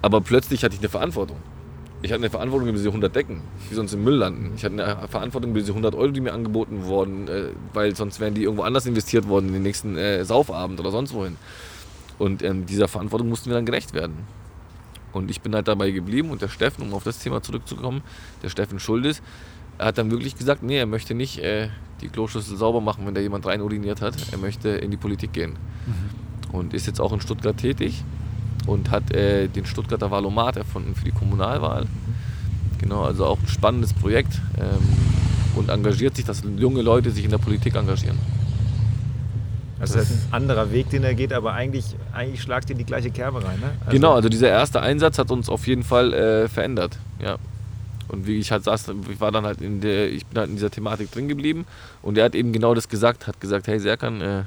[0.00, 1.36] Aber plötzlich hatte ich eine Verantwortung.
[2.02, 4.52] Ich hatte eine Verantwortung über diese 100 Decken, die sonst im Müll landen.
[4.56, 8.18] Ich hatte eine Verantwortung über diese 100 Euro, die mir angeboten wurden, äh, weil sonst
[8.18, 11.36] wären die irgendwo anders investiert worden, in den nächsten äh, Saufabend oder sonst wohin.
[12.18, 14.26] Und ähm, dieser Verantwortung mussten wir dann gerecht werden.
[15.12, 18.02] Und ich bin halt dabei geblieben und der Steffen, um auf das Thema zurückzukommen,
[18.42, 19.22] der Steffen Schuldes,
[19.78, 21.68] hat dann wirklich gesagt, nee, er möchte nicht äh,
[22.02, 24.14] die Kloschüssel sauber machen, wenn da jemand rein uriniert hat.
[24.32, 25.56] Er möchte in die Politik gehen.
[26.52, 28.04] Und ist jetzt auch in Stuttgart tätig
[28.66, 31.86] und hat äh, den Stuttgarter Valomat erfunden für die Kommunalwahl.
[32.78, 34.82] Genau, also auch ein spannendes Projekt ähm,
[35.56, 38.18] und engagiert sich, dass junge Leute sich in der Politik engagieren.
[39.80, 42.78] Also das ist ein anderer Weg, den er geht, aber eigentlich, eigentlich schlagt ihr in
[42.78, 43.72] die gleiche Kerbe rein, ne?
[43.80, 46.98] Also, genau, also dieser erste Einsatz hat uns auf jeden Fall äh, verändert.
[47.20, 47.36] Ja.
[48.12, 50.56] Und wie ich halt saß, ich war dann halt in der, ich bin halt in
[50.56, 51.64] dieser Thematik drin geblieben
[52.02, 54.42] und er hat eben genau das gesagt, hat gesagt, hey Serkan, äh,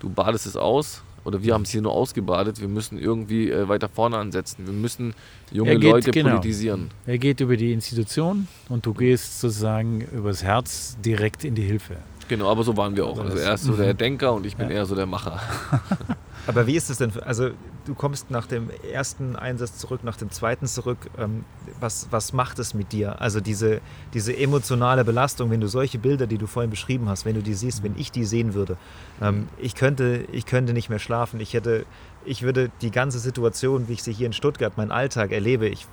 [0.00, 3.68] du badest es aus oder wir haben es hier nur ausgebadet, wir müssen irgendwie äh,
[3.68, 5.14] weiter vorne ansetzen, wir müssen
[5.50, 6.28] junge geht- Leute genau.
[6.36, 6.90] politisieren.
[7.06, 11.96] Er geht über die Institution und du gehst sozusagen übers Herz direkt in die Hilfe.
[12.28, 13.18] Genau, aber so waren wir auch.
[13.18, 14.76] Also er ist so der Denker und ich bin Ja.
[14.76, 15.40] eher so der Macher.
[16.46, 17.12] Aber wie ist es denn?
[17.22, 17.50] Also
[17.86, 21.10] du kommst nach dem ersten Einsatz zurück, nach dem zweiten zurück.
[21.18, 21.44] Ähm,
[21.80, 23.20] was, was macht es mit dir?
[23.20, 23.80] Also diese,
[24.14, 27.54] diese emotionale Belastung, wenn du solche Bilder, die du vorhin beschrieben hast, wenn du die
[27.54, 28.76] siehst, wenn ich die sehen würde,
[29.20, 31.40] ähm, ich, könnte, ich könnte nicht mehr schlafen.
[31.40, 31.84] Ich hätte,
[32.24, 35.86] ich würde die ganze Situation, wie ich sie hier in Stuttgart, meinen Alltag erlebe, ich,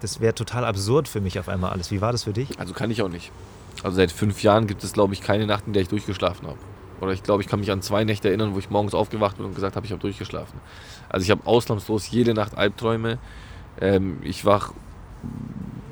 [0.00, 1.90] das wäre total absurd für mich auf einmal alles.
[1.90, 2.58] Wie war das für dich?
[2.58, 3.30] Also kann ich auch nicht.
[3.82, 6.58] Also seit fünf Jahren gibt es, glaube ich, keine Nacht, in der ich durchgeschlafen habe.
[7.00, 9.46] Oder ich glaube, ich kann mich an zwei Nächte erinnern, wo ich morgens aufgewacht bin
[9.46, 10.60] und gesagt habe, ich habe durchgeschlafen.
[11.08, 13.18] Also ich habe ausnahmslos jede Nacht Albträume.
[13.80, 14.72] Ähm, ich wach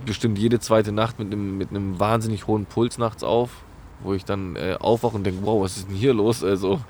[0.05, 3.51] bestimmt jede zweite Nacht mit einem, mit einem wahnsinnig hohen Puls nachts auf,
[4.03, 6.43] wo ich dann äh, aufwache und denke, wow, was ist denn hier los?
[6.43, 6.81] Also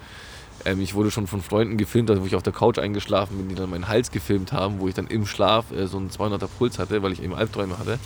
[0.65, 3.49] ähm, ich wurde schon von Freunden gefilmt, also wo ich auf der Couch eingeschlafen bin,
[3.49, 6.49] die dann meinen Hals gefilmt haben, wo ich dann im Schlaf äh, so einen 200er
[6.59, 7.99] Puls hatte, weil ich eben Albträume hatte.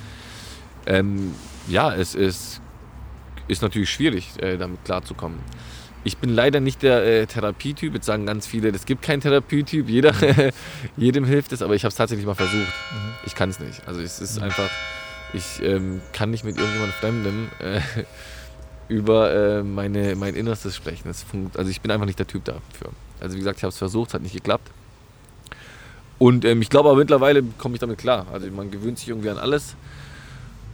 [0.87, 1.35] Ähm,
[1.69, 2.61] ja, es ist,
[3.49, 5.39] ist natürlich schwierig, äh, damit klarzukommen.
[6.03, 7.95] Ich bin leider nicht der äh, Therapietyp.
[7.95, 9.89] Jetzt sagen ganz viele, es gibt keinen Therapietyp.
[9.89, 10.15] Jeder,
[10.97, 12.73] jedem hilft es, aber ich habe es tatsächlich mal versucht.
[13.27, 13.87] Ich kann es nicht.
[13.87, 14.71] Also es ist einfach,
[15.35, 17.81] ich ähm, kann nicht mit irgendjemand Fremdem äh,
[18.89, 21.03] über äh, meine, mein Innerstes sprechen.
[21.05, 22.93] Das funkt, also ich bin einfach nicht der Typ dafür.
[23.21, 24.71] Also wie gesagt, ich habe es versucht, es hat nicht geklappt.
[26.19, 28.27] Und ähm, ich glaube aber mittlerweile komme ich damit klar.
[28.33, 29.77] Also man gewöhnt sich irgendwie an alles.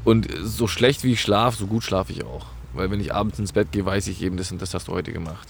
[0.05, 2.47] Und so schlecht wie ich schlafe, so gut schlafe ich auch.
[2.77, 4.93] Weil wenn ich abends ins Bett gehe, weiß ich eben, das und das hast du
[4.93, 5.49] heute gemacht.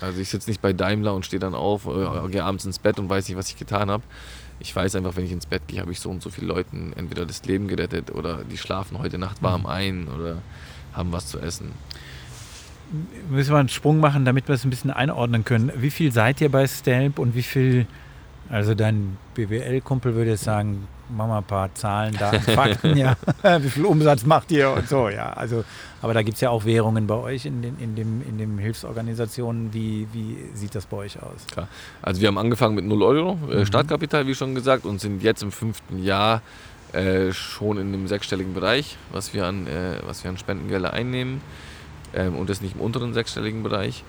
[0.00, 2.98] Also ich sitze nicht bei Daimler und stehe dann auf, äh, gehe abends ins Bett
[2.98, 4.04] und weiß nicht, was ich getan habe.
[4.60, 6.92] Ich weiß einfach, wenn ich ins Bett gehe, habe ich so und so viele Leuten
[6.96, 10.38] entweder das Leben gerettet oder die schlafen heute Nacht warm ein oder
[10.92, 11.72] haben was zu essen.
[13.28, 15.72] Müssen wir einen Sprung machen, damit wir es ein bisschen einordnen können.
[15.76, 17.86] Wie viel seid ihr bei Stelp und wie viel
[18.50, 23.16] Also dein BWL-Kumpel würde jetzt sagen, mach mal ein paar Zahlen, Daten, Fakten, ja.
[23.60, 25.32] Wie viel Umsatz macht ihr und so, ja.
[25.32, 25.64] Also,
[26.02, 28.58] aber da gibt es ja auch Währungen bei euch in den, in dem, in dem
[28.58, 29.72] Hilfsorganisationen.
[29.72, 31.46] Wie, wie sieht das bei euch aus?
[31.50, 31.68] Klar.
[32.02, 33.66] Also wir haben angefangen mit 0 Euro äh, Mhm.
[33.66, 36.42] Startkapital, wie schon gesagt, und sind jetzt im fünften Jahr
[36.92, 41.40] äh, schon in einem sechsstelligen Bereich, was wir an, äh, was wir an Spendengelder einnehmen.
[42.14, 44.04] Ähm, und das nicht im unteren sechsstelligen Bereich.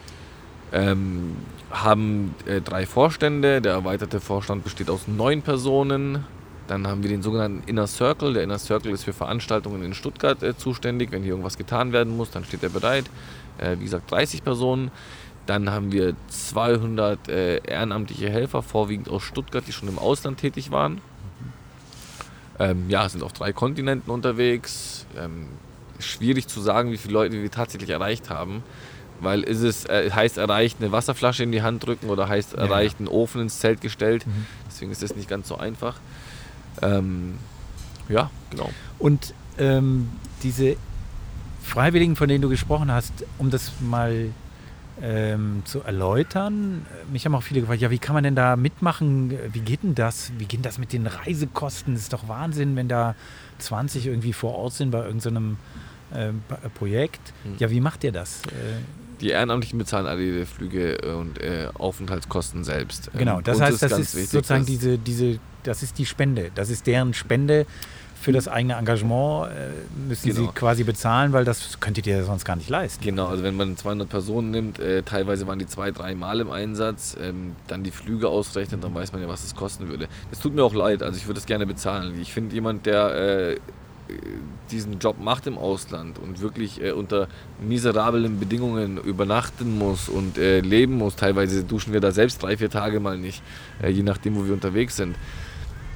[0.72, 1.36] Ähm,
[1.72, 3.62] haben äh, drei Vorstände.
[3.62, 6.24] Der erweiterte Vorstand besteht aus neun Personen.
[6.70, 8.34] Dann haben wir den sogenannten Inner Circle.
[8.34, 11.12] Der Inner Circle ist für Veranstaltungen in Stuttgart äh, zuständig.
[11.12, 13.06] Wenn hier irgendwas getan werden muss, dann steht er bereit.
[13.58, 14.91] Äh, wie gesagt, 30 Personen.
[15.48, 20.70] Dann haben wir 200 äh, ehrenamtliche Helfer, vorwiegend aus Stuttgart, die schon im Ausland tätig
[20.70, 21.02] waren.
[22.60, 25.08] Ähm, ja, sind auf drei Kontinenten unterwegs.
[25.18, 25.48] Ähm,
[25.98, 28.64] schwierig zu sagen, wie viele Leute wir tatsächlich erreicht haben.
[29.22, 32.60] Weil ist es äh, heißt erreicht eine Wasserflasche in die Hand drücken oder heißt Ja,
[32.60, 34.28] erreicht einen Ofen ins Zelt gestellt.
[34.28, 34.46] Mhm.
[34.68, 35.96] Deswegen ist das nicht ganz so einfach.
[36.82, 37.36] Ähm,
[38.08, 38.70] ja, genau.
[38.98, 40.10] Und ähm,
[40.44, 40.76] diese
[41.64, 44.30] Freiwilligen, von denen du gesprochen hast, um das mal
[45.02, 48.56] ähm, zu erläutern, äh, mich haben auch viele gefragt, ja, wie kann man denn da
[48.56, 49.32] mitmachen?
[49.54, 50.32] Wie geht denn das?
[50.38, 51.94] Wie geht denn das mit den Reisekosten?
[51.94, 53.16] Das ist doch Wahnsinn, wenn da
[53.60, 55.58] 20 irgendwie vor Ort sind bei irgendeinem
[56.14, 57.34] ähm, Pa- Projekt.
[57.46, 57.56] Mhm.
[57.60, 58.42] Ja, wie macht ihr das?
[58.48, 58.50] Äh,
[59.22, 63.10] Die Ehrenamtlichen bezahlen alle die Flüge und äh, Aufenthaltskosten selbst.
[63.14, 66.06] Ähm, Genau, das uns heißt, das ist wichtig, sozusagen dass- diese, diese, das ist die
[66.06, 66.52] Spende.
[66.56, 67.66] Das ist deren Spende
[68.22, 69.48] für das eigene Engagement.
[69.50, 70.41] Äh, müssen Genau.
[70.48, 73.04] sie quasi bezahlen, weil das könntet ihr sonst gar nicht leisten.
[73.04, 76.52] Genau, also wenn man 200 Personen nimmt, äh, teilweise waren die zwei, drei Mal im
[76.52, 80.08] Einsatz, ähm, dann die Flüge ausrechnet, dann weiß man ja, was es kosten würde.
[80.32, 82.20] Es tut mir auch leid, also ich würde es gerne bezahlen.
[82.22, 83.58] Ich finde jemand, der äh,
[84.72, 87.27] diesen Job macht im Ausland und wirklich äh, unter
[87.61, 92.69] miserablen Bedingungen übernachten muss und äh, leben muss, teilweise duschen wir da selbst drei, vier
[92.69, 93.41] Tage mal nicht,
[93.81, 95.15] äh, je nachdem, wo wir unterwegs sind.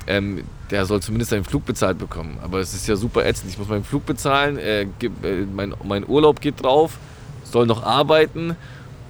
[0.05, 2.37] Ähm, der soll zumindest seinen Flug bezahlt bekommen.
[2.43, 3.51] Aber es ist ja super ätzend.
[3.51, 6.97] Ich muss meinen Flug bezahlen, äh, gib, äh, mein, mein Urlaub geht drauf,
[7.43, 8.55] soll noch arbeiten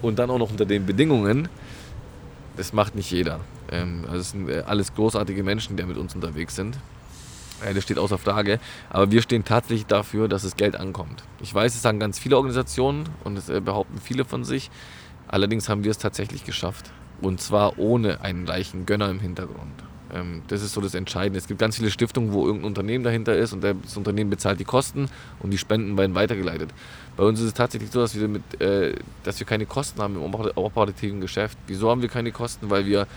[0.01, 1.47] und dann auch noch unter den Bedingungen.
[2.57, 3.39] Das macht nicht jeder.
[3.71, 6.77] Ähm, also es sind äh, alles großartige Menschen, die mit uns unterwegs sind.
[7.65, 8.59] Äh, das steht außer Frage.
[8.89, 11.23] Aber wir stehen tatsächlich dafür, dass das Geld ankommt.
[11.41, 14.71] Ich weiß, es sagen ganz viele Organisationen und es äh, behaupten viele von sich.
[15.27, 16.91] Allerdings haben wir es tatsächlich geschafft.
[17.21, 19.84] Und zwar ohne einen reichen Gönner im Hintergrund.
[20.13, 21.39] Ähm, das ist so das Entscheidende.
[21.39, 24.65] Es gibt ganz viele Stiftungen, wo irgendein Unternehmen dahinter ist und das Unternehmen bezahlt die
[24.65, 25.09] Kosten
[25.39, 26.69] und die Spenden werden weitergeleitet.
[27.15, 30.15] Bei uns ist es tatsächlich so, dass wir, mit, äh, dass wir keine Kosten haben
[30.15, 31.57] im oper- operativen Geschäft.
[31.67, 32.69] Wieso haben wir keine Kosten?
[32.69, 33.07] Weil wir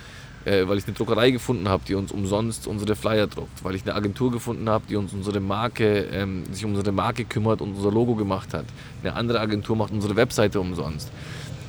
[0.47, 3.83] äh, weil ich eine Druckerei gefunden habe, die uns umsonst unsere Flyer druckt, weil ich
[3.83, 7.75] eine Agentur gefunden habe, die uns unsere Marke, ähm, sich um unsere Marke kümmert und
[7.75, 8.65] unser Logo gemacht hat.
[9.03, 11.11] Eine andere Agentur macht unsere Webseite umsonst.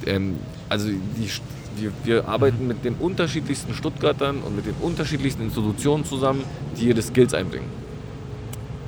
[0.06, 0.36] Ähm,
[0.70, 1.30] also die,
[1.76, 6.44] wir, wir arbeiten mit den unterschiedlichsten Stuttgartern und mit den unterschiedlichsten Institutionen zusammen,
[6.80, 7.88] die ihre Skills einbringen.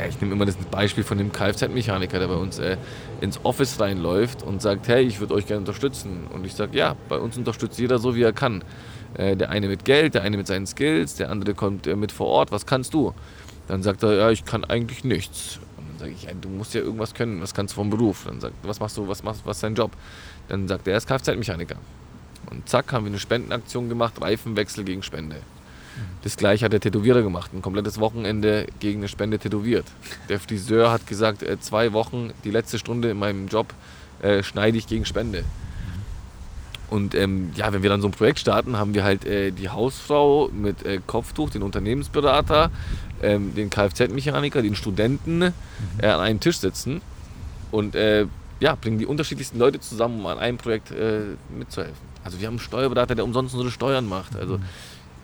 [0.07, 2.78] Ich nehme immer das Beispiel von dem Kfz-Mechaniker, der bei uns äh,
[3.20, 6.28] ins Office reinläuft und sagt, hey, ich würde euch gerne unterstützen.
[6.34, 8.64] Und ich sage, ja, bei uns unterstützt jeder so, wie er kann.
[9.15, 12.11] Äh, der eine mit Geld, der eine mit seinen Skills, der andere kommt äh, mit
[12.11, 12.52] vor Ort.
[12.52, 13.14] Was kannst du?
[13.68, 15.60] Dann sagt er, ja, ich kann eigentlich nichts.
[15.77, 17.41] Und dann sage ich, ja, du musst ja irgendwas können.
[17.41, 18.26] Was kannst du vom Beruf?
[18.26, 19.91] Dann sagt was machst du, was machst was ist dein Job?
[20.48, 21.76] Dann sagt er, er ist Kfz-Mechaniker.
[22.49, 25.38] Und zack, haben wir eine Spendenaktion gemacht, Reifenwechsel gegen Spende.
[26.23, 29.86] Das gleiche hat der Tätowierer gemacht, ein komplettes Wochenende gegen eine Spende tätowiert.
[30.30, 33.73] Der Friseur hat gesagt, äh, zwei Wochen, die letzte Stunde in meinem Job
[34.22, 35.44] äh, schneide ich gegen Spende.
[36.90, 39.70] Und ähm, ja, wenn wir dann so ein Projekt starten, haben wir halt äh, die
[39.70, 42.72] Hausfrau mit äh, Kopftuch, den Unternehmensberater,
[43.22, 45.52] ähm, den Kfz-Mechaniker, den Studenten äh,
[46.07, 47.02] an einem Tisch sitzen
[47.72, 48.26] und äh,
[48.60, 51.22] ja, bringen die unterschiedlichsten Leute zusammen, um an einem Projekt äh,
[51.56, 52.10] mitzuhelfen.
[52.24, 54.36] Also wir haben einen Steuerberater, der umsonst unsere Steuern macht.
[54.36, 54.60] Also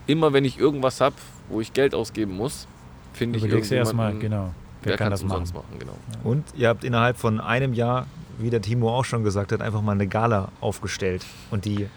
[0.07, 1.15] immer wenn ich irgendwas habe,
[1.49, 2.67] wo ich Geld ausgeben muss,
[3.13, 4.53] finde ich du erstmal, irgendjemanden, genau.
[4.83, 5.49] wer kann kann das machen?
[5.53, 5.79] machen.
[5.79, 5.97] Genau.
[6.23, 9.81] Und ihr habt innerhalb von einem Jahr, wie der Timo auch schon gesagt hat, einfach
[9.81, 11.25] mal eine Gala aufgestellt.
[11.51, 11.87] Und die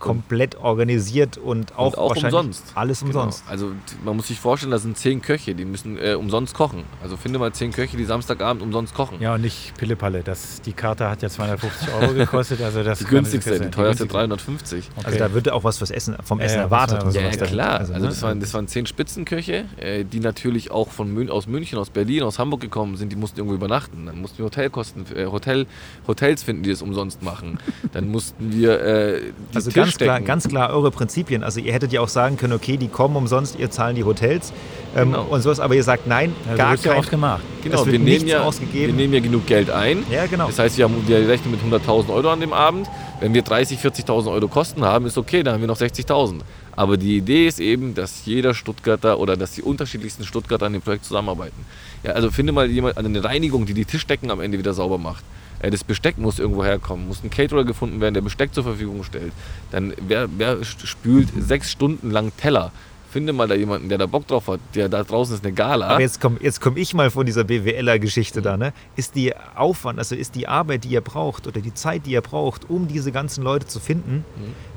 [0.00, 2.64] komplett organisiert und auch, Und auch umsonst.
[2.74, 3.40] alles umsonst.
[3.42, 3.50] Genau.
[3.52, 3.72] Also
[4.04, 6.84] man muss sich vorstellen, da sind zehn Köche, die müssen äh, umsonst kochen.
[7.02, 9.18] Also finde mal zehn Köche, die Samstagabend umsonst kochen.
[9.20, 10.22] Ja, und nicht Pillepalle.
[10.22, 12.60] Das, die Karte hat ja 250 Euro gekostet.
[12.62, 14.08] Also das Die günstigste, die teuerste günstigste.
[14.08, 14.88] 350.
[14.96, 15.06] Okay.
[15.06, 17.14] Also da wird auch was fürs Essen, vom Ja, Essen ja, erwartet.
[17.14, 17.78] Ja, ja klar.
[17.80, 18.00] Also, ne?
[18.00, 21.90] das, waren, das waren zehn Spitzenköche, äh, die natürlich auch von Mün aus München, aus
[21.90, 23.10] Berlin, aus Hamburg gekommen sind.
[23.12, 24.06] Die mussten irgendwo übernachten.
[24.06, 25.66] Dann mussten wir Hotelkosten, äh, Hotel,
[26.06, 27.58] Hotels finden, die das umsonst machen.
[27.92, 29.20] Dann mussten wir äh,
[29.52, 31.42] die Also Tische ganz klar, ganz klar eure Prinzipien.
[31.44, 34.52] Also ihr hättet ja auch sagen können, okay, die kommen umsonst, ihr zahlen die Hotels
[34.96, 35.24] ähm, Genau.
[35.24, 37.42] und sowas, aber ihr sagt nein, Also gar wird ja kein, oft gemacht.
[37.62, 38.96] Genau, wir nehmen, ja, wir ausgegeben.
[38.96, 40.04] nehmen ja genug Geld ein.
[40.10, 40.46] Ja, genau.
[40.46, 42.88] Das heißt, wir, haben, wir rechnen mit 100.000 Euro an dem Abend.
[43.20, 46.40] Wenn wir 30.000, 40.000 Euro Kosten haben, ist okay, dann haben wir noch 60.000.
[46.74, 50.80] Aber die Idee ist eben, dass jeder Stuttgarter oder dass die unterschiedlichsten Stuttgarter an dem
[50.82, 51.66] Projekt zusammenarbeiten.
[52.02, 55.22] Ja, also finde mal jemand eine Reinigung, die die Tischdecken am Ende wieder sauber macht.
[55.60, 59.04] Äh, Das Besteck muss irgendwo herkommen, muss ein Caterer gefunden werden, der Besteck zur Verfügung
[59.04, 59.32] stellt.
[59.70, 62.72] Dann wer, wer spült sechs Stunden lang Teller?
[63.10, 64.60] Finde mal da jemanden, der da Bock drauf hat.
[64.76, 65.88] Der da draußen ist eine Gala.
[65.88, 68.56] Aber jetzt komme jetzt komm ich mal von dieser BWLer-Geschichte da.
[68.56, 68.72] Ne?
[68.94, 72.20] Ist die Aufwand, also ist die Arbeit, die ihr braucht oder die Zeit, die ihr
[72.20, 74.24] braucht, um diese ganzen Leute zu finden,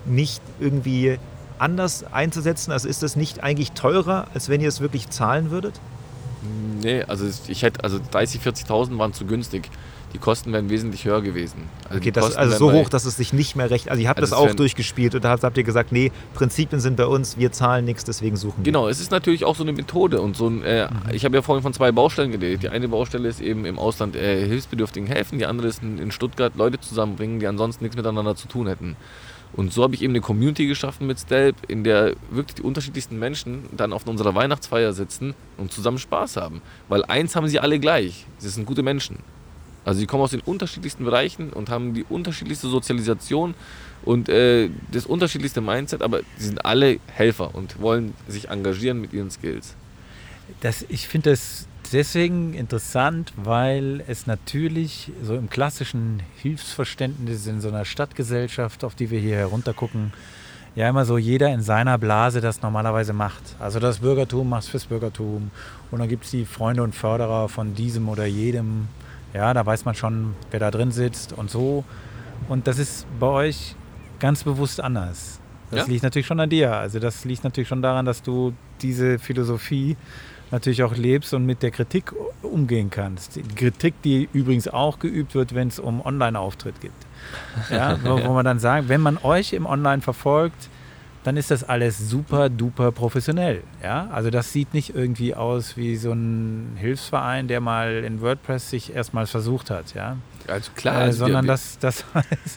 [0.05, 1.19] nicht irgendwie
[1.59, 2.71] anders einzusetzen?
[2.71, 5.79] Also ist das nicht eigentlich teurer, als wenn ihr es wirklich zahlen würdet?
[6.81, 9.69] Nee, also ich hätte, also 30.000, 40.000 waren zu günstig.
[10.13, 11.69] Die Kosten wären wesentlich höher gewesen.
[11.85, 13.89] Also Okay, das, also so hoch, dass es sich nicht mehr recht.
[13.89, 16.97] Also ihr habt Also das auch durchgespielt und da habt, ihr gesagt, nee, Prinzipien sind
[16.97, 18.63] bei uns, wir zahlen nichts, deswegen suchen wir.
[18.63, 21.41] Genau, es ist natürlich auch so eine Methode und so ein, äh, ich habe ja
[21.41, 22.63] vorhin von zwei Baustellen geredet.
[22.63, 26.11] Die eine Baustelle ist eben im Ausland äh, Hilfsbedürftigen helfen, die andere ist in, in
[26.11, 28.95] Stuttgart Leute zusammenbringen, die ansonsten nichts miteinander zu tun hätten.
[29.55, 33.19] Und so habe ich eben eine Community geschaffen mit Stelp, in der wirklich die unterschiedlichsten
[33.19, 36.61] Menschen dann auf unserer Weihnachtsfeier sitzen und zusammen Spaß haben.
[36.89, 39.19] Weil eins haben sie alle gleich, sie sind gute Menschen.
[39.85, 43.53] Also sie kommen aus den unterschiedlichsten Bereichen und haben die unterschiedlichste Sozialisation
[44.03, 49.13] und äh, das unterschiedlichste Mindset, aber sie sind alle Helfer und wollen sich engagieren mit
[49.13, 49.75] ihren Skills.
[50.61, 57.69] Das, ich finde das deswegen interessant, weil es natürlich so im klassischen Hilfsverständnis in so
[57.69, 60.11] einer Stadtgesellschaft, auf die wir hier heruntergucken,
[60.75, 63.55] ja immer so jeder in seiner Blase das normalerweise macht.
[63.59, 65.51] Also das Bürgertum macht fürs Bürgertum
[65.91, 68.87] und dann gibt es die Freunde und Förderer von diesem oder jedem.
[69.33, 71.83] Ja, da weiß man schon, wer da drin sitzt und so.
[72.49, 73.75] Und das ist bei euch
[74.19, 75.39] ganz bewusst anders.
[75.71, 75.85] Das Ja.
[75.91, 76.75] liegt natürlich schon an dir.
[76.75, 79.97] Also das liegt natürlich schon daran, dass du diese Philosophie
[80.51, 83.37] natürlich auch lebst und mit der Kritik umgehen kannst.
[83.37, 86.91] Die Kritik, die übrigens auch geübt wird, wenn es um Online-Auftritt geht.
[87.71, 90.69] Ja, wo, wo man dann sagt, wenn man euch im Online verfolgt,
[91.23, 93.63] dann ist das alles super duper professionell.
[93.81, 94.09] Ja?
[94.11, 98.93] Also das sieht nicht irgendwie aus wie so ein Hilfsverein, der mal in WordPress sich
[98.93, 99.93] erstmals versucht hat.
[99.93, 100.17] Ja?
[100.47, 102.03] Also klar, äh, also sondern das, das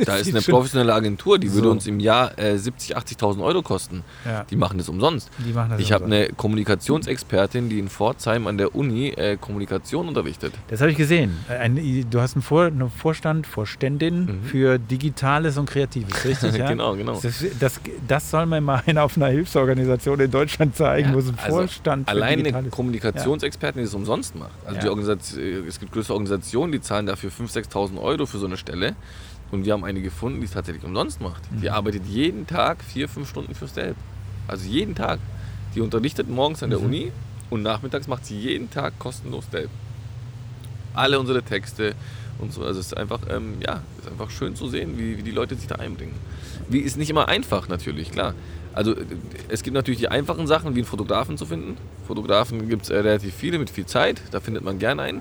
[0.05, 1.71] da ist eine professionelle Agentur, die würde So.
[1.73, 4.03] uns im Jahr äh, 70.000, 80.000 Euro kosten.
[4.25, 5.31] Ja, Die machen das umsonst.
[5.55, 10.53] machen das Ich habe eine Kommunikationsexpertin, die in Pforzheim an der Uni äh, Kommunikation unterrichtet.
[10.69, 11.37] Das habe ich gesehen.
[11.49, 14.43] Ein, du hast einen, Vor, einen Vorstand, Vorständin Mhm.
[14.45, 16.55] für Digitales und Kreatives, richtig?
[16.57, 16.69] Ja?
[16.69, 17.21] genau, genau.
[17.23, 21.29] Das, das, das soll man mal auf einer Hilfsorganisation in Deutschland zeigen, Ja, wo es
[21.29, 24.51] einen also Vorstand für Allein eine Kommunikationsexpertin, die das umsonst macht.
[24.65, 28.47] Also die Organisation, es gibt größere Organisationen, die zahlen dafür 5.000, 6.000 Euro für so
[28.47, 28.95] eine Stelle.
[29.53, 31.43] Und wir haben eine gefunden, die es tatsächlich umsonst macht.
[31.53, 31.73] Die Mhm.
[31.75, 33.97] arbeitet jeden Tag vier, fünf Stunden fürs Delp.
[34.49, 35.21] Also jeden Tag.
[35.75, 36.85] Die unterrichtet morgens an der Mhm.
[36.87, 37.13] Uni
[37.51, 39.71] und nachmittags macht sie jeden Tag kostenlos Delp.
[40.95, 41.95] Alle unsere Texte
[42.39, 42.63] und so.
[42.65, 45.55] Also es ist einfach, ähm, ja, ist einfach schön zu sehen, wie, wie die Leute
[45.55, 46.15] sich da einbringen.
[46.69, 48.35] Wie ist nicht immer einfach natürlich, klar.
[48.73, 49.05] Also äh,
[49.49, 51.77] es gibt natürlich die einfachen Sachen, wie einen Fotografen zu finden.
[52.07, 55.21] Fotografen gibt es äh, relativ viele mit viel Zeit, da findet man gerne einen.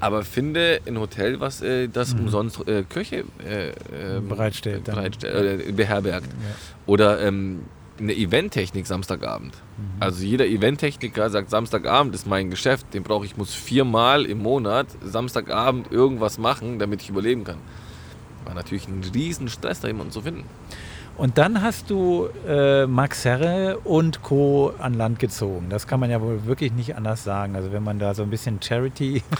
[0.00, 6.26] Aber finde ein Hotel, was äh, das umsonst äh, Köche äh, ähm, Bereitstellt bereitstellt, beherbergt.
[6.26, 6.54] Ja.
[6.86, 7.62] Oder ähm,
[7.98, 9.54] eine Eventtechnik Samstagabend.
[10.00, 14.86] Also jeder Eventtechniker sagt, Samstagabend ist mein Geschäft, den brauche ich, muss viermal im Monat
[15.02, 17.58] Samstagabend irgendwas machen, damit ich überleben kann.
[18.44, 20.44] War natürlich ein riesen Stress, da jemanden zu finden.
[21.18, 24.72] Und dann hast du äh, Max Herre und Co.
[24.78, 25.66] an Land gezogen.
[25.68, 27.56] Das kann man ja wohl wirklich nicht anders sagen.
[27.56, 29.22] Also wenn man da so ein bisschen Charity.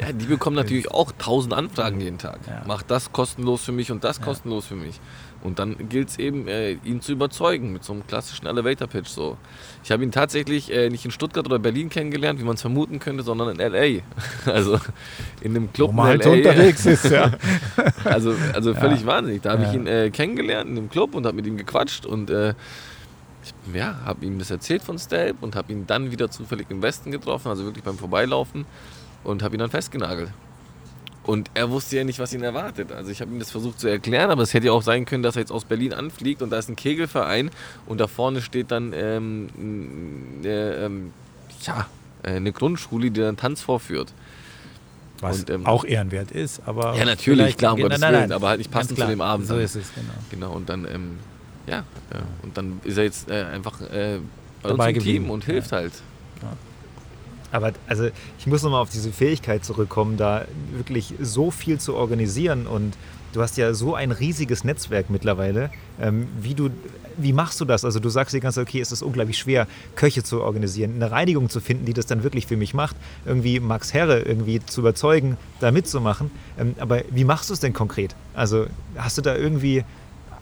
[0.00, 2.40] Ja, die bekommen natürlich auch tausend Anfragen jeden Tag.
[2.48, 2.62] Ja.
[2.66, 4.24] Macht das kostenlos für mich und das Ja.
[4.24, 5.00] kostenlos für mich.
[5.42, 9.08] Und dann gilt es eben, äh, ihn zu überzeugen mit so einem klassischen Elevator-Pitch.
[9.08, 9.36] So.
[9.82, 12.98] Ich habe ihn tatsächlich äh, nicht in Stuttgart oder Berlin kennengelernt, wie man es vermuten
[13.00, 14.02] könnte, sondern in L.A.
[14.52, 14.78] Also
[15.40, 16.50] in einem Club wo man in halt L.A.
[16.50, 17.32] unterwegs ist, ja.
[18.04, 19.06] Also, also völlig Ja.
[19.06, 19.42] wahnsinnig.
[19.42, 19.74] Da habe ich Ja.
[19.74, 22.54] ihn äh, kennengelernt in einem Club und habe mit ihm gequatscht und äh,
[23.44, 26.80] ich ja, habe ihm das erzählt von Stelp und habe ihn dann wieder zufällig im
[26.82, 28.64] Westen getroffen, also wirklich beim Vorbeilaufen
[29.24, 30.30] und habe ihn dann festgenagelt.
[31.24, 32.90] Und er wusste ja nicht, was ihn erwartet.
[32.90, 35.22] Also ich habe ihm das versucht zu erklären, aber es hätte ja auch sein können,
[35.22, 37.50] dass er jetzt aus Berlin anfliegt und da ist ein Kegelverein
[37.86, 39.48] und da vorne steht dann ähm,
[40.44, 41.12] äh, ähm,
[41.64, 41.86] ja,
[42.24, 44.12] äh, eine Grundschule, die dann Tanz vorführt.
[45.20, 46.62] Was Und, ähm, auch ehrenwert ist.
[46.66, 48.32] Aber Ja, natürlich, klar, um Gottes nein, Willen, nein.
[48.32, 50.12] aber halt nicht passend zu dem Abend So ist es, genau.
[50.30, 51.18] Genau, und dann, ähm,
[51.68, 51.76] ja,
[52.12, 54.18] ja, und dann ist er jetzt äh, einfach äh,
[54.60, 55.24] bei Dabei uns im geblieben.
[55.26, 55.92] Team und hilft halt.
[57.52, 58.08] Aber also
[58.38, 62.94] ich muss nochmal auf diese Fähigkeit zurückkommen, da wirklich so viel zu organisieren und
[63.32, 65.70] du hast ja so ein riesiges Netzwerk mittlerweile.
[66.00, 66.70] Ähm, wie, du,
[67.16, 67.84] wie machst du das?
[67.84, 69.66] Also du sagst dir ganz, okay, es ist unglaublich schwer,
[69.96, 72.96] Köche zu organisieren, eine Reinigung zu finden, die das dann wirklich für mich macht,
[73.26, 76.30] irgendwie Max Herre irgendwie zu überzeugen, da mitzumachen.
[76.58, 78.14] Ähm, aber wie machst du es denn konkret?
[78.34, 78.66] Also
[78.96, 79.84] hast du da irgendwie,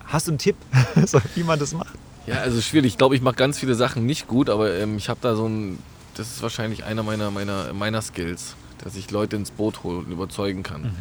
[0.05, 0.55] hast du einen Tipp,
[1.35, 1.93] wie man das macht?
[2.27, 2.93] Ja, also schwierig.
[2.93, 5.47] Ich glaube, ich mache ganz viele Sachen nicht gut, aber ähm, ich habe da so
[5.47, 5.79] ein,
[6.15, 10.11] das ist wahrscheinlich einer meiner, meiner, meiner Skills, dass ich Leute ins Boot hole und
[10.11, 10.83] überzeugen kann.
[10.83, 10.91] Mhm.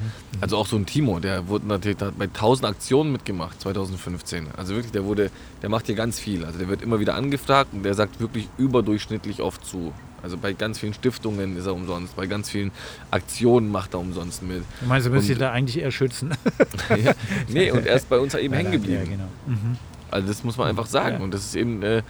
[0.40, 4.48] Also auch so ein Timo, der wurde natürlich der hat bei 1000 Aktionen mitgemacht 2015.
[4.56, 5.30] Also wirklich, der wurde,
[5.62, 6.44] der macht hier ganz viel.
[6.44, 9.92] Also der wird immer wieder angefragt und der sagt wirklich überdurchschnittlich oft zu.
[10.22, 12.72] Also bei ganz vielen Stiftungen ist er umsonst, bei ganz vielen
[13.10, 14.62] Aktionen macht er umsonst mit.
[14.80, 16.34] Du meinst, du müsstest da eigentlich eher schützen?
[16.90, 17.12] ja,
[17.48, 19.04] nee, und er ist bei uns eben hängen geblieben.
[19.04, 19.28] Ja, genau.
[19.46, 19.78] Mhm.
[20.10, 21.22] Also das muss man einfach sagen.
[21.22, 22.02] Und das ist eben, äh,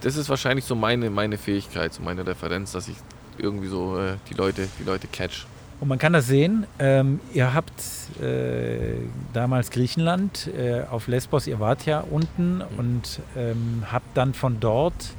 [0.00, 2.96] das ist wahrscheinlich so meine, meine Fähigkeit, so meine Referenz, dass ich
[3.38, 5.46] irgendwie so äh, die Leute, die Leute catch.
[5.80, 7.72] Und man kann das sehen, ähm, ihr habt
[8.20, 8.96] äh,
[9.32, 15.14] damals Griechenland äh, auf Lesbos, ihr wart ja unten und ähm, habt dann von dort,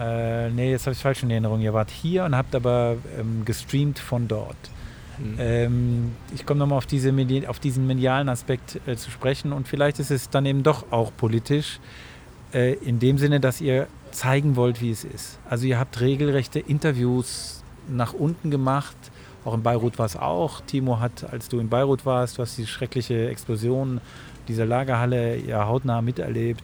[0.00, 3.44] äh, nee, jetzt habe ich falsch in Erinnerung, ihr wart hier und habt aber ähm,
[3.44, 4.56] gestreamt von dort.
[5.18, 5.34] Mhm.
[5.38, 7.12] Ähm, ich komme nochmal auf, diese
[7.46, 11.12] auf diesen medialen Aspekt äh, zu sprechen und vielleicht ist es dann eben doch auch
[11.14, 11.78] politisch,
[12.52, 15.38] äh, in dem Sinne, dass ihr zeigen wollt, wie es ist.
[15.48, 18.96] Also ihr habt regelrechte Interviews nach unten gemacht,
[19.44, 20.60] auch in Beirut war es auch.
[20.62, 24.00] Timo hat, als du in Beirut warst, du hast die schreckliche Explosion
[24.46, 26.62] dieser Lagerhalle ja hautnah miterlebt.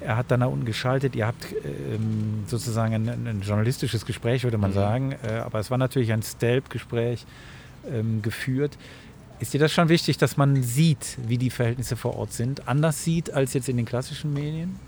[0.00, 1.14] Er hat dann da unten geschaltet.
[1.14, 4.74] Ihr habt ähm, sozusagen ein, ein, journalistisches Gespräch, würde man Mhm.
[4.74, 5.14] sagen.
[5.22, 7.24] Äh, aber es war natürlich ein Stelp-Gespräch
[7.90, 8.78] ähm, geführt.
[9.38, 12.68] Ist dir das schon wichtig, dass man sieht, wie die Verhältnisse vor Ort sind?
[12.68, 14.78] Anders sieht als jetzt in den klassischen Medien?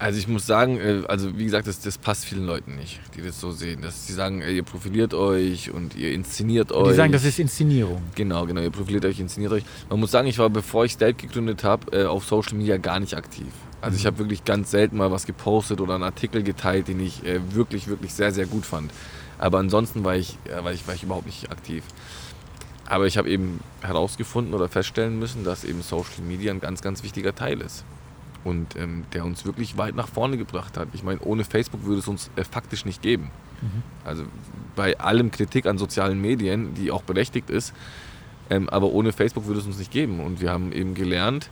[0.00, 3.20] Also ich muss sagen, äh, also wie gesagt, das, das passt vielen Leuten nicht, die
[3.20, 3.82] das so sehen.
[3.82, 6.88] Dass sie sagen, ey, ihr profiliert euch und ihr inszeniert euch.
[6.88, 8.00] Die sagen, das ist Inszenierung.
[8.14, 9.62] Genau, genau, ihr profiliert euch, inszeniert euch.
[9.90, 12.98] Man muss sagen, ich war, bevor ich Stelp gegründet habe, äh, auf Social Media gar
[12.98, 13.48] nicht aktiv.
[13.82, 17.22] Also ich habe wirklich ganz selten mal was gepostet oder einen Artikel geteilt, den ich
[17.26, 18.90] äh, wirklich, wirklich sehr, sehr gut fand.
[19.38, 21.84] Aber ansonsten war ich, äh, war ich, war ich überhaupt nicht aktiv.
[22.86, 27.02] Aber ich habe eben herausgefunden oder feststellen müssen, dass eben Social Media ein ganz, ganz
[27.02, 27.84] wichtiger Teil ist.
[28.42, 30.88] Und ähm, der uns wirklich weit nach vorne gebracht hat.
[30.94, 33.30] Ich meine, ohne Facebook würde es uns äh, faktisch nicht geben.
[34.04, 34.24] Also
[34.76, 37.74] bei allem Kritik an sozialen Medien, die auch berechtigt ist,
[38.48, 40.20] ähm, aber ohne Facebook würde es uns nicht geben.
[40.20, 41.50] Und wir haben eben gelernt,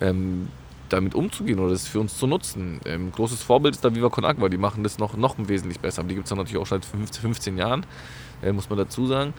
[0.00, 0.48] ähm,
[0.88, 2.80] damit umzugehen oder das für uns zu nutzen.
[2.84, 6.00] Ähm, großes Vorbild ist da Viva Con Agua, die machen das noch, noch wesentlich besser.
[6.00, 7.86] Aber die gibt es natürlich auch schon seit 15, 15 Jahren,
[8.42, 9.32] äh, muss man dazu sagen.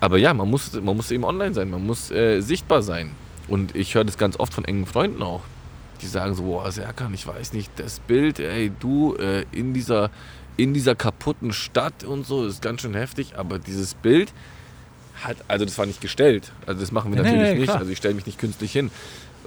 [0.00, 3.12] Aber ja, man muss, man muss eben online sein, man muss äh, sichtbar sein.
[3.48, 5.42] Und ich höre das ganz oft von engen Freunden auch.
[6.02, 10.10] Die sagen so, boah, Serkan, ich weiß nicht, das Bild, ey, du äh, in, dieser,
[10.56, 14.32] in dieser kaputten Stadt und so, ist ganz schön heftig, aber dieses Bild
[15.22, 17.90] hat, also das war nicht gestellt, also das machen wir Nee, natürlich nee, nicht, also
[17.90, 18.90] ich stelle mich nicht künstlich hin.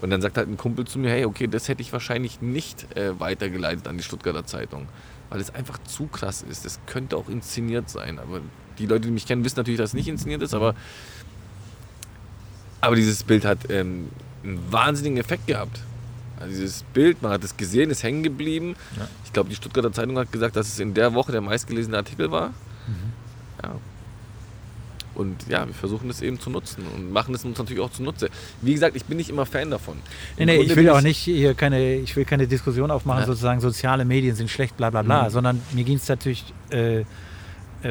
[0.02, 2.96] Und dann sagt halt ein Kumpel zu mir, hey, okay, das hätte ich wahrscheinlich nicht
[2.98, 4.88] äh, weitergeleitet an die Stuttgarter Zeitung,
[5.30, 6.66] weil es einfach zu krass ist.
[6.66, 8.42] Das könnte auch inszeniert sein, aber
[8.78, 10.76] die Leute, die mich kennen, wissen natürlich, dass es nicht inszeniert ist, aber,
[12.82, 14.10] aber dieses Bild hat ähm,
[14.44, 15.80] einen wahnsinnigen Effekt gehabt.
[16.46, 18.76] Also dieses Bild, man hat es gesehen, ist hängen geblieben.
[18.98, 19.08] Ja.
[19.26, 22.32] Ich glaube, die Stuttgarter Zeitung hat gesagt, dass es in der Woche der meistgelesene Artikel
[22.32, 22.54] war.
[23.64, 23.76] Ja.
[25.16, 28.30] Und ja, wir versuchen das eben zu nutzen und machen es uns natürlich auch zunutze.
[28.62, 29.96] Wie gesagt, ich bin nicht immer Fan davon.
[30.38, 33.26] Nee, Im nee, ich will auch nicht hier keine, ich will keine Diskussion aufmachen, Ja.
[33.28, 35.30] sozusagen soziale Medien sind schlecht, bla bla bla, Mhm.
[35.30, 37.06] sondern mir ging es natürlich, äh,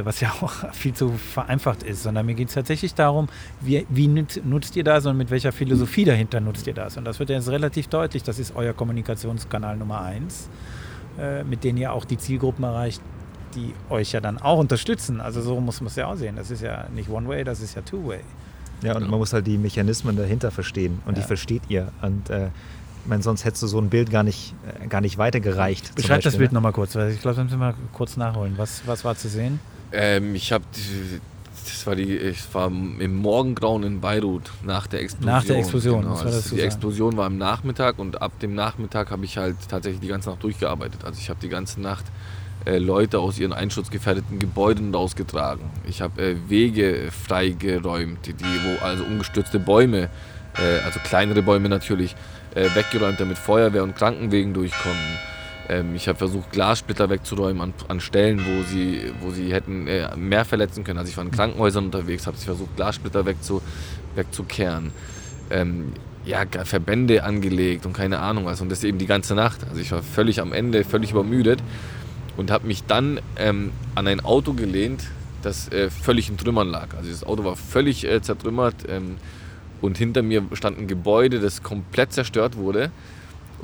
[0.02, 3.28] was ja auch viel zu vereinfacht ist, sondern mir geht es tatsächlich darum,
[3.60, 6.96] wie, wie nutzt, ihr das und mit welcher Philosophie dahinter nutzt ihr das.
[6.96, 10.48] Und das wird jetzt relativ deutlich, das ist euer Kommunikationskanal Nummer eins,
[11.18, 13.00] äh, mit dem ihr auch die Zielgruppen erreicht,
[13.54, 15.20] die euch ja dann auch unterstützen.
[15.20, 16.36] Also so muss man es ja auch sehen.
[16.36, 18.20] Das ist ja nicht One-Way, das ist ja Two-Way.
[18.82, 21.00] Ja, und man muss halt die Mechanismen dahinter verstehen.
[21.06, 21.26] Und die Ja.
[21.26, 21.92] versteht ihr.
[22.02, 25.18] Und äh, ich meine, sonst hättest du so ein Bild gar nicht, äh, gar nicht
[25.18, 25.94] weitergereicht.
[25.94, 26.54] Beschreib das Beispiel, Bild ne?
[26.56, 28.54] nochmal kurz, weil ich glaube, das müssen wir mal kurz nachholen.
[28.56, 29.60] Was, was war zu sehen?
[29.94, 30.64] Ähm, ich habe,
[31.64, 35.32] das war die, ich war im Morgengrauen in Beirut nach der Explosion.
[35.32, 36.60] Nach der Explosion, Genau, muss man also dazu die.
[36.60, 40.42] Explosion war am Nachmittag und ab dem Nachmittag habe ich halt tatsächlich die ganze Nacht
[40.42, 41.04] durchgearbeitet.
[41.04, 42.04] Also ich habe die ganze Nacht
[42.66, 45.64] äh, Leute aus ihren einschutzgefährdeten Gebäuden rausgetragen.
[45.88, 50.08] Ich habe äh, Wege freigeräumt, die, die, wo also umgestürzte Bäume,
[50.56, 52.16] äh, also kleinere Bäume natürlich,
[52.54, 55.18] äh, weggeräumt, damit Feuerwehr und Krankenwegen durchkommen.
[55.68, 60.14] Ähm, ich habe versucht, Glassplitter wegzuräumen an, an Stellen, wo sie, wo sie hätten äh,
[60.16, 60.98] mehr verletzen können.
[60.98, 63.62] Also ich war in Krankenhäusern unterwegs, habe versucht, Glassplitter wegzu,
[64.14, 64.92] wegzukehren.
[65.50, 65.92] Ähm,
[66.26, 68.60] ja, Verbände angelegt und keine Ahnung was.
[68.60, 69.60] Und das eben die ganze Nacht.
[69.68, 71.62] Also ich war völlig am Ende, völlig übermüdet.
[72.36, 75.04] und habe mich dann ähm, an ein Auto gelehnt,
[75.42, 76.88] das äh, völlig in Trümmern lag.
[76.96, 79.16] Also das Auto war völlig äh, zertrümmert ähm,
[79.80, 82.90] und hinter mir stand ein Gebäude, das komplett zerstört wurde.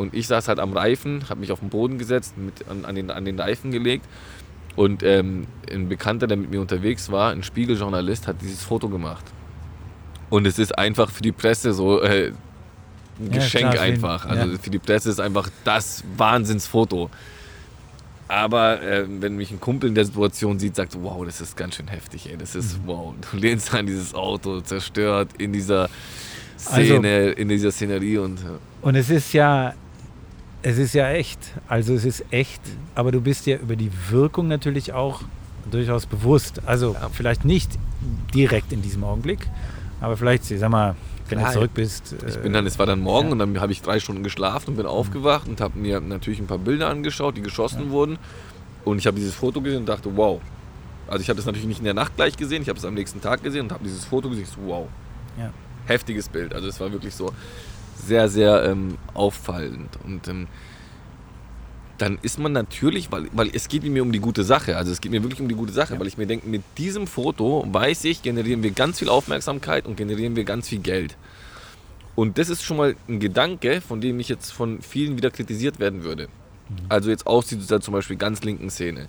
[0.01, 2.94] Und ich saß halt am Reifen, habe mich auf den Boden gesetzt, mit, an, an,
[2.94, 4.06] den, an den Reifen gelegt.
[4.77, 9.24] Und ähm, ein Bekannter, der mit mir unterwegs war, ein Spiegeljournalist, hat dieses Foto gemacht.
[10.31, 12.28] Und es ist einfach für die Presse so äh,
[13.18, 14.27] ein Ja, Geschenk klar, einfach.
[14.27, 14.59] Also ja.
[14.59, 17.10] für die Presse ist einfach das Wahnsinnsfoto.
[18.28, 21.74] Aber äh, wenn mich ein Kumpel in der Situation sieht, sagt, wow, das ist ganz
[21.74, 22.36] schön heftig, ey.
[22.36, 22.82] Das ist Mhm.
[22.86, 23.14] wow.
[23.32, 25.89] Du lehnst an dieses Auto, zerstört in dieser
[26.66, 28.43] Also- Szene, in dieser Szenerie und äh,
[28.82, 29.74] Und es ist ja,
[30.62, 31.39] es ist ja echt.
[31.69, 32.61] Also es ist echt,
[32.95, 35.23] aber du bist ja über die Wirkung natürlich auch
[35.70, 36.62] durchaus bewusst.
[36.66, 37.78] Also vielleicht nicht
[38.35, 39.49] direkt in diesem Augenblick,
[40.01, 40.97] aber vielleicht, ich sag mal,
[41.28, 42.15] wenn Klar, du zurück bist.
[42.27, 43.32] Ich äh, bin dann, es war dann morgen ja.
[43.32, 46.47] und dann habe ich drei Stunden geschlafen und bin aufgewacht und habe mir natürlich ein
[46.47, 48.19] paar Bilder angeschaut, die geschossen wurden.
[48.85, 50.41] Und ich habe dieses Foto gesehen und dachte, wow.
[51.07, 52.95] Also ich habe das natürlich nicht in der Nacht gleich gesehen, ich habe es am
[52.95, 54.47] nächsten Tag gesehen und habe dieses Foto gesehen.
[54.47, 54.89] So, wow.
[55.39, 55.53] Ja.
[55.87, 56.55] Heftiges Bild.
[56.55, 57.32] Also es war wirklich so
[58.01, 59.98] sehr, sehr ähm, auffallend.
[60.05, 60.47] Und ähm,
[61.98, 65.01] dann ist man natürlich, weil, weil es geht mir um die gute Sache, also es
[65.01, 68.05] geht mir wirklich um die gute Sache, weil ich mir denke, mit diesem Foto weiß
[68.05, 71.16] ich, generieren wir ganz viel Aufmerksamkeit und generieren wir ganz viel Geld.
[72.16, 75.78] Und das ist schon mal ein Gedanke, von dem ich jetzt von vielen wieder kritisiert
[75.78, 76.28] werden würde.
[76.89, 79.09] Also jetzt aus dieser zum Beispiel ganz linken Szene.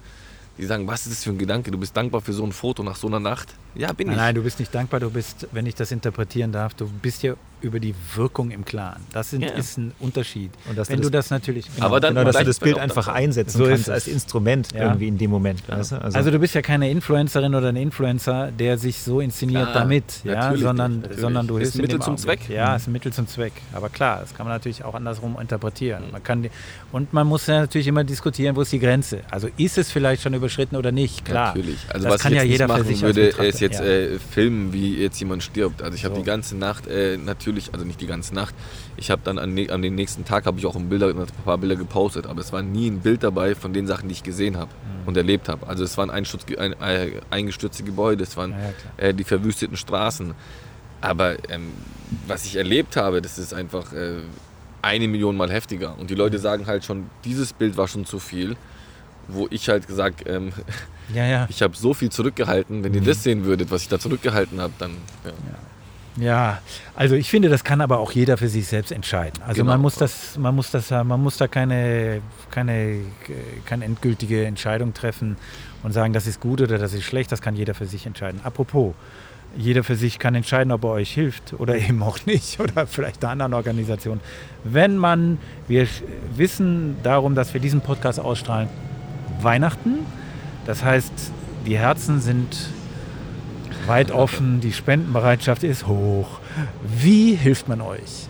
[0.58, 1.72] Die sagen, was ist das für ein Gedanke?
[1.72, 3.56] Du bist dankbar für so ein Foto nach so einer Nacht?
[3.76, 4.22] Ja, bin Nein, ich.
[4.22, 7.36] nein, du bist nicht dankbar, du bist, wenn ich das interpretieren darf, du bist ja
[7.62, 9.02] über die Wirkung im Klaren.
[9.14, 9.52] Das sind, Ja.
[9.52, 10.52] ist ein Unterschied.
[10.70, 11.66] Und dass wenn du das- das natürlich.
[11.74, 11.86] Genau.
[11.88, 14.84] Aber dann- Genau, dass du das Bild einfach einsetzen So ist kannst als Instrument Ja.
[14.86, 15.62] irgendwie in dem Moment.
[15.68, 16.02] Weißt du?
[16.04, 20.04] Also, du bist ja keine Influencerin oder ein Influencer, der sich so inszeniert Klar, damit,
[20.24, 22.40] ja, sondern, nicht, sondern du Ist hilfst ein in Mittel zum Augenblick.
[22.46, 22.50] Zweck.
[22.56, 23.54] Ja, ist ein Mittel zum Zweck.
[23.74, 26.04] Aber klar, das kann man natürlich auch andersrum interpretieren.
[26.12, 26.52] Man kann die,
[26.92, 29.22] und man muss ja natürlich immer diskutieren, wo ist die Grenze.
[29.30, 31.26] Also ist es vielleicht schon überschritten oder nicht?
[31.26, 31.48] Klar.
[31.56, 31.78] Natürlich.
[31.90, 33.86] Also das was kann ich ja jetzt jeder nicht für machen würde, ist jetzt ja.
[33.86, 35.82] äh, filmen, wie jetzt jemand stirbt.
[35.82, 36.22] Also ich habe So.
[36.22, 38.56] die ganze Nacht äh, natürlich, also nicht die ganze Nacht,
[38.98, 41.26] ich habe dann an, ne- an den nächsten Tag habe ich auch ein, Bilder, ein
[41.46, 44.24] paar Bilder gepostet, aber es war nie ein Bild dabei von den Sachen, die ich
[44.24, 45.08] gesehen habe Mhm.
[45.08, 45.68] und erlebt habe.
[45.68, 48.52] Also es waren Einschutz, ein, äh, eingestürzte Gebäude, es waren
[48.98, 50.34] Ja, äh, die verwüsteten Straßen.
[51.02, 51.70] Aber ähm,
[52.28, 54.18] was ich erlebt habe, das ist einfach äh,
[54.84, 55.98] eine Million Mal heftiger.
[56.00, 56.42] Und die Leute Mhm.
[56.42, 58.56] sagen halt schon, dieses Bild war schon zu viel.
[59.28, 60.52] Wo ich halt gesagt, ähm,
[61.14, 61.46] Ja, ja.
[61.50, 62.84] ich habe so viel zurückgehalten.
[62.84, 64.92] Wenn ihr das sehen würdet, was ich da zurückgehalten habe, dann.
[65.24, 65.32] Ja.
[66.18, 66.60] Ja,
[66.96, 69.42] also ich finde, das kann aber auch jeder für sich selbst entscheiden.
[69.44, 69.72] Also Genau.
[69.74, 73.00] man muss das, man muss das, man muss da keine, keine,
[73.66, 75.38] keine endgültige Entscheidung treffen
[75.84, 77.32] und sagen, das ist gut oder das ist schlecht.
[77.32, 78.42] Das kann jeder für sich entscheiden.
[78.44, 78.94] Apropos,
[79.56, 83.24] jeder für sich kann entscheiden, ob er euch hilft oder eben auch nicht oder vielleicht
[83.24, 84.20] einer anderen Organisation.
[84.66, 85.88] Wenn man, wir
[86.36, 88.68] wissen darum, dass wir diesen Podcast ausstrahlen,
[89.42, 90.06] Weihnachten.
[90.66, 91.12] Das heißt,
[91.66, 92.70] die Herzen sind
[93.88, 96.40] weit offen, die Spendenbereitschaft ist hoch.
[96.84, 98.28] Wie hilft man euch?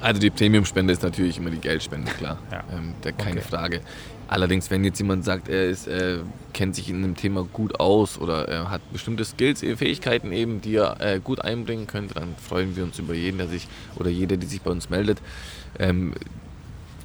[0.00, 2.38] Also die Premium-Spende ist natürlich immer die Geldspende, klar.
[2.52, 2.62] Ja.
[2.72, 3.48] Ähm, da keine Okay.
[3.48, 3.80] Frage.
[4.28, 6.18] Allerdings, wenn jetzt jemand sagt, er ist, äh,
[6.52, 10.60] kennt sich in einem Thema gut aus oder er hat bestimmte Skills, äh, Fähigkeiten eben,
[10.60, 14.10] die er äh, gut einbringen könnte, dann freuen wir uns über jeden, der sich oder
[14.10, 15.18] jede, die sich bei uns meldet.
[15.78, 16.12] Ähm,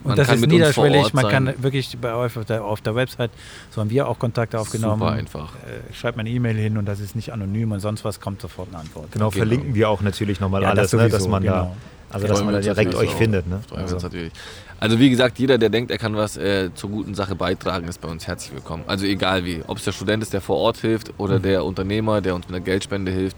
[0.03, 3.31] Und das ist niederschwellig, man kann wirklich bei euch auf der, auf der Website,
[3.69, 4.99] so haben wir auch Kontakte aufgenommen.
[5.01, 5.53] Super einfach.
[5.55, 8.41] Äh, schreibt mal eine E-Mail hin und das ist nicht anonym und sonst was kommt
[8.41, 9.11] sofort eine Antwort.
[9.11, 9.37] Genau, Genau.
[9.43, 11.75] verlinken wir auch natürlich nochmal Ja, das alles, ne, sowieso, dass man da, genau.
[12.09, 13.19] also dass man da uns direkt natürlich euch auch.
[13.19, 13.47] findet.
[13.47, 13.59] Ne?
[13.75, 14.31] Also, uns natürlich.
[14.79, 18.01] Also wie gesagt, jeder, der denkt, er kann was äh, zur guten Sache beitragen, ist
[18.01, 18.83] bei uns herzlich willkommen.
[18.87, 19.61] Also egal wie.
[19.67, 21.43] Ob es der Student ist, der vor Ort hilft oder Mhm.
[21.43, 23.37] der Unternehmer, der uns mit einer Geldspende hilft.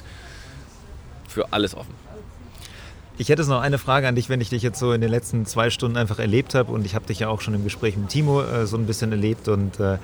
[1.28, 1.94] Für alles offen.
[3.24, 5.46] Ich hätte noch eine Frage an dich, wenn ich dich jetzt so in den letzten
[5.46, 8.10] zwei Stunden einfach erlebt habe und ich habe dich ja auch schon im Gespräch mit
[8.10, 9.98] Timo äh, so ein bisschen erlebt und äh,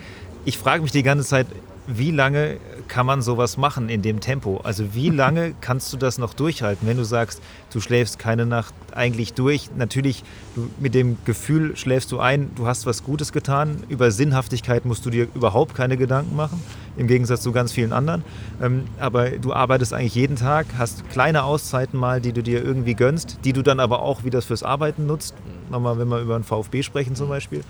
[0.45, 1.47] ich frage mich die ganze Zeit,
[1.85, 4.61] wie lange kann man sowas machen in dem Tempo?
[4.63, 7.41] Also wie lange kannst du das noch durchhalten, wenn du sagst,
[7.73, 9.69] du schläfst keine Nacht eigentlich durch?
[9.75, 10.23] Natürlich,
[10.55, 13.83] du, mit dem Gefühl schläfst du ein, du hast was Gutes getan.
[13.89, 16.63] Über Sinnhaftigkeit musst du dir überhaupt keine Gedanken machen,
[16.99, 18.23] im Gegensatz zu ganz vielen anderen.
[18.61, 22.93] Ähm, aber du arbeitest eigentlich jeden Tag, hast kleine Auszeiten mal, die du dir irgendwie
[22.93, 25.33] gönnst, die du dann aber auch wieder fürs Arbeiten nutzt.
[25.71, 27.63] Nochmal, wenn wir über einen VfB sprechen zum Beispiel.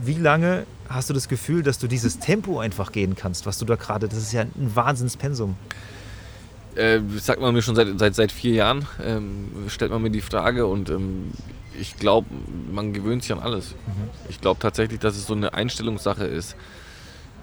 [0.00, 3.64] Wie lange hast du das Gefühl, dass du dieses Tempo einfach gehen kannst, was du
[3.64, 5.56] da gerade, das ist ja ein Wahnsinnspensum.
[6.74, 10.20] Äh, sagt man mir schon seit, seit, seit vier Jahren, ähm, stellt man mir die
[10.20, 11.32] Frage und ähm,
[11.80, 12.28] ich glaube,
[12.70, 13.74] man gewöhnt sich an alles.
[14.28, 16.54] Ich glaube tatsächlich, dass es so eine Einstellungssache ist.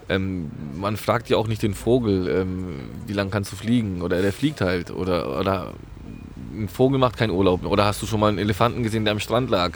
[0.08, 4.22] Ähm, man fragt ja auch nicht den Vogel, ähm, wie lange kannst du fliegen oder
[4.22, 5.74] der fliegt halt oder, oder
[6.54, 9.20] ein Vogel macht keinen Urlaub oder hast du schon mal einen Elefanten gesehen, der am
[9.20, 9.72] Strand lag.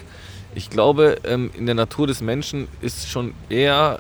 [0.53, 3.99] Ich glaube, ähm, in der Natur des Menschen ist schon eher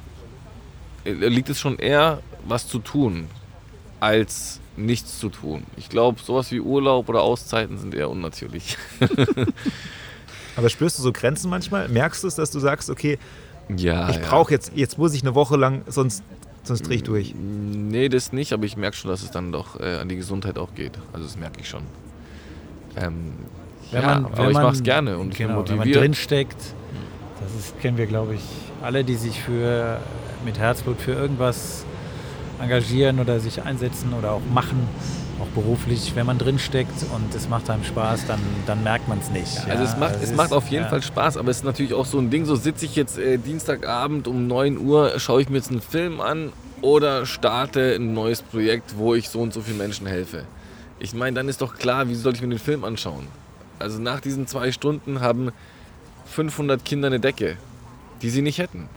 [1.05, 3.27] äh, liegt es schon eher, was zu tun,
[3.99, 5.63] als nichts zu tun.
[5.77, 8.77] Ich glaube, sowas wie Urlaub oder Auszeiten sind eher unnatürlich.
[10.55, 11.87] Aber spürst du so Grenzen manchmal?
[11.89, 13.17] Merkst du es, dass du sagst, okay,
[13.75, 14.21] ja, ich ja.
[14.27, 16.23] brauche jetzt, jetzt muss ich eine Woche lang, sonst,
[16.63, 17.33] sonst drehe ich durch.
[17.35, 20.57] Nee, das nicht, aber ich merke schon, dass es dann doch äh, an die Gesundheit
[20.57, 20.93] auch geht.
[21.13, 21.83] Also das merke ich schon.
[22.95, 23.33] Ähm,
[23.91, 25.77] Wenn ja, man, aber wenn ich mache es gerne und ich bin genau, wenn man
[25.77, 26.03] motiviert.
[26.03, 26.73] drinsteckt,
[27.41, 28.41] das ist, kennen wir, glaube ich,
[28.81, 29.99] alle, die sich für,
[30.45, 31.85] mit Herzblut für irgendwas
[32.61, 34.87] engagieren oder sich einsetzen oder auch machen,
[35.41, 39.29] auch beruflich, wenn man drinsteckt und es macht einem Spaß, dann, dann merkt man es
[39.29, 39.57] nicht.
[39.69, 40.89] Also es macht, es ist- macht auf jeden ja.
[40.89, 43.37] Fall Spaß, aber es ist natürlich auch so ein Ding, so sitze ich jetzt äh,
[43.37, 46.51] Dienstagabend um 9 Uhr, schaue ich mir jetzt einen Film an
[46.81, 50.43] oder starte ein neues Projekt, wo ich so und so vielen Menschen helfe.
[50.99, 53.27] Ich meine, dann ist doch klar, wie soll ich mir den Film anschauen?
[53.79, 55.51] Also nach diesen zwei Stunden haben
[56.25, 57.57] 500 Kinder eine Decke,
[58.21, 58.87] die sie nicht hätten.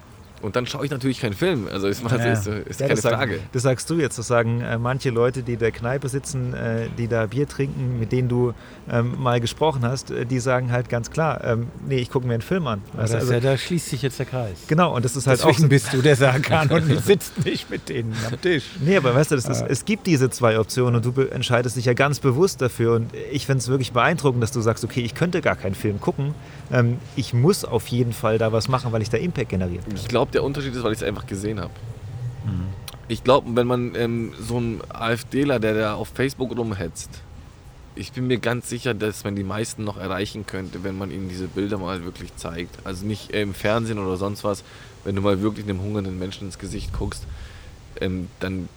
[0.43, 1.69] Und dann schaue ich natürlich keinen Film.
[1.73, 2.17] Also ist, Ja.
[2.33, 3.39] ist, ist Ja, keine das, sag- Frage.
[3.53, 4.19] das sagst du jetzt.
[4.19, 7.99] Das sagen äh, manche Leute, die in der Kneipe sitzen, äh, die da Bier trinken,
[8.01, 8.53] mit denen du
[8.91, 12.35] ähm, mal gesprochen hast, äh, die sagen halt ganz klar, ähm, nee, ich gucke mir
[12.35, 12.83] einen Film an.
[13.03, 14.59] Ist also, ja, da schließt sich jetzt der Kreis.
[14.67, 16.99] genau, und das ist halt auch Deswegen so, bist du der sagen kann und du
[17.01, 18.65] sitzt nicht mit denen am Tisch.
[18.85, 21.85] Nee, aber weißt du, das ist, es gibt diese zwei Optionen und du entscheidest dich
[21.85, 22.95] ja ganz bewusst dafür.
[22.97, 26.01] Und ich finde es wirklich beeindruckend, dass du sagst, okay, ich könnte gar keinen Film
[26.01, 26.35] gucken.
[26.73, 29.85] Ähm, ich muss auf jeden Fall da was machen, weil ich da Impact generiert.
[29.95, 31.73] Ich glaube, der Unterschied ist, weil ich es einfach gesehen habe.
[33.09, 37.11] Ich glaube, wenn man ähm, so einen AfDler, der da auf Facebook rumhetzt,
[37.95, 41.29] ich bin mir ganz sicher, dass man die meisten noch erreichen könnte, wenn man ihnen
[41.29, 42.79] diese Bilder mal wirklich zeigt.
[42.85, 44.65] Also nicht äh, im Fernsehen oder sonst was,
[45.05, 47.27] wenn du mal wirklich einem hungernden Menschen ins Gesicht guckst,
[48.01, 48.71] ähm, dann,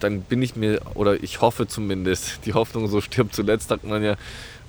[0.00, 4.02] dann bin ich mir, oder ich hoffe zumindest, die Hoffnung so stirbt zuletzt, sagt man
[4.02, 4.16] ja,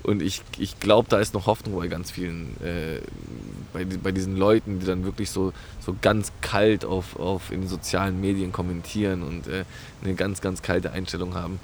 [0.05, 2.99] und ich, ich glaube, da ist noch Hoffnung bei ganz vielen, äh,
[3.73, 5.51] bei, bei diesen Leuten, die dann wirklich so,
[5.83, 9.65] so ganz kalt auf, auf in den sozialen Medien kommentieren und äh,
[10.03, 11.59] eine ganz, ganz kalte Einstellung haben.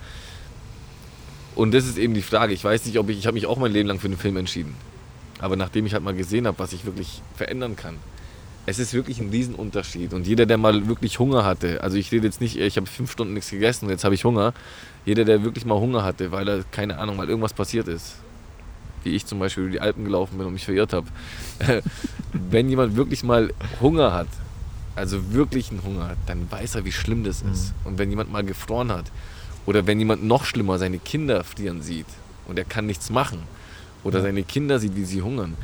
[1.55, 2.53] Und das ist eben die Frage.
[2.53, 4.37] Ich weiß nicht, ob ich, ich habe mich auch mein Leben lang für den Film
[4.37, 4.75] entschieden.
[5.39, 7.97] Aber nachdem ich halt mal gesehen habe, was ich wirklich verändern kann,
[8.65, 10.13] es ist wirklich ein Riesenunterschied.
[10.13, 13.11] Und jeder, der mal wirklich Hunger hatte, also ich rede jetzt nicht, ich habe fünf
[13.11, 14.53] Stunden nichts gegessen und jetzt habe ich Hunger.
[15.05, 18.15] Jeder, der wirklich mal Hunger hatte, weil er, keine Ahnung, weil irgendwas passiert ist,
[19.03, 21.07] wie ich zum Beispiel über die Alpen gelaufen bin und mich verirrt habe.
[22.33, 24.27] Wenn jemand wirklich mal Hunger hat,
[24.95, 27.73] also wirklichen Hunger, dann weiß er, wie schlimm das ist.
[27.85, 29.05] Und wenn jemand mal gefroren hat,
[29.65, 32.07] oder wenn jemand noch schlimmer seine Kinder frieren sieht
[32.47, 33.43] und er kann nichts machen,
[34.03, 35.55] oder seine Kinder sieht, wie sie hungern,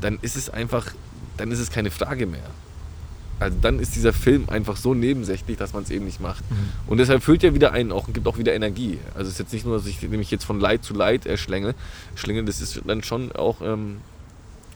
[0.00, 0.92] dann ist es einfach,
[1.36, 2.50] dann ist es keine Frage mehr.
[3.40, 6.42] Also dann ist dieser Film einfach so nebensächlich, dass man es eben nicht macht.
[6.86, 8.98] Und deshalb füllt er wieder einen auch und gibt auch wieder Energie.
[9.14, 11.36] Also es ist jetzt nicht nur, dass ich nämlich jetzt von Leid zu Leid äh,
[11.36, 11.74] schlänge,
[12.16, 13.98] schlänge, das ist dann schon auch, ähm,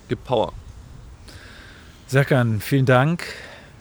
[0.08, 0.52] gibt Power.
[2.06, 3.24] Serkan, vielen Dank.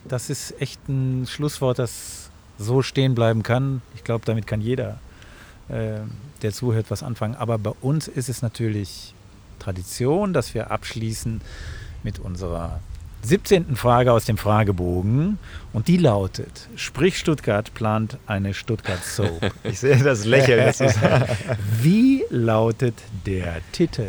[0.05, 3.81] Das ist echt ein Schlusswort, das so stehen bleiben kann.
[3.95, 4.99] Ich glaube, damit kann jeder,
[5.69, 5.99] äh,
[6.41, 7.35] der zuhört, was anfangen.
[7.35, 9.13] Aber bei uns ist es natürlich
[9.59, 11.41] Tradition, dass wir abschließen
[12.03, 12.79] mit unserer
[13.23, 13.75] 17.
[13.75, 15.37] Frage aus dem Fragebogen.
[15.73, 19.51] Und die lautet: Sprich Stuttgart plant eine Stuttgart Soap.
[19.63, 20.65] Ich sehe das Lächeln.
[20.65, 20.97] Das ist,
[21.81, 22.95] Wie lautet
[23.25, 24.07] der Titel?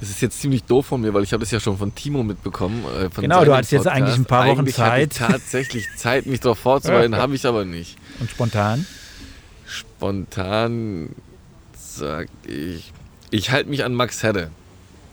[0.00, 2.22] Das ist jetzt ziemlich doof von mir, weil ich habe das ja schon von Timo
[2.22, 2.84] mitbekommen.
[2.84, 5.30] Äh, von Genau, du hattest jetzt eigentlich ein paar Wochen Eigentlich hatte ich Zeit.
[5.30, 7.96] tatsächlich Zeit, mich darauf vorzubereiten, habe ich aber nicht.
[8.20, 8.86] Und spontan?
[9.64, 11.08] Spontan
[11.74, 12.92] sag ich,
[13.30, 14.50] ich halte mich an Max Herre.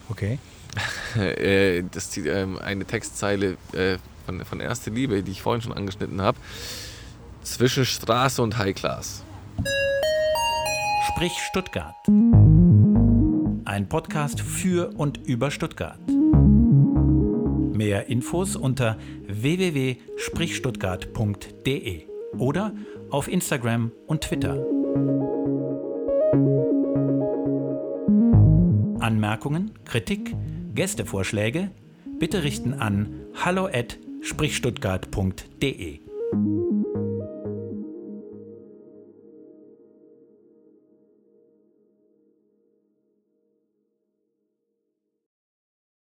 [0.09, 0.39] Okay.
[1.17, 6.21] Äh, das ähm, eine Textzeile äh, von, von Erste Liebe, die ich vorhin schon angeschnitten
[6.21, 6.37] habe.
[7.43, 9.25] Zwischen Straße und High Class.
[11.09, 11.95] Sprich Stuttgart.
[13.65, 15.99] Ein Podcast für und über Stuttgart.
[17.73, 22.05] Mehr Infos unter www.sprichstuttgart.de
[22.37, 22.73] oder
[23.09, 24.53] auf Instagram und Twitter.
[28.99, 30.33] Anmerkungen, Kritik,
[30.73, 31.69] Gästevorschläge
[32.19, 36.10] bitte richten an hallo@sprichstuttgart.de.